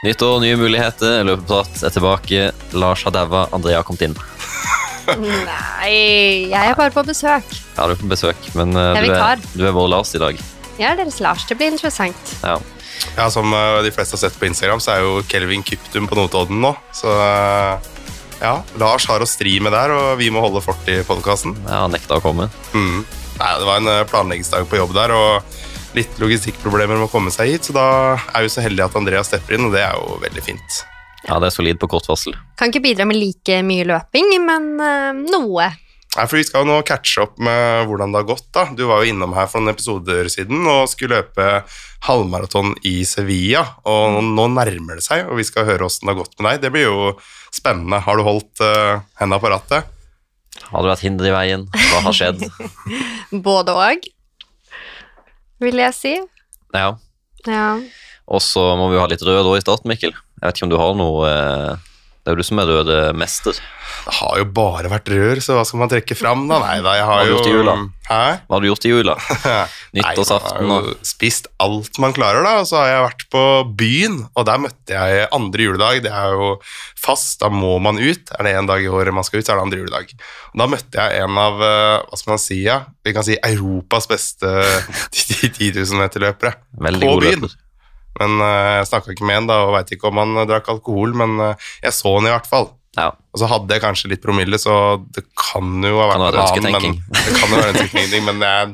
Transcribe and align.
Nytt 0.00 0.22
år, 0.24 0.38
nye 0.40 0.56
muligheter. 0.56 1.18
Løpeprat 1.28 1.82
er 1.84 1.92
tilbake. 1.92 2.44
Lars 2.72 3.02
har 3.04 3.12
daua, 3.12 3.42
Andrea 3.52 3.82
har 3.82 3.84
kommet 3.84 4.06
inn. 4.06 4.14
Nei, 5.20 5.90
jeg 6.48 6.56
er 6.56 6.76
bare 6.78 6.92
på 6.94 7.04
besøk. 7.04 7.44
Ja, 7.76 7.84
du 7.84 7.92
er 7.92 8.00
på 8.00 8.08
besøk, 8.08 8.48
men 8.56 8.72
uh, 8.72 8.96
du, 8.96 9.10
er, 9.12 9.42
du 9.52 9.66
er 9.68 9.76
vår 9.76 9.90
Lars 9.92 10.14
i 10.16 10.22
dag. 10.22 10.40
Jeg 10.80 10.86
er 10.88 10.96
deres 11.02 11.20
Lars. 11.20 11.44
Det 11.44 11.58
blir 11.60 11.68
interessant. 11.74 12.32
Ja. 12.40 12.56
Ja, 13.18 13.28
Som 13.32 13.52
uh, 13.52 13.82
de 13.84 13.92
fleste 13.92 14.16
har 14.16 14.24
sett 14.24 14.40
på 14.40 14.48
Instagram, 14.48 14.80
så 14.80 14.94
er 14.94 15.04
jo 15.04 15.20
Kelvin 15.28 15.66
Kyptum 15.68 16.08
på 16.08 16.16
Notodden 16.16 16.64
nå. 16.64 16.72
Så 16.96 17.12
uh, 17.12 17.76
ja, 18.40 18.56
Lars 18.80 19.04
har 19.10 19.20
å 19.20 19.28
stri 19.28 19.58
med 19.60 19.76
der, 19.76 19.92
og 19.92 20.14
vi 20.22 20.32
må 20.32 20.40
holde 20.40 20.64
fort 20.64 20.88
i 20.88 21.02
podkasten. 21.04 21.58
Ja, 21.66 21.84
han 21.84 21.92
nekta 21.92 22.22
å 22.22 22.24
komme. 22.24 22.48
Mm. 22.72 23.02
Nei, 23.36 23.52
det 23.52 23.68
var 23.68 23.84
en 23.84 24.08
planleggingsdag 24.08 24.64
på 24.72 24.80
jobb 24.80 24.96
der, 24.96 25.12
og 25.12 25.59
litt 25.96 26.20
logistikkproblemer 26.22 26.98
med 26.98 27.08
å 27.08 27.12
komme 27.12 27.32
seg 27.34 27.54
hit. 27.54 27.68
Så 27.68 27.74
da 27.76 27.88
er 28.34 28.46
vi 28.46 28.52
så 28.52 28.64
heldige 28.64 28.88
at 28.90 28.96
Andreas 28.98 29.30
stepper 29.30 29.56
inn, 29.56 29.68
og 29.68 29.76
det 29.76 29.84
er 29.84 29.98
jo 29.98 30.18
veldig 30.22 30.44
fint. 30.46 30.80
Ja, 31.26 31.36
det 31.40 31.50
er 31.50 31.54
solid 31.54 31.80
på 31.80 31.90
kort 31.92 32.08
varsel. 32.08 32.36
Kan 32.58 32.72
ikke 32.72 32.84
bidra 32.84 33.06
med 33.08 33.18
like 33.20 33.60
mye 33.66 33.86
løping, 33.88 34.32
men 34.46 34.72
eh, 34.80 35.12
noe. 35.28 35.70
Nei, 36.10 36.24
for 36.26 36.40
Vi 36.40 36.46
skal 36.48 36.64
jo 36.64 36.72
nå 36.72 36.80
catche 36.86 37.22
opp 37.22 37.36
med 37.38 37.86
hvordan 37.86 38.10
det 38.10 38.22
har 38.22 38.30
gått. 38.32 38.48
da. 38.56 38.64
Du 38.74 38.82
var 38.88 39.02
jo 39.02 39.12
innom 39.12 39.34
her 39.36 39.46
for 39.46 39.62
noen 39.62 39.76
episoder 39.76 40.26
siden 40.32 40.64
og 40.66 40.88
skulle 40.90 41.20
løpe 41.20 41.62
halvmaraton 42.08 42.74
i 42.88 43.04
Sevilla. 43.06 43.62
og 43.86 44.16
Nå, 44.16 44.24
nå 44.34 44.48
nærmer 44.56 44.98
det 44.98 45.06
seg, 45.06 45.28
og 45.28 45.38
vi 45.38 45.46
skal 45.46 45.68
høre 45.68 45.86
åssen 45.86 46.08
det 46.08 46.16
har 46.16 46.22
gått 46.24 46.34
med 46.40 46.48
deg. 46.48 46.64
Det 46.64 46.72
blir 46.74 46.88
jo 46.88 47.12
spennende. 47.54 48.02
Har 48.02 48.18
du 48.18 48.26
holdt 48.26 48.64
uh, 48.64 49.04
henda 49.20 49.38
på 49.38 49.52
rattet? 49.52 49.86
Har 50.70 50.82
det 50.82 50.90
vært 50.90 51.04
hinder 51.06 51.30
i 51.30 51.34
veien? 51.34 51.68
Hva 51.70 52.02
har 52.08 52.16
skjedd? 52.16 52.42
Både 53.46 53.76
og, 53.78 54.10
vil 55.60 55.80
jeg 55.82 55.96
si. 55.96 56.14
Ja. 56.76 56.94
Ja. 57.46 57.68
Og 58.30 58.42
så 58.44 58.62
må 58.78 58.90
vi 58.90 58.98
jo 58.98 59.02
ha 59.04 59.08
litt 59.10 59.24
rød 59.26 59.48
òg 59.48 59.58
i 59.58 59.64
starten, 59.64 59.90
Mikkel. 59.90 60.12
Jeg 60.14 60.44
vet 60.44 60.58
ikke 60.58 60.68
om 60.68 60.72
du 60.72 60.78
har 60.80 60.96
noe 60.98 61.30
eh, 61.30 61.89
Det 62.30 62.36
er 62.36 62.38
jo 62.38 62.44
du 62.44 62.46
som 62.46 62.60
er 62.62 62.68
rørmester. 62.70 63.56
Det 64.00 64.12
har 64.16 64.36
jo 64.38 64.44
bare 64.54 64.90
vært 64.90 65.08
rør, 65.12 65.40
så 65.42 65.56
hva 65.56 65.64
skal 65.66 65.80
man 65.82 65.90
trekke 65.90 66.16
fram, 66.16 66.44
da? 66.48 66.60
Nei 66.62 66.76
da, 66.84 66.92
jeg 66.96 67.06
har 67.08 67.10
Hva 67.10 67.16
har 67.18 67.26
du 67.26 67.30
jo 67.30 67.36
gjort 67.36 67.48
i 67.48 67.54
jula? 67.56 67.74
Hæ? 68.06 68.20
Hva 68.46 68.54
har 68.54 68.62
du 68.62 68.68
gjort 68.68 68.86
i 68.86 68.92
jula? 68.92 69.16
Nyttårsaften 69.98 70.72
og 70.76 70.88
spist 71.06 71.50
alt 71.62 72.00
man 72.02 72.14
klarer, 72.16 72.46
da. 72.46 72.52
Og 72.62 72.68
så 72.70 72.78
har 72.80 72.90
jeg 72.90 73.04
vært 73.06 73.24
på 73.34 73.44
byen, 73.82 74.18
og 74.30 74.46
der 74.48 74.62
møtte 74.62 74.96
jeg 74.96 75.28
andre 75.36 75.66
juledag. 75.66 76.02
Det 76.06 76.12
er 76.22 76.36
jo 76.38 76.50
fast, 77.02 77.40
da 77.42 77.50
må 77.52 77.74
man 77.82 78.00
ut. 78.00 78.32
Er 78.38 78.46
det 78.46 78.54
en 78.56 78.70
dag 78.70 78.84
i 78.84 78.90
året 78.90 79.16
man 79.16 79.26
skal 79.26 79.42
ut, 79.42 79.48
så 79.48 79.54
er 79.54 79.60
det 79.60 79.66
andre 79.68 79.82
juledag. 79.82 80.14
Og 80.52 80.62
da 80.62 80.68
møtte 80.70 81.02
jeg 81.02 81.24
en 81.24 81.40
av 81.44 81.64
eh, 81.66 81.96
hva 82.06 82.20
skal 82.22 82.36
man 82.36 82.44
si, 82.46 82.60
ja? 82.68 82.78
Vi 83.06 83.16
kan 83.16 83.26
si 83.26 83.40
Europas 83.50 84.06
beste 84.10 84.54
10 85.10 85.74
000 85.74 86.00
meter-løpere. 86.04 86.54
På 86.78 87.18
byen. 87.20 87.42
løper. 87.44 87.58
Men 88.18 88.42
eh, 88.42 88.74
jeg 88.80 88.90
snakka 88.90 89.14
ikke 89.14 89.28
med 89.28 89.42
han 89.42 89.48
da, 89.50 89.62
og 89.68 89.74
veit 89.76 89.94
ikke 89.94 90.10
om 90.10 90.20
han 90.20 90.42
eh, 90.42 90.46
drakk 90.50 90.70
alkohol, 90.74 91.14
men 91.16 91.40
eh, 91.44 91.72
jeg 91.86 91.96
så 91.96 92.14
han 92.16 92.28
i 92.28 92.32
hvert 92.34 92.48
fall. 92.50 92.70
Ja. 92.98 93.12
Og 93.30 93.38
så 93.38 93.46
hadde 93.46 93.76
jeg 93.76 93.84
kanskje 93.84 94.08
litt 94.10 94.22
promille, 94.24 94.58
så 94.58 94.72
det 95.14 95.22
kan 95.38 95.68
jo 95.86 96.00
ha 96.02 96.08
vært 96.10 96.58
en 96.58 96.66
annen, 96.66 96.96
men, 97.06 97.12
det 97.14 97.36
kan 97.36 97.52
jo 97.52 97.60
være 97.60 97.68
en 97.68 97.78
ønsketenking, 97.84 98.24
men 98.26 98.42
jeg 98.42 98.64
er 98.64 98.72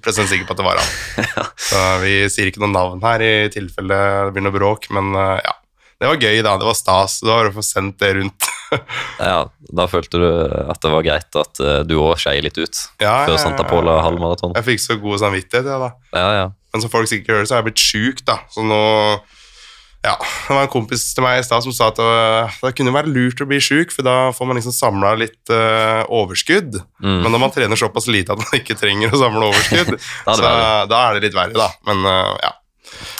99% 0.00 0.30
sikker 0.30 0.48
på 0.48 0.56
at 0.56 0.62
det 0.62 0.66
var 0.66 0.80
han. 0.80 1.28
Så 1.68 1.82
vi 2.00 2.14
sier 2.32 2.48
ikke 2.48 2.62
noe 2.64 2.72
navn 2.72 3.04
her 3.04 3.24
i 3.26 3.34
tilfelle 3.52 4.00
det 4.24 4.32
blir 4.32 4.46
noe 4.46 4.56
bråk, 4.56 4.88
men 4.96 5.12
ja. 5.14 5.58
Det 6.00 6.08
var 6.08 6.18
gøy, 6.18 6.40
da. 6.42 6.56
Det 6.58 6.66
var 6.66 6.74
stas. 6.76 7.20
Det 7.22 7.30
var 7.30 7.48
å 7.48 7.52
få 7.54 7.62
sendt 7.64 8.00
det 8.02 8.10
rundt. 8.16 8.48
ja, 9.20 9.36
da 9.78 9.86
følte 9.88 10.18
du 10.20 10.26
at 10.64 10.80
det 10.82 10.90
var 10.90 11.04
greit 11.06 11.38
at 11.38 11.62
du 11.86 11.94
òg 12.00 12.16
skei 12.20 12.40
litt 12.44 12.58
ut 12.58 12.80
Ja, 13.00 13.22
før 13.28 13.38
Santa 13.40 13.64
Pola 13.68 14.00
halvmaraton. 14.02 14.56
Jeg 14.58 14.66
fikk 14.72 14.82
så 14.82 14.98
god 15.00 15.22
samvittighet, 15.22 15.68
ja, 15.70 15.78
da. 15.84 15.92
Ja, 16.16 16.28
ja. 16.40 16.48
Men 16.74 16.82
som 16.82 16.90
folk 16.90 17.06
sikkert 17.08 17.30
hører, 17.36 17.46
så 17.46 17.54
har 17.54 17.62
jeg 17.62 17.70
blitt 17.70 17.82
sjuk, 17.86 18.24
da. 18.26 18.40
Så 18.50 18.64
nå 18.66 18.80
Ja, 20.04 20.18
det 20.20 20.52
var 20.52 20.66
en 20.66 20.68
kompis 20.68 21.06
til 21.16 21.24
meg 21.24 21.38
i 21.40 21.44
stad 21.46 21.62
som 21.64 21.72
sa 21.72 21.86
at 21.88 21.96
det 21.96 22.72
kunne 22.76 22.92
være 22.92 23.08
lurt 23.08 23.40
å 23.40 23.46
bli 23.48 23.56
sjuk, 23.62 23.94
for 23.94 24.04
da 24.04 24.16
får 24.36 24.48
man 24.50 24.58
liksom 24.58 24.74
samla 24.76 25.14
litt 25.16 25.48
uh, 25.54 26.02
overskudd. 26.12 26.76
Mm. 27.00 27.22
Men 27.24 27.32
når 27.32 27.40
man 27.40 27.54
trener 27.54 27.80
såpass 27.80 28.10
lite 28.12 28.34
at 28.36 28.42
man 28.42 28.58
ikke 28.58 28.76
trenger 28.76 29.14
å 29.14 29.20
samle 29.22 29.48
overskudd, 29.48 29.94
Da 30.26 30.34
er 30.34 30.42
så 30.42 30.50
da 30.92 30.98
er 31.08 31.16
det 31.16 31.22
litt 31.30 31.38
verre, 31.38 31.56
da. 31.56 31.70
Men 31.88 32.04
uh, 32.04 32.34
ja. 32.44 32.52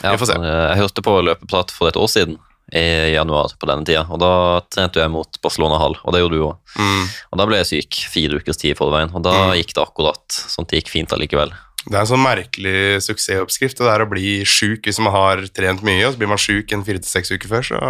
Ja, 0.04 0.12
Vi 0.12 0.20
får 0.20 0.28
se. 0.34 0.36
eh, 0.44 0.66
Jeg 0.74 0.82
hørte 0.82 1.02
på 1.06 1.14
løpeprat 1.24 1.72
for 1.72 1.88
et 1.88 1.96
år 1.96 2.10
siden, 2.12 2.36
i 2.74 2.82
januar 3.14 3.52
på 3.60 3.66
denne 3.70 3.84
tida, 3.88 4.04
og 4.12 4.18
da 4.20 4.30
trente 4.72 5.00
jeg 5.00 5.10
mot 5.12 5.36
Barcelona 5.44 5.76
Hall, 5.80 5.96
og 6.04 6.12
det 6.14 6.20
gjorde 6.20 6.36
du 6.40 6.44
òg. 6.50 6.56
Mm. 6.80 7.02
Og 7.32 7.38
da 7.40 7.46
ble 7.48 7.58
jeg 7.62 7.68
syk 7.70 7.98
fire 8.12 8.40
ukers 8.40 8.60
tid 8.60 8.72
i 8.74 8.78
forveien, 8.78 9.12
og 9.14 9.24
da 9.24 9.32
Mm. 9.34 9.52
gikk 9.62 9.72
det 9.76 9.82
akkurat 9.84 10.24
sånn 10.52 10.64
at 10.68 10.72
det 10.72 10.80
gikk 10.82 10.92
fint 10.98 11.12
allikevel. 11.16 11.52
Det 11.84 11.94
er 11.98 12.00
en 12.00 12.08
sånn 12.08 12.22
merkelig 12.24 13.02
suksessoppskrift, 13.04 13.76
det 13.82 13.90
er 13.92 14.04
å 14.04 14.08
bli 14.08 14.42
sjuk 14.48 14.86
hvis 14.88 14.98
man 15.04 15.12
har 15.12 15.42
trent 15.52 15.82
mye, 15.84 16.06
og 16.06 16.14
så 16.14 16.20
blir 16.22 16.30
man 16.30 16.40
sjuk 16.40 16.72
en 16.72 16.84
fire 16.86 17.02
til 17.02 17.10
seks 17.10 17.30
uker 17.34 17.48
før, 17.50 17.62
så 17.66 17.80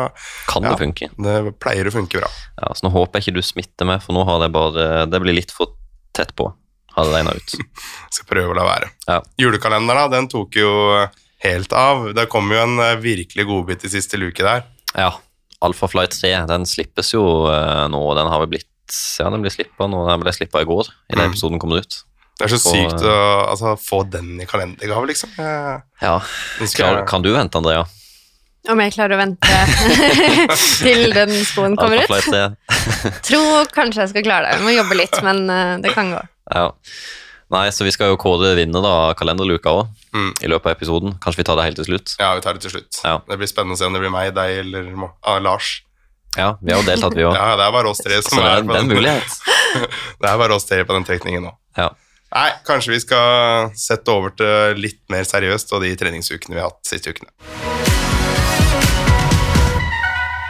Kan 0.51 0.65
Ja. 0.65 0.75
det 0.75 0.81
funke? 0.83 1.09
det 1.17 1.59
pleier 1.61 1.87
å 1.87 1.93
funke 1.95 2.19
bra. 2.19 2.29
Ja, 2.61 2.73
så 2.75 2.83
nå 2.89 2.91
håper 2.93 3.21
jeg 3.21 3.29
ikke 3.29 3.35
du 3.39 3.43
smitter 3.43 3.87
meg, 3.87 4.03
for 4.03 4.13
nå 4.17 4.25
har 4.27 4.41
det 4.43 4.51
bare 4.53 5.07
Det 5.07 5.21
blir 5.23 5.35
litt 5.35 5.51
for 5.55 5.69
tett 6.13 6.35
på, 6.35 6.53
har 6.97 7.05
det 7.05 7.13
regna 7.15 7.35
ut. 7.35 7.55
Skal 8.11 8.27
prøve 8.27 8.51
å 8.51 8.57
la 8.59 8.65
være. 8.65 8.91
Ja. 9.09 9.21
Julekalenderen, 9.39 10.11
den 10.11 10.29
tok 10.29 10.55
jo 10.57 10.71
helt 11.45 11.73
av. 11.73 12.15
Det 12.15 12.29
kom 12.31 12.51
jo 12.51 12.59
en 12.63 12.79
øh, 12.81 12.97
virkelig 13.03 13.47
godbit 13.47 13.85
i 13.85 13.89
siste 13.93 14.17
luke 14.19 14.43
der. 14.43 14.65
Ja. 14.97 15.13
Alfa 15.63 15.87
Flight 15.89 16.11
3 16.19 16.47
den 16.47 16.65
slippes 16.67 17.13
jo 17.15 17.47
eh, 17.49 17.87
nå, 17.89 17.99
og 18.11 18.17
den 18.17 18.27
har 18.29 18.41
vel 18.41 18.49
blitt 18.59 18.69
Ja, 19.19 19.31
den 19.31 19.41
blir 19.41 19.51
slippa 19.55 19.87
nå. 19.89 20.03
Den 20.11 20.21
ble 20.21 20.33
slippa 20.35 20.61
i 20.61 20.67
går, 20.69 20.91
i 21.09 21.15
den 21.17 21.25
Mm. 21.25 21.33
episoden 21.33 21.59
kommer 21.59 21.79
ut. 21.81 22.03
Det 22.39 22.47
er 22.49 22.51
så 22.51 22.59
Og, 22.59 22.65
sykt 22.75 23.05
å 23.07 23.17
altså, 23.53 23.75
få 23.79 24.01
den 24.11 24.41
i 24.43 24.47
kalendergave, 24.51 25.07
liksom. 25.13 25.31
Jeg 25.39 25.83
Ja. 26.03 26.17
Klar, 26.75 27.05
kan 27.07 27.23
du 27.23 27.31
vente, 27.35 27.59
Andrea? 27.61 27.85
Om 28.69 28.81
jeg 28.81 28.95
klarer 28.97 29.13
å 29.15 29.21
vente 29.21 29.59
til 30.83 31.13
den 31.15 31.35
skoen 31.45 31.77
kommer 31.77 32.01
ut? 32.01 32.09
Alphafly 32.09 32.33
3. 33.05 33.13
Tror 33.29 33.69
kanskje 33.75 34.03
jeg 34.07 34.13
skal 34.15 34.25
klare 34.25 34.49
det. 34.49 34.57
Jeg 34.59 34.65
må 34.65 34.73
jobbe 34.75 34.97
litt, 34.99 35.19
men 35.27 35.45
eh, 35.53 35.75
det 35.85 35.93
kan 35.95 36.11
gå. 36.15 36.23
Ja. 36.55 36.71
Nei, 37.55 37.67
så 37.77 37.85
vi 37.87 37.93
skal 37.95 38.09
jo 38.11 38.17
kåre 38.19 38.55
vinner 38.59 38.83
da, 38.83 38.93
av 39.11 39.15
kalenderluka 39.21 39.75
òg, 39.83 39.93
Mm. 40.15 40.29
i 40.47 40.47
løpet 40.47 40.69
av 40.71 40.77
episoden. 40.77 41.17
Kanskje 41.19 41.41
vi 41.41 41.45
tar 41.49 41.57
det 41.59 41.65
helt 41.67 41.79
til 41.81 41.89
slutt? 41.89 42.13
Ja, 42.21 42.29
vi 42.39 42.43
tar 42.45 42.55
det 42.55 42.63
til 42.63 42.71
slutt. 42.71 43.01
Ja. 43.03 43.17
Det 43.27 43.35
blir 43.41 43.49
spennende 43.51 43.75
å 43.75 43.79
se 43.81 43.87
om 43.89 43.97
det 43.97 43.99
blir 44.05 44.13
meg, 44.15 44.29
deg 44.37 44.61
eller 44.63 44.93
ah, 45.27 45.41
Lars. 45.43 45.73
Ja, 46.39 46.53
vi 46.63 46.71
har 46.71 46.79
jo 46.81 46.87
deltatt, 46.87 47.17
vi 47.19 47.25
òg. 47.27 47.35
Ja, 47.35 47.57
det 47.59 47.67
er 47.67 47.73
bare 47.75 47.91
oss 47.91 47.99
tre 48.03 48.21
som 48.23 48.39
så 48.39 48.45
er 48.47 48.61
er, 48.61 48.63
på 48.69 48.77
den. 48.79 48.93
mulighet. 48.95 49.35
Det 50.23 50.31
er 50.31 50.39
bare 50.39 50.55
oss 50.55 50.67
tre 50.71 50.85
på 50.87 50.95
den 50.95 51.05
trekningen 51.09 51.43
nå. 51.49 51.53
Ja. 51.79 51.89
Nei, 52.35 52.49
kanskje 52.67 52.91
vi 52.91 52.99
skal 52.99 53.69
sette 53.79 54.11
over 54.11 54.33
til 54.35 54.81
litt 54.83 54.99
mer 55.13 55.23
seriøst 55.23 55.71
og 55.77 55.85
de 55.85 55.93
treningsukene 55.95 56.57
vi 56.57 56.59
har 56.59 56.73
hatt 56.73 56.89
siste 56.89 57.13
ukene. 57.15 57.31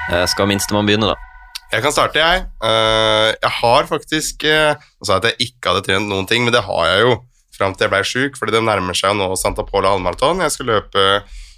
Jeg 0.09 0.31
Skal 0.33 0.49
minstemann 0.49 0.89
begynne, 0.89 1.13
da? 1.13 1.19
Jeg 1.75 1.85
kan 1.85 1.93
starte, 1.93 2.23
jeg. 2.23 2.47
Eh, 2.65 3.31
jeg 3.35 3.53
har 3.59 3.89
faktisk 3.89 4.45
eh, 4.47 4.79
Nå 4.79 5.09
sa 5.09 5.17
jeg 5.17 5.21
at 5.21 5.29
jeg 5.33 5.49
ikke 5.51 5.73
hadde 5.73 5.85
trent 5.89 6.09
noen 6.09 6.29
ting, 6.31 6.47
men 6.47 6.55
det 6.55 6.63
har 6.65 6.89
jeg 6.89 7.05
jo 7.05 7.19
fram 7.55 7.77
til 7.77 7.87
jeg 7.87 7.93
ble 7.93 8.03
sjuk, 8.09 8.41
fordi 8.41 8.57
det 8.57 8.65
nærmer 8.65 8.97
seg 8.97 9.13
jo 9.13 9.19
nå 9.21 9.29
Santa 9.37 9.67
Pola 9.69 9.93
halvmaraton. 9.93 10.41
Jeg 10.41 10.55
skal 10.57 10.71
løpe 10.73 11.05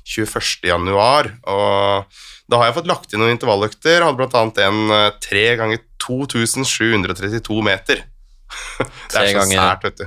21. 0.07 0.67
januar, 0.73 1.31
og 1.47 2.19
da 2.51 2.61
har 2.61 2.71
jeg 2.71 2.79
fått 2.81 2.91
lagt 2.91 3.15
inn 3.15 3.23
noen 3.23 3.37
intervalløkter. 3.37 4.03
Hadde 4.03 4.29
annet 4.43 4.63
en 4.67 4.83
eh, 4.91 5.09
tre 5.23 5.47
ganger 5.63 5.87
2732 6.03 7.63
meter. 7.71 8.03
det 9.13 9.23
er 9.23 9.35
så 9.37 9.49
sært, 9.55 9.87
vet 9.87 10.03
du. 10.03 10.07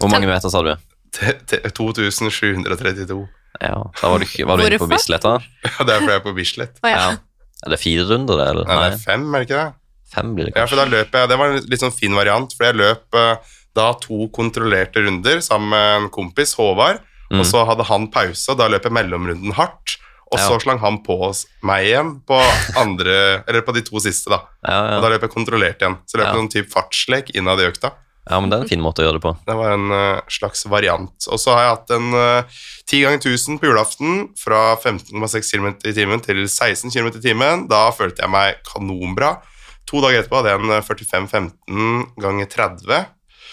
Hvor 0.00 0.10
mange 0.12 0.26
meter 0.28 0.50
sa 0.52 0.62
du? 0.62 0.74
Te- 1.16 1.38
te- 1.48 1.62
2732. 1.70 3.28
Ja, 3.62 3.78
da 4.02 4.08
var 4.12 4.20
du, 4.20 4.26
var 4.44 4.60
du 4.60 4.66
inne 4.66 4.78
på 4.82 4.88
Bislett, 4.90 5.22
da? 5.24 5.38
Ja, 5.64 5.84
det 5.88 5.94
er 5.94 6.00
fordi 6.02 6.12
jeg 6.12 6.20
er 6.20 6.24
på 6.26 6.34
Bislett. 6.36 6.78
Oh, 6.84 6.90
ja. 6.90 6.96
Ja. 6.96 7.16
Er 7.66 7.72
det 7.72 7.78
fire 7.80 8.04
runder, 8.10 8.36
det? 8.36 8.46
Eller? 8.52 8.66
Nei, 8.68 8.76
det 8.84 8.88
er 8.98 9.04
fem, 9.06 9.22
er 9.34 9.38
det 9.44 9.48
ikke 9.48 9.60
det? 9.64 9.74
fem 10.12 10.34
blir 10.36 10.46
det 10.46 10.52
Ja, 10.54 10.66
for 10.70 10.78
da 10.78 10.84
løp 10.86 11.16
jeg, 11.18 11.28
Det 11.32 11.36
var 11.40 11.50
en 11.50 11.64
litt 11.72 11.80
sånn 11.82 11.94
fin 11.96 12.14
variant, 12.14 12.52
for 12.54 12.68
jeg 12.68 12.76
løp 12.78 13.16
eh, 13.18 13.54
da 13.74 13.86
to 14.00 14.28
kontrollerte 14.32 15.02
runder 15.02 15.40
sammen 15.42 15.72
med 15.72 16.02
en 16.04 16.10
kompis, 16.14 16.54
Håvard, 16.60 17.00
Mm. 17.26 17.40
og 17.40 17.46
så 17.48 17.64
hadde 17.66 17.82
han 17.88 18.04
pause, 18.14 18.44
og 18.52 18.58
da 18.60 18.68
løp 18.70 18.84
jeg 18.86 18.92
mellomrunden 18.94 19.50
hardt, 19.58 19.96
og 20.30 20.38
Ja. 20.38 20.44
så 20.46 20.60
slang 20.62 20.78
han 20.78 21.00
på 21.02 21.16
meg 21.66 21.88
igjen 21.88 22.12
på 22.22 22.36
andre, 22.78 23.42
eller 23.48 23.64
på 23.66 23.74
de 23.74 23.82
to 23.82 23.98
siste, 23.98 24.30
da. 24.30 24.38
Ja, 24.62 24.76
Og 24.94 25.02
da 25.02 25.08
løp 25.10 25.22
jeg 25.26 25.32
kontrollert 25.32 25.82
igjen. 25.82 25.96
Så 26.06 26.20
løp 26.20 26.26
jeg 26.28 26.34
Ja. 26.36 26.38
sånn 26.38 26.52
type 26.54 26.70
fartslek 26.70 27.32
innad 27.34 27.58
i 27.58 27.66
økta. 27.66 27.90
Ja, 28.28 28.40
men 28.40 28.50
det 28.50 28.58
er 28.58 28.64
en 28.64 28.70
fin 28.70 28.82
måte 28.82 29.02
å 29.02 29.06
gjøre 29.06 29.18
det 29.20 29.24
på. 29.26 29.34
Det 29.46 29.56
var 29.58 29.74
en 29.76 29.90
uh, 29.94 30.20
slags 30.32 30.64
variant. 30.66 31.28
Og 31.30 31.38
så 31.38 31.54
har 31.54 31.62
jeg 31.64 31.74
hatt 31.76 31.92
en 31.96 32.08
ti 32.90 33.00
uh, 33.00 33.06
ganger 33.06 33.20
1000 33.22 33.60
på 33.62 33.70
julaften 33.70 34.24
fra 34.40 34.62
15,6 34.82 35.52
km 35.54 35.68
i 35.86 35.94
timen 35.94 36.24
til 36.24 36.42
16 36.48 36.90
km 36.90 37.12
i 37.14 37.22
timen. 37.22 37.66
Da 37.70 37.86
følte 37.94 38.24
jeg 38.26 38.34
meg 38.34 38.58
kanonbra. 38.66 39.36
To 39.86 40.02
dager 40.02 40.22
etterpå 40.22 40.40
hadde 40.40 40.50
jeg 40.50 40.62
en 40.64 40.72
eh, 40.74 40.82
45-15 40.82 42.22
ganger 42.22 42.48
30. 42.50 43.04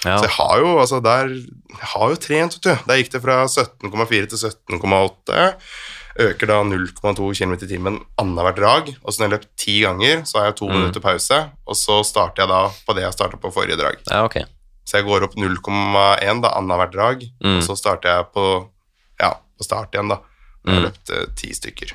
Ja. 0.04 0.18
Så 0.18 0.26
jeg 0.26 0.34
har 0.36 0.62
jo, 0.64 0.72
altså 0.82 1.00
der, 1.04 1.30
jeg 1.30 1.90
har 1.94 2.14
jo 2.14 2.18
trent, 2.20 2.58
vet 2.58 2.66
du. 2.66 2.88
Der 2.90 3.00
gikk 3.00 3.12
det 3.14 3.22
fra 3.24 3.44
17,4 3.46 4.32
til 4.32 4.42
17,8. 4.50 5.44
Øker 6.24 6.50
da 6.50 6.60
0,2 6.62 7.30
km 7.38 7.54
i 7.56 7.70
timen 7.70 8.02
annethvert 8.22 8.60
drag. 8.60 8.92
Og 9.02 9.14
så 9.14 9.22
når 9.22 9.26
jeg 9.30 9.34
løp 9.36 9.48
ti 9.58 9.78
ganger, 9.86 10.26
så 10.30 10.40
har 10.40 10.50
jeg 10.52 10.58
to 10.60 10.68
Mm. 10.70 10.76
minutter 10.78 11.02
pause. 11.06 11.40
Og 11.66 11.78
så 11.78 12.02
starter 12.06 12.44
jeg 12.44 12.50
da 12.50 12.62
på 12.88 12.98
det 12.98 13.06
jeg 13.06 13.14
starta 13.14 13.38
på 13.38 13.54
forrige 13.54 13.78
drag. 13.78 13.98
ja, 14.10 14.24
ok. 14.26 14.42
Så 14.86 14.98
jeg 15.00 15.06
går 15.08 15.24
opp 15.24 15.36
0,1 15.40 16.42
da, 16.44 16.50
annethvert 16.60 16.92
drag, 16.94 17.22
Mm. 17.44 17.58
og 17.58 17.64
så 17.64 17.76
starter 17.80 18.10
jeg 18.18 18.26
på, 18.36 18.46
ja, 19.22 19.34
på 19.58 19.64
start 19.64 19.94
igjen, 19.96 20.10
da. 20.12 20.20
Jeg 20.66 20.74
har 20.74 20.80
Mm. 20.82 20.86
løpt 20.90 21.10
eh, 21.10 21.26
ti 21.36 21.54
stykker. 21.54 21.94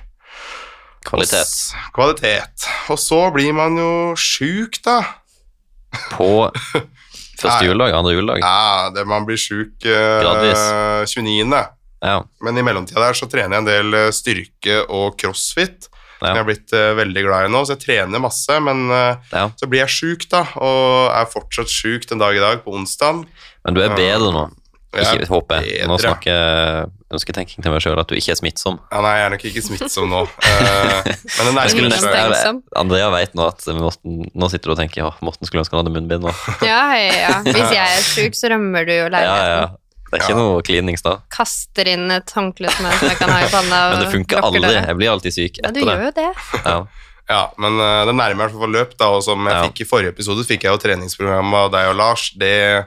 Kvalitet. 1.05 1.53
Og, 1.73 1.93
Kvalitet. 1.95 2.67
Og 2.91 2.99
så 3.01 3.21
blir 3.33 3.53
man 3.55 3.77
jo 3.77 4.15
sjuk, 4.17 4.81
da. 4.85 4.99
På 6.13 6.51
første 7.41 7.65
juledag, 7.69 7.95
andre 7.97 8.13
juledag. 8.17 8.41
Ja, 8.43 8.91
det, 8.93 9.07
man 9.09 9.25
blir 9.29 9.37
sjuk 9.41 9.85
eh, 9.89 11.05
29. 11.07 11.67
Ja. 12.05 12.23
Men 12.45 12.59
i 12.59 12.63
mellomtida 12.63 13.01
der 13.01 13.17
så 13.19 13.27
trener 13.31 13.57
jeg 13.57 13.63
en 13.65 13.69
del 13.71 13.95
eh, 13.95 14.11
styrke 14.15 14.83
og 14.89 15.17
crossfit. 15.19 15.89
Ja. 16.19 16.33
Jeg 16.33 16.41
har 16.41 16.47
blitt 16.49 16.75
uh, 16.75 16.93
veldig 16.99 17.25
glad 17.27 17.49
i 17.49 17.53
nå, 17.55 17.65
så 17.65 17.77
jeg 17.77 17.85
trener 17.87 18.23
masse. 18.23 18.61
Men 18.65 18.87
uh, 18.91 19.19
ja. 19.33 19.49
så 19.59 19.71
blir 19.71 19.85
jeg 19.85 19.95
sjuk, 19.95 20.29
da, 20.33 20.45
og 20.59 21.13
er 21.15 21.29
fortsatt 21.33 21.73
sjuk 21.73 22.09
den 22.11 22.23
dag 22.23 22.37
i 22.37 22.43
dag, 22.43 22.63
på 22.65 22.75
onsdag. 22.75 23.25
Men 23.67 23.77
du 23.77 23.85
er 23.85 23.95
bedre 23.95 24.33
nå. 24.35 24.49
Jeg 24.97 25.21
Ikke, 25.21 25.29
håper 25.29 25.61
jeg. 25.61 25.85
Nå 25.85 25.99
bedre. 25.99 26.15
snakker 26.15 26.33
jeg 26.33 26.87
ønsketenking 27.13 27.65
til 27.65 27.73
meg 27.73 27.83
sjøl, 27.85 27.99
at 28.01 28.09
du 28.09 28.17
ikke 28.17 28.33
er 28.33 28.39
smittsom. 28.41 28.79
Ja, 28.89 29.03
nei, 29.05 29.13
jeg 29.19 29.27
er 29.27 29.35
nok 29.35 29.45
ikke 29.51 29.63
smittsom 29.65 30.09
nå. 30.13 30.23
Eh, 30.49 31.11
men 31.37 31.51
den 31.51 31.61
er 31.61 31.73
skulle 31.73 31.91
nesten-. 31.93 32.63
Andrea 32.77 33.11
vet 33.13 33.37
nå 33.37 33.49
at 33.49 33.67
Morten, 33.77 34.23
nå 34.33 34.49
sitter 34.53 34.73
du 34.73 34.75
og 34.75 34.81
tenker 34.81 35.03
ja, 35.05 35.11
Morten 35.25 35.49
skulle 35.49 35.63
ønske 35.65 35.77
han 35.77 35.85
hadde 35.85 35.93
munnbind 35.93 36.25
nå. 36.25 36.33
Ja, 36.65 36.81
ja, 36.97 37.13
ja. 37.21 37.35
Hvis 37.45 37.77
jeg 37.77 37.85
er 37.85 38.07
sjuk, 38.07 38.39
så 38.39 38.53
rømmer 38.55 38.89
du 38.89 38.95
jo 38.95 39.11
Ja, 39.13 39.37
ja. 39.53 39.61
Det 40.11 40.19
er 40.19 40.25
ikke 40.25 40.31
Ja. 40.35 40.37
noe 40.41 40.63
klinings 40.63 41.03
da. 41.03 41.17
Kaster 41.31 41.87
inn 41.93 42.11
et 42.11 42.31
håndkle 42.35 42.71
som 42.73 42.87
jeg, 42.87 43.17
kan 43.19 43.29
ha 43.31 43.41
i 43.45 43.51
panna. 43.53 43.81
Men 43.93 44.01
det 44.05 44.13
funker 44.15 44.41
aldri. 44.41 44.73
Jeg 44.73 44.97
blir 44.97 45.11
alltid 45.13 45.33
syk 45.37 45.59
etter 45.61 45.73
det. 45.73 45.81
Ja, 45.81 45.85
du 45.85 45.93
gjør 45.93 46.05
jo 46.09 46.17
det. 46.17 46.31
Ja. 46.65 46.79
Ja, 47.29 47.43
men 47.61 47.75
eh, 47.77 48.07
det 48.09 48.15
nærmer 48.17 48.33
i 48.33 48.49
hvert 48.49 48.55
fall 48.57 48.71
løp, 48.73 48.93
da, 48.97 49.11
og 49.13 49.21
som 49.23 49.45
jeg 49.45 49.53
Ja. 49.53 49.65
fikk 49.69 49.83
i 49.83 49.85
forrige 49.85 50.15
episode, 50.15 50.47
fikk 50.49 50.63
jeg 50.65 50.73
jo 50.73 50.79
treningsprogram 50.81 51.51
av 51.59 51.67
deg 51.75 51.91
og 51.91 51.97
Lars. 51.99 52.31
Det 52.41 52.87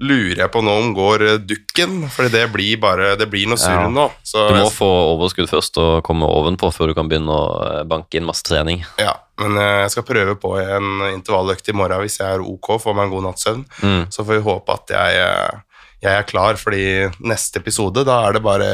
lurer 0.00 0.38
jeg 0.40 0.50
på 0.50 0.62
nå 0.64 0.72
om 0.80 0.94
går 0.96 1.24
eh, 1.26 1.34
dukken, 1.44 1.98
for 2.08 2.24
det 2.32 2.46
blir 2.54 2.78
bare 2.80 3.10
Det 3.20 3.28
blir 3.28 3.44
noe 3.50 3.60
surr 3.60 3.82
Ja. 3.82 3.90
nå. 3.92 4.06
Så 4.24 4.48
Du 4.48 4.54
må 4.54 4.64
jeg- 4.64 4.72
få 4.78 4.88
overskudd 5.12 5.50
først 5.52 5.76
og 5.76 6.02
komme 6.08 6.24
ovenpå 6.24 6.72
før 6.72 6.88
du 6.88 6.94
kan 6.94 7.06
begynne 7.06 7.28
å 7.36 7.80
eh, 7.80 7.84
banke 7.84 8.14
inn 8.16 8.24
masse 8.24 8.42
trening. 8.48 8.80
Ja, 8.98 9.12
men 9.38 9.60
jeg 9.60 9.90
skal 9.90 10.02
prøve 10.08 10.36
på 10.40 10.56
en 10.56 11.12
intervalløkt 11.12 11.68
i 11.68 11.72
morgen 11.76 12.00
hvis 12.00 12.16
jeg 12.16 12.32
er 12.32 12.40
ok, 12.40 12.80
får 12.80 12.94
meg 12.96 13.04
en 13.04 13.10
god 13.10 13.22
natts 13.28 13.44
søvn. 13.44 13.66
Mm. 13.82 14.06
Så 14.08 14.24
får 14.24 14.40
vi 14.40 14.48
håpe 14.48 14.72
at 14.72 14.88
jeg, 14.88 15.60
jeg 16.02 16.12
er 16.18 16.26
klar, 16.28 16.58
fordi 16.60 16.84
neste 17.22 17.60
episode, 17.62 18.04
da 18.08 18.20
er 18.26 18.36
det 18.38 18.42
bare 18.44 18.68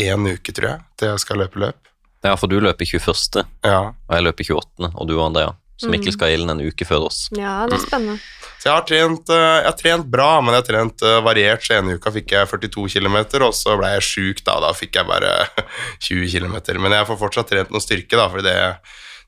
én 0.00 0.26
uke, 0.30 0.52
tror 0.56 0.68
jeg, 0.72 0.84
til 0.98 1.12
jeg 1.12 1.22
skal 1.26 1.42
løpe 1.44 1.60
løp. 1.60 1.80
Ja, 2.24 2.34
for 2.36 2.52
du 2.52 2.58
løper 2.60 2.84
21., 2.84 3.44
Ja, 3.64 3.80
og 3.92 4.14
jeg 4.16 4.26
løper 4.26 4.44
28., 4.52 4.90
og 4.94 5.08
du 5.08 5.14
og 5.18 5.26
Andrea. 5.30 5.54
Så 5.80 5.88
Mikkel 5.88 6.12
skal 6.12 6.34
ilden 6.34 6.52
en 6.52 6.60
uke 6.60 6.84
før 6.84 7.06
oss. 7.06 7.22
Ja, 7.32 7.62
det 7.64 7.78
er 7.78 7.84
spennende. 7.86 8.18
Så 8.60 8.66
jeg 8.68 8.74
har 8.74 8.82
trent, 8.84 9.30
eh, 9.32 9.44
jeg 9.62 9.64
har 9.70 9.76
trent 9.78 10.08
bra, 10.12 10.26
men 10.44 10.52
jeg 10.52 10.60
har 10.60 10.66
trent 10.68 11.04
eh, 11.08 11.20
variert. 11.24 11.62
Så 11.64 11.78
ene 11.78 11.94
uka 11.96 12.12
fikk 12.12 12.34
jeg 12.36 12.50
42 12.50 12.84
km, 12.98 13.16
og 13.46 13.54
så 13.56 13.78
ble 13.80 13.94
jeg 13.94 14.04
sjuk 14.04 14.42
da. 14.44 14.58
Da 14.60 14.74
fikk 14.76 14.98
jeg 15.00 15.08
bare 15.08 15.30
20 16.04 16.28
km. 16.34 16.58
Men 16.84 16.92
jeg 16.98 17.08
får 17.08 17.20
fortsatt 17.22 17.48
trent 17.48 17.72
noe 17.72 17.80
styrke, 17.80 18.12
da, 18.20 18.26
for 18.28 18.44
det, 18.44 18.58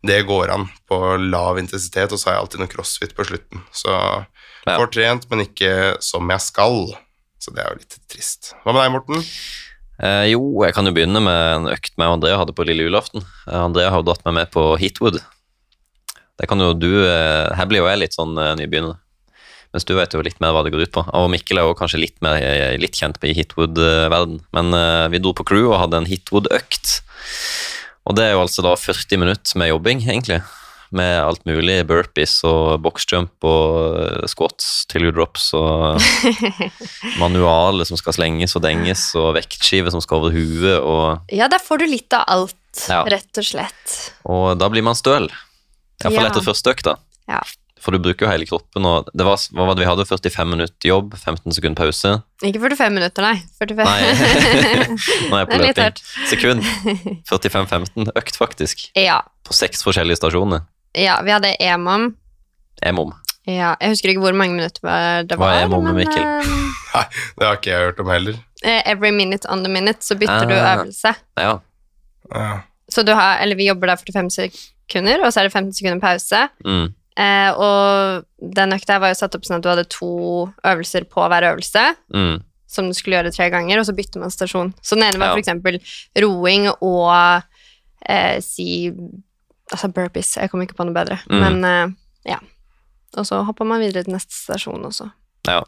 det 0.04 0.18
går 0.28 0.52
an 0.52 0.66
på 0.92 0.98
lav 1.32 1.56
intensitet. 1.62 2.12
Og 2.12 2.20
så 2.20 2.28
har 2.28 2.36
jeg 2.36 2.44
alltid 2.44 2.64
noe 2.66 2.72
crossfit 2.74 3.16
på 3.16 3.24
slutten. 3.30 3.64
Så 3.72 3.96
jeg 4.68 4.76
får 4.76 4.92
trent, 4.98 5.24
men 5.32 5.46
ikke 5.46 5.72
som 6.04 6.28
jeg 6.36 6.44
skal. 6.50 6.78
Så 7.42 7.50
det 7.54 7.64
er 7.64 7.72
jo 7.72 7.82
litt 7.82 7.98
trist. 8.06 8.52
Hva 8.62 8.70
med 8.74 8.84
deg, 8.84 8.92
Morten? 8.94 9.24
Eh, 10.02 10.30
jo, 10.30 10.40
jeg 10.62 10.74
kan 10.76 10.86
jo 10.86 10.94
begynne 10.94 11.22
med 11.22 11.40
en 11.56 11.70
økt 11.72 11.96
meg 11.98 12.10
og 12.10 12.20
Andrea 12.20 12.38
hadde 12.38 12.54
på 12.54 12.66
lille 12.66 12.86
julaften. 12.86 13.24
Eh, 13.48 13.58
Andrea 13.58 13.90
har 13.90 14.02
jo 14.02 14.06
dratt 14.06 14.22
meg 14.28 14.36
med 14.38 14.52
på 14.54 14.64
Heatwood. 14.78 15.18
Det 16.40 16.48
kan 16.50 16.62
jo 16.62 16.72
du 16.74 16.90
eh, 17.04 17.50
Her 17.58 17.68
blir 17.70 17.82
jo 17.82 17.88
jeg 17.90 18.00
litt 18.04 18.16
sånn 18.16 18.38
eh, 18.38 18.54
nybegynner. 18.60 18.98
Mens 19.72 19.86
du 19.88 19.94
vet 19.96 20.14
jo 20.14 20.22
litt 20.22 20.40
mer 20.42 20.52
hva 20.52 20.62
det 20.64 20.72
går 20.74 20.84
ut 20.86 20.94
på. 20.94 21.04
Og 21.16 21.30
Mikkel 21.32 21.58
er 21.58 21.66
jo 21.66 21.76
kanskje 21.76 22.02
litt 22.02 22.18
mer 22.24 22.38
litt 22.80 22.98
kjent 22.98 23.16
i 23.24 23.32
Hitwood-verden. 23.36 24.42
Men 24.52 24.76
eh, 24.76 25.06
vi 25.14 25.20
dro 25.22 25.32
på 25.34 25.46
crew 25.48 25.70
og 25.70 25.78
hadde 25.80 26.02
en 26.02 26.08
Hitwood-økt. 26.10 26.98
Og 28.06 28.18
det 28.18 28.26
er 28.26 28.34
jo 28.36 28.42
altså 28.44 28.64
da 28.66 28.74
40 28.76 29.22
minutter 29.22 29.58
med 29.58 29.70
jobbing, 29.72 30.02
egentlig. 30.04 30.42
Med 30.92 31.22
alt 31.24 31.44
mulig. 31.48 31.78
Burpees 31.88 32.34
og 32.44 32.82
boxjump 32.84 33.46
og 33.48 33.96
eh, 34.02 34.26
squats, 34.28 34.84
til 34.92 35.06
drops 35.16 35.46
og 35.56 35.96
manualer 37.22 37.88
som 37.88 37.96
skal 38.00 38.16
slenges 38.16 38.52
og 38.58 38.64
denges, 38.66 39.06
og 39.18 39.32
vektskiver 39.38 39.92
som 39.94 40.02
skal 40.04 40.20
over 40.20 40.34
huet. 40.36 40.76
Og, 40.82 41.32
Ja, 41.32 41.48
der 41.48 41.62
får 41.64 41.82
du 41.82 41.86
litt 41.88 42.12
av 42.16 42.24
alt, 42.28 42.58
Ja. 42.88 43.02
rett 43.04 43.36
og 43.40 43.44
slett. 43.44 43.96
og 44.24 44.58
da 44.58 44.68
blir 44.68 44.82
man 44.84 44.94
støl. 44.94 45.28
Iallfall 46.02 46.24
Ja. 46.24 46.30
etter 46.30 46.42
første 46.44 46.72
økta. 46.74 46.96
Ja. 47.28 47.40
For 47.82 47.90
du 47.90 47.98
bruker 47.98 48.26
jo 48.26 48.30
hele 48.30 48.46
kroppen. 48.46 48.84
Og 48.86 49.08
det 49.12 49.24
var, 49.26 49.34
hva 49.50 49.66
var 49.66 49.74
det 49.74 49.82
vi 49.82 49.88
hadde? 49.90 50.04
45 50.06 50.46
minutter 50.48 50.86
jobb, 50.88 51.14
15 51.18 51.50
sekunder 51.52 51.74
pause. 51.82 52.22
Ikke 52.44 52.60
45 52.62 52.92
minutter, 52.94 53.22
nei. 53.22 53.42
45. 53.58 53.84
Nei, 53.84 54.00
nå 55.30 55.34
er 55.34 55.42
jeg 55.42 55.48
på 55.50 55.58
løping. 55.58 55.96
Sekund. 56.30 56.62
45-15. 57.26 58.12
Økt, 58.14 58.36
faktisk. 58.38 58.84
Ja. 58.94 59.22
På 59.42 59.52
seks 59.52 59.82
forskjellige 59.82 60.16
stasjoner. 60.20 60.62
Ja, 60.94 61.20
vi 61.22 61.30
hadde 61.30 61.56
EMOM. 61.60 62.14
EMOM. 62.82 63.12
Ja, 63.46 63.74
jeg 63.80 63.90
husker 63.90 64.08
ikke 64.12 64.22
hvor 64.22 64.36
mange 64.38 64.54
minutter 64.54 64.80
det 65.26 65.36
var. 65.38 65.38
Hva 65.38 65.38
var. 65.38 65.54
er 65.60 65.64
EMOM, 65.66 65.84
men, 65.84 65.94
Mikkel? 65.96 66.22
Nei, 66.94 67.04
det 67.38 67.46
har 67.46 67.56
ikke 67.58 67.70
jeg 67.72 67.86
hørt 67.88 68.00
om 68.00 68.10
heller. 68.12 68.34
eh, 68.62 68.82
every 68.86 69.10
minute 69.10 69.46
on 69.50 69.64
the 69.64 69.70
minute, 69.72 70.02
så 70.04 70.14
bytter 70.18 70.46
du 70.46 70.54
Ah. 70.54 70.76
øvelse. 70.76 71.14
Ja. 71.38 71.58
Ja. 72.34 72.60
Så 72.90 73.02
du 73.04 73.12
har, 73.14 73.38
eller 73.42 73.56
vi 73.56 73.66
jobber 73.66 73.86
der 73.88 73.96
45 73.96 74.30
sekunder, 74.30 75.24
og 75.24 75.32
så 75.32 75.40
er 75.40 75.48
det 75.48 75.52
15 75.52 75.72
sekunder 75.72 76.00
pause. 76.00 76.48
Mm. 76.64 76.92
Eh, 77.18 77.50
og 77.60 78.24
den 78.54 78.72
økta 78.72 78.98
var 79.00 79.08
jo 79.12 79.18
satt 79.18 79.34
opp 79.34 79.44
sånn 79.44 79.56
at 79.58 79.62
du 79.64 79.68
hadde 79.72 79.84
to 79.90 80.12
øvelser 80.64 81.04
på 81.10 81.26
hver 81.28 81.42
øvelse, 81.52 81.82
Mm. 82.14 82.42
som 82.68 82.86
du 82.88 82.94
skulle 82.94 83.18
gjøre 83.18 83.32
tre 83.34 83.50
ganger, 83.50 83.78
og 83.80 83.84
så 83.86 83.92
bytter 83.96 84.20
man 84.20 84.30
stasjon. 84.30 84.72
Så 84.82 84.94
den 84.96 85.04
ene 85.04 85.18
var 85.18 85.34
Ja. 85.34 85.42
eksempel 85.42 85.80
roing 86.20 86.70
og 86.80 87.42
eh, 88.08 88.40
si 88.40 88.90
Altså 89.72 89.88
burpees, 89.92 90.34
jeg 90.36 90.52
kom 90.52 90.62
ikke 90.64 90.76
på 90.78 90.86
noe 90.86 90.96
bedre. 90.96 91.18
Mm. 91.30 91.40
Men 91.40 91.68
eh, 91.68 91.94
ja. 92.34 92.38
Og 93.18 93.28
så 93.28 93.42
hopper 93.44 93.68
man 93.68 93.82
videre 93.82 94.04
til 94.06 94.14
neste 94.14 94.34
stasjon 94.36 94.84
også. 94.88 95.08
Ja. 95.48 95.62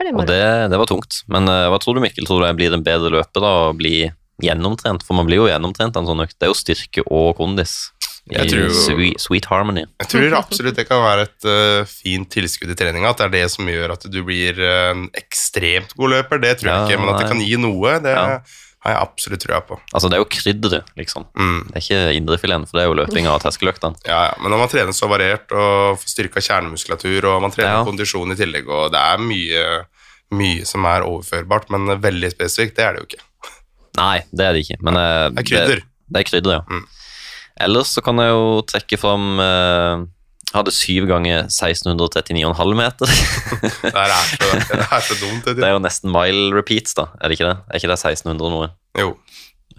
Det 0.00 0.12
Og 0.14 0.26
det, 0.28 0.42
det 0.72 0.80
var 0.80 0.88
tungt. 0.88 1.22
Men 1.30 1.48
eh, 1.50 1.68
hva 1.70 1.78
tror 1.82 1.96
du, 1.96 2.02
Mikkel? 2.04 2.26
Tror 2.28 2.42
du 2.42 2.48
jeg 2.48 2.58
blir 2.58 2.74
en 2.76 2.84
bedre 2.86 3.12
løper 3.12 3.44
da, 3.44 3.54
og 3.68 3.80
blir 3.80 4.14
gjennomtrent? 4.42 5.04
For 5.06 5.18
man 5.18 5.28
blir 5.28 5.42
jo 5.42 5.48
gjennomtrent 5.50 5.98
en 5.98 6.08
sånn 6.08 6.24
økt. 6.24 6.38
Det 6.38 6.48
er 6.48 6.52
jo 6.52 6.58
styrke 6.58 7.06
og 7.06 7.34
kondis. 7.40 7.78
I 8.30 8.36
Jeg 8.36 8.50
tror 8.52 8.74
sweet, 8.76 9.22
sweet 9.22 9.46
harmony. 9.50 9.86
Jeg 10.02 10.10
tror 10.12 10.34
absolutt 10.38 10.76
det 10.78 10.84
kan 10.86 11.00
være 11.02 11.24
et 11.26 11.46
uh, 11.48 11.88
fint 11.88 12.28
tilskudd 12.30 12.70
i 12.70 12.76
treninga. 12.78 13.10
At 13.10 13.22
det 13.22 13.26
er 13.26 13.32
det 13.38 13.46
som 13.54 13.68
gjør 13.68 13.94
at 13.96 14.04
du 14.12 14.18
blir 14.26 14.60
en 14.60 15.06
ekstremt 15.18 15.96
god 15.98 16.14
løper. 16.14 16.42
Det 16.42 16.58
tror 16.60 16.70
jeg 16.70 16.76
Ja, 16.76 16.84
ikke, 16.86 17.00
men 17.00 17.14
at 17.14 17.22
det 17.22 17.30
kan 17.32 17.42
gi 17.42 17.56
noe, 17.58 17.96
det 18.04 18.14
Ja. 18.14 18.26
Har 18.80 18.94
jeg 18.94 19.00
absolutt 19.02 19.42
trua 19.44 19.58
på. 19.68 19.76
Altså, 19.92 20.08
det 20.08 20.16
er 20.16 20.22
jo 20.22 20.28
krydderet, 20.32 20.86
liksom. 20.96 21.26
Mm. 21.36 21.58
Det 21.68 21.76
er 21.76 21.82
ikke 21.84 22.14
indrefileten, 22.16 22.66
for 22.68 22.78
det 22.78 22.84
er 22.84 22.88
jo 22.88 22.94
løpinga 22.96 23.34
og 23.34 23.42
terskeløktene. 23.44 23.98
Ja, 24.08 24.20
ja. 24.30 24.34
Men 24.40 24.54
når 24.54 24.62
man 24.62 24.70
trener 24.72 24.96
så 24.96 25.08
variert 25.10 25.52
og 25.52 25.98
får 26.00 26.12
styrka 26.14 26.40
kjernemuskulatur, 26.46 27.26
og 27.28 27.42
man 27.44 27.52
trener 27.52 27.80
Ja. 27.80 27.84
kondisjon 27.84 28.32
i 28.32 28.38
tillegg, 28.40 28.68
og 28.72 28.88
det 28.94 29.00
er 29.00 29.18
mye, 29.20 29.66
mye 30.32 30.64
som 30.64 30.86
er 30.88 31.04
overførbart, 31.04 31.68
men 31.74 31.92
veldig 32.00 32.30
spesifikt, 32.32 32.76
det 32.78 32.84
er 32.86 32.96
det 32.96 33.02
jo 33.02 33.10
ikke. 33.10 33.26
Nei, 34.00 34.16
det 34.32 34.46
er 34.46 34.52
det 34.56 34.64
ikke. 34.64 34.78
Men 34.86 34.94
ja. 34.96 35.28
Det 35.28 35.42
er 35.44 35.48
krydder. 35.50 35.82
Det, 35.84 36.08
det 36.14 36.20
er 36.24 36.30
krydder, 36.30 36.56
ja. 36.56 36.62
Mm. 36.70 36.86
Ellers 37.60 37.92
så 37.92 38.00
kan 38.00 38.16
jeg 38.22 38.30
jo 38.32 38.62
trekke 38.64 38.96
fram 38.96 39.26
eh, 39.44 40.06
Hadde 40.50 40.72
syv 40.74 41.06
ganger 41.06 41.44
1639,5 41.46 42.72
meter. 42.78 43.10
Det 43.84 43.90
er 43.94 44.14
så, 44.26 44.48
det 44.72 44.80
er 44.82 45.04
så 45.06 45.18
dumt. 45.20 45.44
det 45.46 45.56
Det. 45.60 45.66
er 45.68 45.76
jo 45.76 45.82
nesten 45.82 46.10
mile 46.10 46.48
repeats, 46.56 46.96
da. 46.98 47.06
Er 47.20 47.30
det 47.30 47.38
ikke 47.38 47.50
det? 47.52 47.58
Er 47.70 47.78
ikke 47.78 47.92
det 47.92 47.98
1600 48.00 48.50
noe? 48.50 48.70
Jo. 48.98 49.12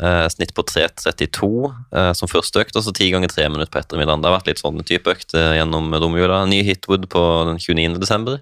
Eh, 0.02 0.28
snitt 0.32 0.54
på 0.56 0.64
3.32 0.66 1.50
eh, 1.92 2.12
som 2.18 2.32
første 2.32 2.64
økt, 2.64 2.78
og 2.80 2.86
så 2.86 2.94
ti 2.96 3.10
ganger 3.12 3.30
tre 3.30 3.50
minutter 3.52 3.74
på 3.74 3.82
ettermiddagen. 3.84 4.24
Det 4.24 4.32
har 4.32 4.38
vært 4.40 4.48
litt 4.50 4.64
sånn 4.64 4.80
type 4.88 5.12
økt 5.12 5.36
eh, 5.38 5.58
gjennom 5.60 5.92
romjula. 5.92 6.46
Ny 6.50 6.62
Hitwood 6.66 7.10
på 7.12 7.26
den 7.52 7.60
29. 7.60 8.00
desember. 8.02 8.40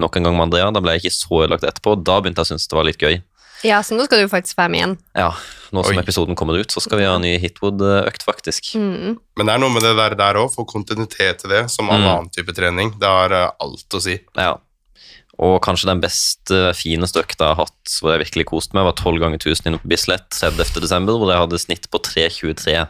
Nok 0.00 0.16
en 0.16 0.28
gang 0.28 0.38
med 0.38 0.46
Andrea. 0.46 0.70
Da 0.72 0.80
ble 0.80 0.94
jeg 0.96 1.04
ikke 1.04 1.16
så 1.18 1.42
ødelagt 1.42 1.66
etterpå. 1.68 1.98
Da 2.06 2.20
begynte 2.22 2.40
jeg 2.40 2.48
å 2.48 2.52
synes 2.54 2.70
det 2.70 2.78
var 2.78 2.88
litt 2.88 3.02
gøy. 3.02 3.18
Ja, 3.62 3.78
så 3.86 3.94
nå 3.94 4.04
skal 4.08 4.22
du 4.24 4.28
faktisk 4.32 4.56
være 4.58 4.70
med 4.72 4.80
igjen. 4.80 4.94
Ja, 5.18 5.30
Nå 5.72 5.80
som 5.86 5.96
Oi. 5.96 6.02
episoden 6.02 6.36
kommer 6.36 6.58
ut, 6.60 6.68
så 6.74 6.82
skal 6.84 6.98
vi 7.00 7.04
ha 7.08 7.14
en 7.16 7.22
ny 7.24 7.38
Hitwood-økt, 7.40 8.24
faktisk. 8.26 8.74
Mm. 8.76 9.14
Men 9.38 9.46
det 9.48 9.54
er 9.54 9.60
noe 9.62 9.72
med 9.72 9.80
det 9.86 9.94
der 9.96 10.14
der 10.18 10.36
òg, 10.42 10.50
få 10.52 10.66
kontinuitet 10.68 11.38
til 11.40 11.48
det, 11.54 11.62
som 11.72 11.88
all 11.88 12.02
Mm. 12.02 12.08
annen 12.10 12.28
type 12.34 12.52
trening. 12.52 12.90
Det 13.00 13.08
har 13.08 13.32
eh, 13.32 13.50
alt 13.58 13.88
å 13.96 14.00
si. 14.02 14.18
Ja. 14.36 14.58
Og 15.38 15.62
kanskje 15.64 15.88
den 15.88 16.02
beste, 16.02 16.74
fineste 16.76 17.22
økta 17.24 17.46
jeg 17.48 17.56
har 17.56 17.64
hatt, 17.64 17.94
hvor 18.02 18.12
jeg 18.12 18.26
virkelig 18.26 18.44
koste 18.50 18.74
meg, 18.76 18.84
var 18.84 18.92
12 19.00 19.18
ganger 19.22 19.38
1000 19.40 19.66
inne 19.70 19.78
på 19.80 19.88
Bislett 19.88 20.28
30. 20.30 20.80
desember, 20.84 21.16
hvor 21.16 21.32
jeg 21.32 21.40
hadde 21.40 21.58
snitt 21.62 21.88
på 21.90 21.98
3.23 22.04 22.86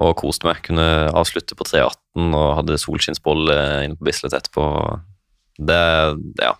og 0.00 0.16
koste 0.16 0.46
meg. 0.48 0.62
Kunne 0.64 0.88
avslutte 1.12 1.54
på 1.54 1.64
3.18 1.68 2.32
og 2.34 2.56
hadde 2.62 2.78
solskinnsbolle 2.80 3.84
inne 3.84 3.98
på 4.00 4.08
Bislett 4.08 4.32
etterpå. 4.32 4.64
Det, 5.60 5.82
ja. 6.40 6.54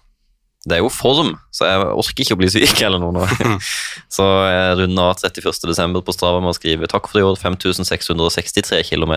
Det 0.69 0.77
er 0.77 0.83
jo 0.83 0.91
form, 0.93 1.33
så 1.57 1.65
jeg 1.71 1.85
orker 2.03 2.25
ikke 2.25 2.35
å 2.37 2.41
bli 2.43 2.51
syk 2.53 2.83
eller 2.85 3.01
noe 3.01 3.15
nå. 3.17 3.25
Så 4.17 4.27
jeg 4.45 4.77
runder 4.83 5.09
av 5.09 5.23
31. 5.25 5.63
desember 5.71 6.05
på 6.05 6.13
Strava 6.13 6.43
med 6.45 6.53
å 6.53 6.59
skrive 6.59 6.91
takk 6.91 7.09
for 7.09 7.23
i 7.23 7.25
år, 7.25 7.39
5663 7.41 8.83
km 8.91 9.15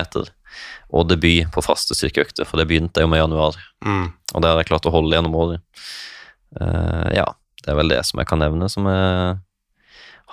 og 0.94 1.08
debut 1.10 1.50
på 1.52 1.64
faste 1.64 1.96
styrkeøkter, 1.98 2.48
for 2.48 2.60
det 2.60 2.68
begynte 2.70 3.02
jeg 3.02 3.08
jo 3.08 3.12
med 3.12 3.20
i 3.20 3.24
januar. 3.24 3.58
Mm. 3.84 4.06
Og 4.32 4.40
det 4.40 4.50
har 4.50 4.62
jeg 4.62 4.70
klart 4.70 4.88
å 4.88 4.94
holde 4.94 5.16
gjennom 5.16 5.36
året. 5.36 5.84
Uh, 6.54 7.10
ja, 7.12 7.26
det 7.64 7.72
er 7.72 7.80
vel 7.80 7.92
det 7.92 8.00
som 8.08 8.22
jeg 8.22 8.30
kan 8.30 8.40
nevne 8.40 8.70
som 8.72 8.86
jeg 8.88 9.36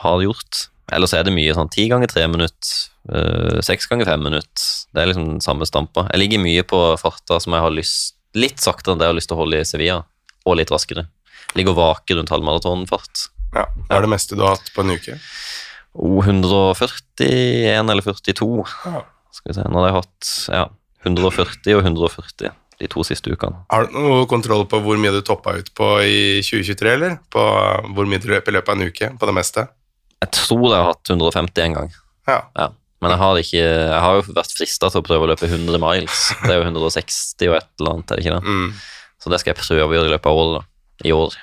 har 0.04 0.24
gjort. 0.24 0.66
Ellers 0.92 1.16
er 1.16 1.26
det 1.26 1.34
mye 1.36 1.56
sånn 1.56 1.72
ti 1.72 1.88
ganger 1.92 2.10
tre 2.12 2.26
minutt, 2.28 2.72
eh, 3.14 3.60
seks 3.64 3.88
ganger 3.88 4.10
fem 4.10 4.24
minutt. 4.26 4.64
Det 4.92 5.00
er 5.02 5.08
liksom 5.08 5.28
den 5.30 5.44
samme 5.44 5.68
stampa. 5.68 6.08
Jeg 6.12 6.20
ligger 6.20 6.44
mye 6.44 6.66
på 6.68 6.80
farta 7.00 7.40
som 7.40 7.56
jeg 7.56 7.64
har 7.68 7.76
lyst 7.76 8.18
Litt 8.32 8.62
saktere 8.64 8.94
enn 8.94 9.00
det 9.02 9.04
jeg 9.04 9.12
har 9.12 9.16
lyst 9.18 9.28
til 9.28 9.36
å 9.36 9.42
holde 9.42 9.58
i 9.60 9.68
Sevilla, 9.68 9.96
og 10.46 10.58
litt 10.60 10.72
raskere. 10.74 11.08
Ligger 11.58 11.76
og 11.76 11.82
vaker 11.82 12.20
rundt 12.20 12.32
halvmaratonfart. 12.34 13.28
Ja. 13.56 13.66
Hva 13.88 13.98
er 13.98 14.06
det 14.06 14.14
meste 14.14 14.38
du 14.38 14.46
har 14.46 14.56
hatt 14.56 14.72
på 14.76 14.86
en 14.86 14.96
uke? 14.96 15.18
Oh, 15.92 16.22
141 16.24 17.92
eller 17.92 18.06
42. 18.06 18.50
Ja. 18.88 19.04
Skal 19.32 19.52
vi 19.52 19.58
se, 19.58 19.68
nå 19.68 19.82
har 19.82 19.90
jeg 19.90 19.98
hatt 20.00 20.32
ja, 20.52 20.66
140 21.08 21.78
og 21.78 21.86
140 21.86 22.52
de 22.82 22.90
to 22.90 23.04
siste 23.06 23.30
ukene. 23.30 23.62
Har 23.72 23.86
du 23.86 23.96
noe 23.96 24.26
kontroll 24.30 24.66
på 24.70 24.80
hvor 24.82 24.98
mye 25.00 25.14
du 25.14 25.22
toppa 25.26 25.54
ut 25.60 25.70
på 25.78 25.90
i 26.02 26.42
2023, 26.42 26.94
eller? 26.96 27.18
På 27.34 27.44
hvor 27.94 28.10
mye 28.10 28.22
du 28.22 28.32
løp 28.32 28.50
i 28.50 28.56
løpet 28.56 28.74
av 28.74 28.80
en 28.80 28.90
uke, 28.90 29.12
på 29.22 29.30
det 29.30 29.36
meste? 29.38 29.68
Jeg 30.22 30.34
tror 30.38 30.66
jeg 30.68 30.78
har 30.78 30.90
hatt 30.90 31.12
150 31.14 31.66
en 31.66 31.78
gang. 31.78 31.92
Ja. 32.30 32.40
Ja. 32.58 32.72
Men 33.02 33.16
jeg 33.16 33.22
har, 33.22 33.40
ikke, 33.42 33.62
jeg 33.66 34.02
har 34.06 34.18
jo 34.20 34.34
vært 34.38 34.54
frista 34.54 34.90
til 34.94 35.02
å 35.02 35.06
prøve 35.06 35.26
å 35.26 35.30
løpe 35.32 35.50
100 35.50 35.82
miles. 35.82 36.26
Det 36.44 36.52
er 36.54 36.60
jo 36.60 36.68
160 36.70 37.50
og 37.50 37.56
et 37.58 37.70
eller 37.82 37.96
annet, 37.96 38.12
er 38.12 38.20
det 38.20 38.26
ikke 38.26 38.36
det? 38.36 38.58
Mm. 38.58 38.68
Så 39.22 39.30
det 39.30 39.40
skal 39.42 39.54
jeg 39.54 39.62
prøve 39.62 39.88
å 39.88 39.96
gjøre 39.96 40.10
i 40.10 40.14
løpet 40.16 40.30
av 40.32 40.42
året. 40.42 40.68
I 41.06 41.12
år. 41.16 41.34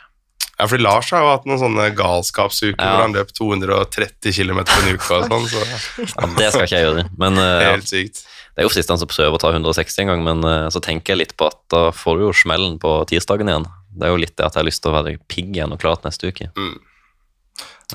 Ja, 0.59 0.67
fordi 0.67 0.83
Lars 0.83 1.09
har 1.15 1.23
jo 1.23 1.29
hatt 1.31 1.45
noen 1.47 1.59
sånne 1.61 1.85
galskapsuker 1.95 2.79
Ja. 2.83 2.91
hvor 2.95 3.03
han 3.05 3.15
løp 3.15 3.31
230 3.35 4.33
km 4.35 4.61
på 4.67 4.77
en 4.83 4.95
uke 4.97 5.15
og 5.15 5.29
sånn, 5.31 5.47
så 5.51 5.63
Ja, 5.67 6.27
det 6.39 6.49
skal 6.53 6.65
ikke 6.67 6.75
jeg 6.79 6.87
gjøre. 6.89 7.05
Men 7.19 7.39
uh, 7.39 7.63
helt 7.73 7.87
sykt. 7.91 8.25
Det 8.55 8.63
er 8.65 8.67
jo 8.67 8.73
fristende 8.75 9.07
å 9.07 9.11
prøve 9.11 9.39
å 9.39 9.43
ta 9.43 9.53
160 9.55 10.03
en 10.03 10.11
gang, 10.11 10.25
men 10.27 10.43
uh, 10.47 10.67
så 10.75 10.83
tenker 10.83 11.15
jeg 11.15 11.21
litt 11.23 11.37
på 11.39 11.47
at 11.47 11.59
da 11.71 11.85
får 11.95 12.19
du 12.19 12.25
jo 12.27 12.33
smellen 12.35 12.79
på 12.83 12.97
tirsdagen 13.11 13.51
igjen. 13.51 13.67
Det 13.99 14.07
er 14.09 14.15
jo 14.15 14.19
litt 14.23 14.35
det 14.39 14.47
at 14.47 14.55
jeg 14.59 14.63
har 14.65 14.67
lyst 14.71 14.83
til 14.83 14.91
å 14.91 14.97
være 14.99 15.17
pigg 15.31 15.55
igjen 15.55 15.75
og 15.75 15.79
klar 15.83 15.99
til 15.99 16.11
neste 16.11 16.31
uke. 16.31 16.51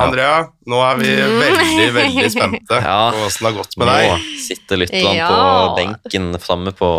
Andrea, 0.04 0.48
nå 0.66 0.80
er 0.82 0.98
vi 0.98 1.12
veldig, 1.14 1.90
veldig 1.94 2.30
spente 2.36 2.80
Ja. 2.82 3.12
på 3.14 3.28
åssen 3.28 3.44
det 3.46 3.52
har 3.52 3.58
gått 3.60 3.76
med 3.78 3.92
deg. 3.92 4.08
Nå 4.10 4.40
sitter 4.48 4.80
lytterne 4.82 5.14
Ja. 5.20 5.28
på 5.30 5.76
benken 5.78 6.32
framme 6.42 6.74
på 6.76 6.90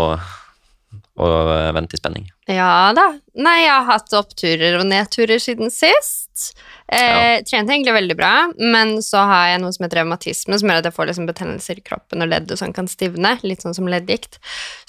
og 1.14 1.74
vent 1.76 1.94
i 1.94 1.98
spenning. 2.00 2.24
Ja 2.50 2.90
da. 2.96 3.06
Nei, 3.38 3.60
jeg 3.62 3.70
har 3.70 3.86
hatt 3.86 4.14
oppturer 4.18 4.80
og 4.80 4.88
nedturer 4.88 5.38
siden 5.42 5.70
sist. 5.70 6.50
Eh, 6.90 7.38
Trente 7.46 7.72
egentlig 7.72 7.94
veldig 7.94 8.16
bra, 8.18 8.32
men 8.58 8.96
så 9.02 9.22
har 9.24 9.52
jeg 9.52 9.60
noe 9.62 9.72
som 9.72 9.86
heter 9.86 10.00
revmatisme, 10.02 10.58
som 10.58 10.70
gjør 10.70 10.80
at 10.82 10.88
jeg 10.88 10.96
får 10.96 11.08
liksom 11.08 11.28
betennelser 11.28 11.78
i 11.78 11.84
kroppen, 11.86 12.24
og 12.24 12.30
ledd 12.32 12.50
og 12.50 12.58
sånn 12.60 12.74
kan 12.76 12.90
stivne, 12.90 13.36
litt 13.46 13.62
sånn 13.62 13.76
som 13.78 13.88
leddgikt. 13.90 14.40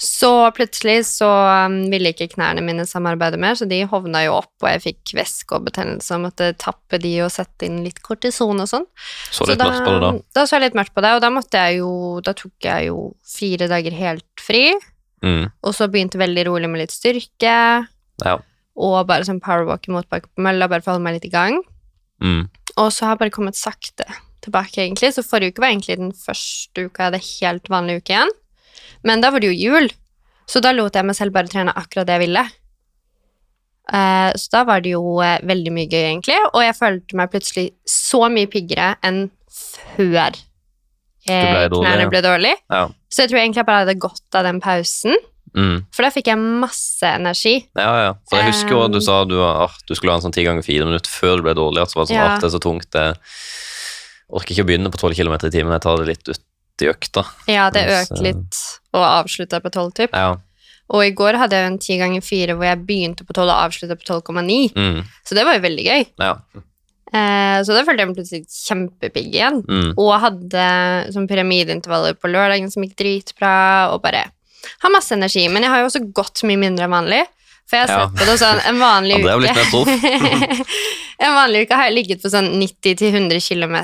Så 0.02 0.32
plutselig 0.56 0.98
så 1.08 1.30
um, 1.66 1.78
ville 1.92 2.10
ikke 2.10 2.28
knærne 2.34 2.64
mine 2.66 2.88
samarbeide 2.90 3.38
mer, 3.40 3.54
så 3.58 3.68
de 3.70 3.80
hovna 3.86 4.24
jo 4.26 4.34
opp, 4.40 4.52
og 4.64 4.68
jeg 4.72 4.84
fikk 4.88 5.14
væske 5.20 5.56
og 5.56 5.70
betennelse 5.70 6.18
og 6.18 6.26
måtte 6.26 6.50
tappe 6.58 7.00
de 7.02 7.14
og 7.24 7.32
sette 7.34 7.70
inn 7.70 7.80
litt 7.86 8.02
kortison 8.04 8.66
og 8.66 8.70
sånn. 8.70 8.90
Så 9.30 9.46
litt 9.46 9.62
mørkt 9.62 9.86
på 9.86 9.94
det 9.94 10.02
da. 10.02 10.12
Da 10.34 10.44
så 10.44 10.58
jeg 10.58 10.66
litt 10.66 10.78
mørkt 10.82 10.94
på 10.98 11.06
det, 11.06 11.14
og 11.16 11.22
da 11.22 11.32
måtte 11.32 11.62
jeg 11.62 11.80
jo 11.80 11.94
Da 12.26 12.32
tok 12.36 12.64
jeg 12.64 12.88
jo 12.88 13.00
fire 13.28 13.68
dager 13.70 13.94
helt 13.94 14.42
fri, 14.42 14.74
Mm, 15.24 15.48
og 15.64 15.72
så 15.74 15.88
begynte 15.88 16.20
veldig 16.20 16.44
rolig 16.50 16.68
med 16.68 16.82
litt 16.82 16.92
styrke 16.92 17.54
ja. 18.20 18.34
og 18.76 18.96
bare 19.08 19.24
sånn 19.24 19.40
powerwalk 19.42 19.88
i 19.88 19.94
motbakke 19.94 20.28
på 20.28 20.44
mølla, 20.44 20.68
bare 20.68 20.84
for 20.84 20.92
å 20.92 20.96
holde 20.96 21.06
meg 21.06 21.16
litt 21.16 21.28
i 21.30 21.32
gang. 21.32 21.60
Mm, 22.22 22.46
Og 22.76 22.90
så 22.92 23.06
har 23.06 23.14
jeg 23.14 23.22
bare 23.24 23.34
kommet 23.34 23.56
sakte 23.56 24.04
tilbake, 24.44 24.82
egentlig. 24.84 25.14
Så 25.14 25.24
forrige 25.26 25.54
uke 25.54 25.64
var 25.64 25.72
egentlig 25.72 25.96
den 25.98 26.12
første 26.16 26.86
uka 26.86 27.06
jeg 27.06 27.10
hadde 27.10 27.22
helt 27.26 27.70
vanlig 27.72 28.00
uke 28.02 28.14
igjen. 28.14 28.32
Men 29.06 29.24
da 29.24 29.32
var 29.32 29.42
det 29.42 29.50
jo 29.50 29.72
jul, 29.72 29.90
så 30.46 30.60
da 30.62 30.72
lot 30.76 30.94
jeg 30.96 31.06
meg 31.08 31.16
selv 31.18 31.34
bare 31.34 31.50
trene 31.50 31.74
akkurat 31.76 32.06
det 32.08 32.16
jeg 32.18 32.24
ville. 32.26 32.44
Eh, 33.86 34.30
så 34.34 34.52
da 34.52 34.64
var 34.66 34.82
det 34.82 34.92
jo 34.96 35.18
eh, 35.22 35.38
veldig 35.46 35.72
mye 35.74 35.88
gøy, 35.90 36.02
egentlig, 36.10 36.38
og 36.52 36.60
jeg 36.64 36.76
følte 36.78 37.18
meg 37.18 37.32
plutselig 37.32 37.66
så 37.90 38.26
mye 38.32 38.50
piggere 38.50 38.94
enn 39.06 39.26
før 39.96 40.36
eh, 41.28 41.68
knærne 41.68 42.08
ble 42.10 42.22
dårlig. 42.22 42.54
ja. 42.70 42.88
Så 43.10 43.22
jeg 43.24 43.30
tror 43.30 43.38
egentlig 43.40 43.62
jeg 43.62 43.66
bare 43.66 43.84
hadde 43.86 43.98
godt 43.98 44.34
av 44.34 44.44
den 44.44 44.60
pausen, 44.60 45.16
Mm, 45.56 45.86
for 45.94 46.02
da 46.04 46.10
fikk 46.12 46.26
jeg 46.28 46.36
masse 46.36 47.00
energi. 47.08 47.64
ja, 47.78 47.92
ja. 48.02 48.08
For 48.28 48.36
jeg 48.36 48.50
husker 48.52 48.74
jo 48.74 48.80
at 48.84 48.92
du 48.92 48.98
sa 49.00 49.24
du, 49.24 49.38
ah, 49.40 49.70
du 49.88 49.94
skulle 49.94 50.12
ha 50.12 50.18
en 50.18 50.24
sånn 50.26 50.34
ti 50.34 50.42
ganger 50.44 50.60
fire 50.62 50.84
minutter 50.84 51.08
før 51.08 51.38
du 51.38 51.42
ble 51.46 51.54
dårlig. 51.56 51.80
At 51.80 51.88
det 51.94 51.96
var 51.96 52.04
sånn, 52.10 52.16
Ja. 52.18 52.26
ah, 52.34 52.38
det 52.42 52.44
er 52.44 52.52
så 52.52 52.60
tungt. 52.60 52.92
Jeg 52.92 53.14
orker 54.28 54.52
ikke 54.52 54.64
å 54.66 54.68
begynne 54.68 54.90
på 54.92 55.00
12 55.00 55.14
km 55.16 55.32
i 55.46 55.50
timen. 55.54 55.72
Jeg 55.72 55.80
tar 55.86 55.96
det 56.02 56.06
litt 56.10 56.28
ut 56.28 56.84
i 56.84 56.90
økta. 56.92 57.24
Ja, 57.48 57.70
det 57.72 57.86
økte 57.88 58.18
eh, 58.20 58.26
litt, 58.26 58.58
og 58.92 59.00
avslutta 59.06 59.62
på 59.64 59.70
12, 59.72 59.92
typ. 59.96 60.10
Ja. 60.12 60.36
Og 60.92 61.02
i 61.06 61.10
går 61.16 61.38
hadde 61.40 61.56
jeg 61.56 61.70
en 61.72 61.78
10 61.78 61.98
ganger 62.04 62.20
4 62.26 62.54
hvor 62.58 62.68
jeg 62.68 62.84
begynte 62.86 63.24
på 63.24 63.32
12 63.32 63.48
og 63.48 63.56
avslutta 63.64 63.96
på 63.96 64.04
12,9. 64.04 64.74
Mm, 64.76 65.00
Så 65.24 65.34
det 65.34 65.46
var 65.46 65.56
jo 65.56 65.64
veldig 65.64 65.86
gøy. 65.88 66.06
ja. 66.20 66.34
Eh, 67.12 67.58
så 67.62 67.70
da 67.76 67.84
følte 67.86 68.02
jeg 68.02 68.08
meg 68.10 68.16
plutselig 68.18 68.46
kjempepigg 68.50 69.28
igjen. 69.34 69.60
Mm, 69.66 69.92
Og 69.96 70.10
hadde 70.20 70.64
sånn 71.14 71.28
pyramideintervaller 71.30 72.14
på 72.18 72.28
lørdagen 72.32 72.70
som 72.72 72.82
gikk 72.82 72.96
dritbra, 72.98 73.92
og 73.94 74.02
bare 74.02 74.24
har 74.82 74.90
masse 74.90 75.14
energi. 75.14 75.46
Men 75.48 75.62
jeg 75.62 75.70
har 75.70 75.78
jo 75.84 75.86
også 75.90 76.12
gått 76.12 76.42
mye 76.48 76.58
mindre 76.58 76.84
enn 76.88 76.96
vanlig. 76.96 77.22
For 77.66 77.76
jeg 77.78 77.88
har 77.88 77.98
Ja. 77.98 78.06
sett 78.06 78.18
på 78.18 78.26
det 78.26 78.38
sånn 78.38 78.60
en 78.68 78.78
vanlig 78.78 79.16
uke. 79.24 80.64
En 81.18 81.32
vanlig 81.34 81.62
uke 81.66 81.74
har 81.78 81.88
jeg 81.88 81.94
ligget 81.96 82.22
på 82.22 82.28
sånn 82.30 82.50
90-100 82.60 83.40
km 83.40 83.76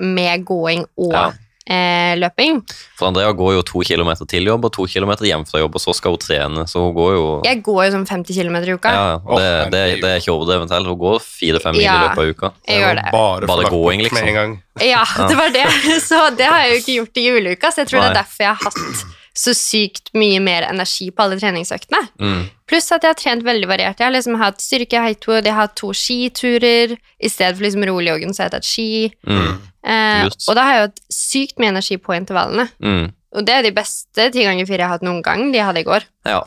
med 0.00 0.44
gåing 0.48 0.84
og 0.96 1.12
Ja. 1.12 1.30
Eh, 1.70 2.12
løping. 2.18 2.60
For 2.98 3.08
Andrea 3.08 3.30
går 3.36 3.54
jo 3.56 3.62
to 3.70 3.82
kilometer 3.86 4.26
til 4.28 4.48
jobb 4.50 4.66
og 4.68 4.72
to 4.74 4.86
kilometer 4.90 5.28
hjem 5.28 5.46
fra 5.48 5.62
jobb, 5.62 5.78
og 5.78 5.84
så 5.84 5.94
skal 5.96 6.16
hun 6.16 6.22
trene. 6.22 6.66
Så 6.70 6.82
hun 6.82 6.94
går 6.96 7.12
jo 7.16 7.26
Jeg 7.46 7.62
går 7.66 7.80
jo 7.86 7.92
sånn 7.96 8.08
50 8.10 8.40
km 8.40 8.58
i 8.60 8.74
uka. 8.74 8.92
ja, 8.96 9.06
og 9.24 9.38
det, 9.40 9.52
det, 9.74 9.84
det 10.02 10.10
er 10.10 10.20
ikke 10.22 10.34
overdrevent 10.34 10.74
heller. 10.74 10.92
Hun 10.92 11.00
går 11.04 11.22
fire-fem 11.24 11.78
mil 11.78 11.86
i 11.86 11.94
løpet 11.94 12.24
av 12.24 12.34
uka. 12.34 12.52
Jeg 12.68 12.82
gjør 12.84 13.00
det. 13.00 13.06
Bare, 13.14 13.50
Bare 13.52 13.70
gåing, 13.70 14.04
liksom. 14.06 14.20
Med 14.20 14.32
en 14.34 14.40
gang. 14.40 14.58
Ja, 14.84 15.04
det 15.28 15.38
var 15.38 15.54
det. 15.54 15.66
Så 16.10 16.20
det 16.36 16.50
har 16.50 16.66
jeg 16.66 16.74
jo 16.74 16.82
ikke 16.82 16.98
gjort 17.00 17.22
i 17.22 17.26
juleuka, 17.28 17.70
så 17.72 17.84
jeg 17.84 17.90
tror 17.92 18.04
det 18.04 18.10
er 18.12 18.20
derfor 18.22 18.46
jeg 18.46 18.54
har 18.54 18.62
hatt 18.70 19.08
så 19.40 19.54
sykt 19.56 20.10
mye 20.18 20.40
mer 20.44 20.66
energi 20.68 21.08
på 21.14 21.24
alle 21.24 21.38
treningsøktene. 21.40 22.00
Mm, 22.20 22.42
Pluss 22.70 22.90
at 22.94 23.02
jeg 23.06 23.14
har 23.14 23.18
trent 23.18 23.46
veldig 23.46 23.66
variert. 23.70 23.98
Jeg 23.98 24.06
har 24.06 24.12
liksom 24.14 24.36
hatt 24.38 24.60
styrke, 24.62 25.00
heightwood, 25.02 25.46
jeg 25.48 25.56
har 25.56 25.66
hatt 25.66 25.78
to 25.80 25.90
skiturer. 25.96 26.92
I 27.18 27.30
stedet 27.32 27.56
for 27.56 27.64
liksom 27.66 27.86
rolig 27.88 28.12
joggen, 28.12 28.34
så 28.36 28.44
har 28.44 28.50
jeg 28.50 28.56
tatt 28.58 28.68
ski. 28.68 28.88
mm, 29.26 29.66
Eh, 29.80 30.26
og 30.28 30.54
da 30.58 30.62
har 30.66 30.74
jeg 30.76 30.82
hatt 30.90 30.98
sykt 31.08 31.58
mye 31.62 31.70
energi 31.72 31.96
på 31.96 32.12
intervallene. 32.12 32.68
mm. 32.84 33.06
Og 33.38 33.44
det 33.46 33.54
er 33.54 33.62
de 33.62 33.70
beste 33.72 34.24
ti 34.34 34.42
ganger 34.42 34.66
fire 34.66 34.82
jeg 34.82 34.88
har 34.90 34.96
hatt 34.98 35.04
noen 35.06 35.22
gang. 35.22 35.52
De 35.52 35.56
jeg 35.56 35.64
hadde 35.64 35.80
i 35.80 35.86
går. 35.86 36.04
Ja. 36.26 36.40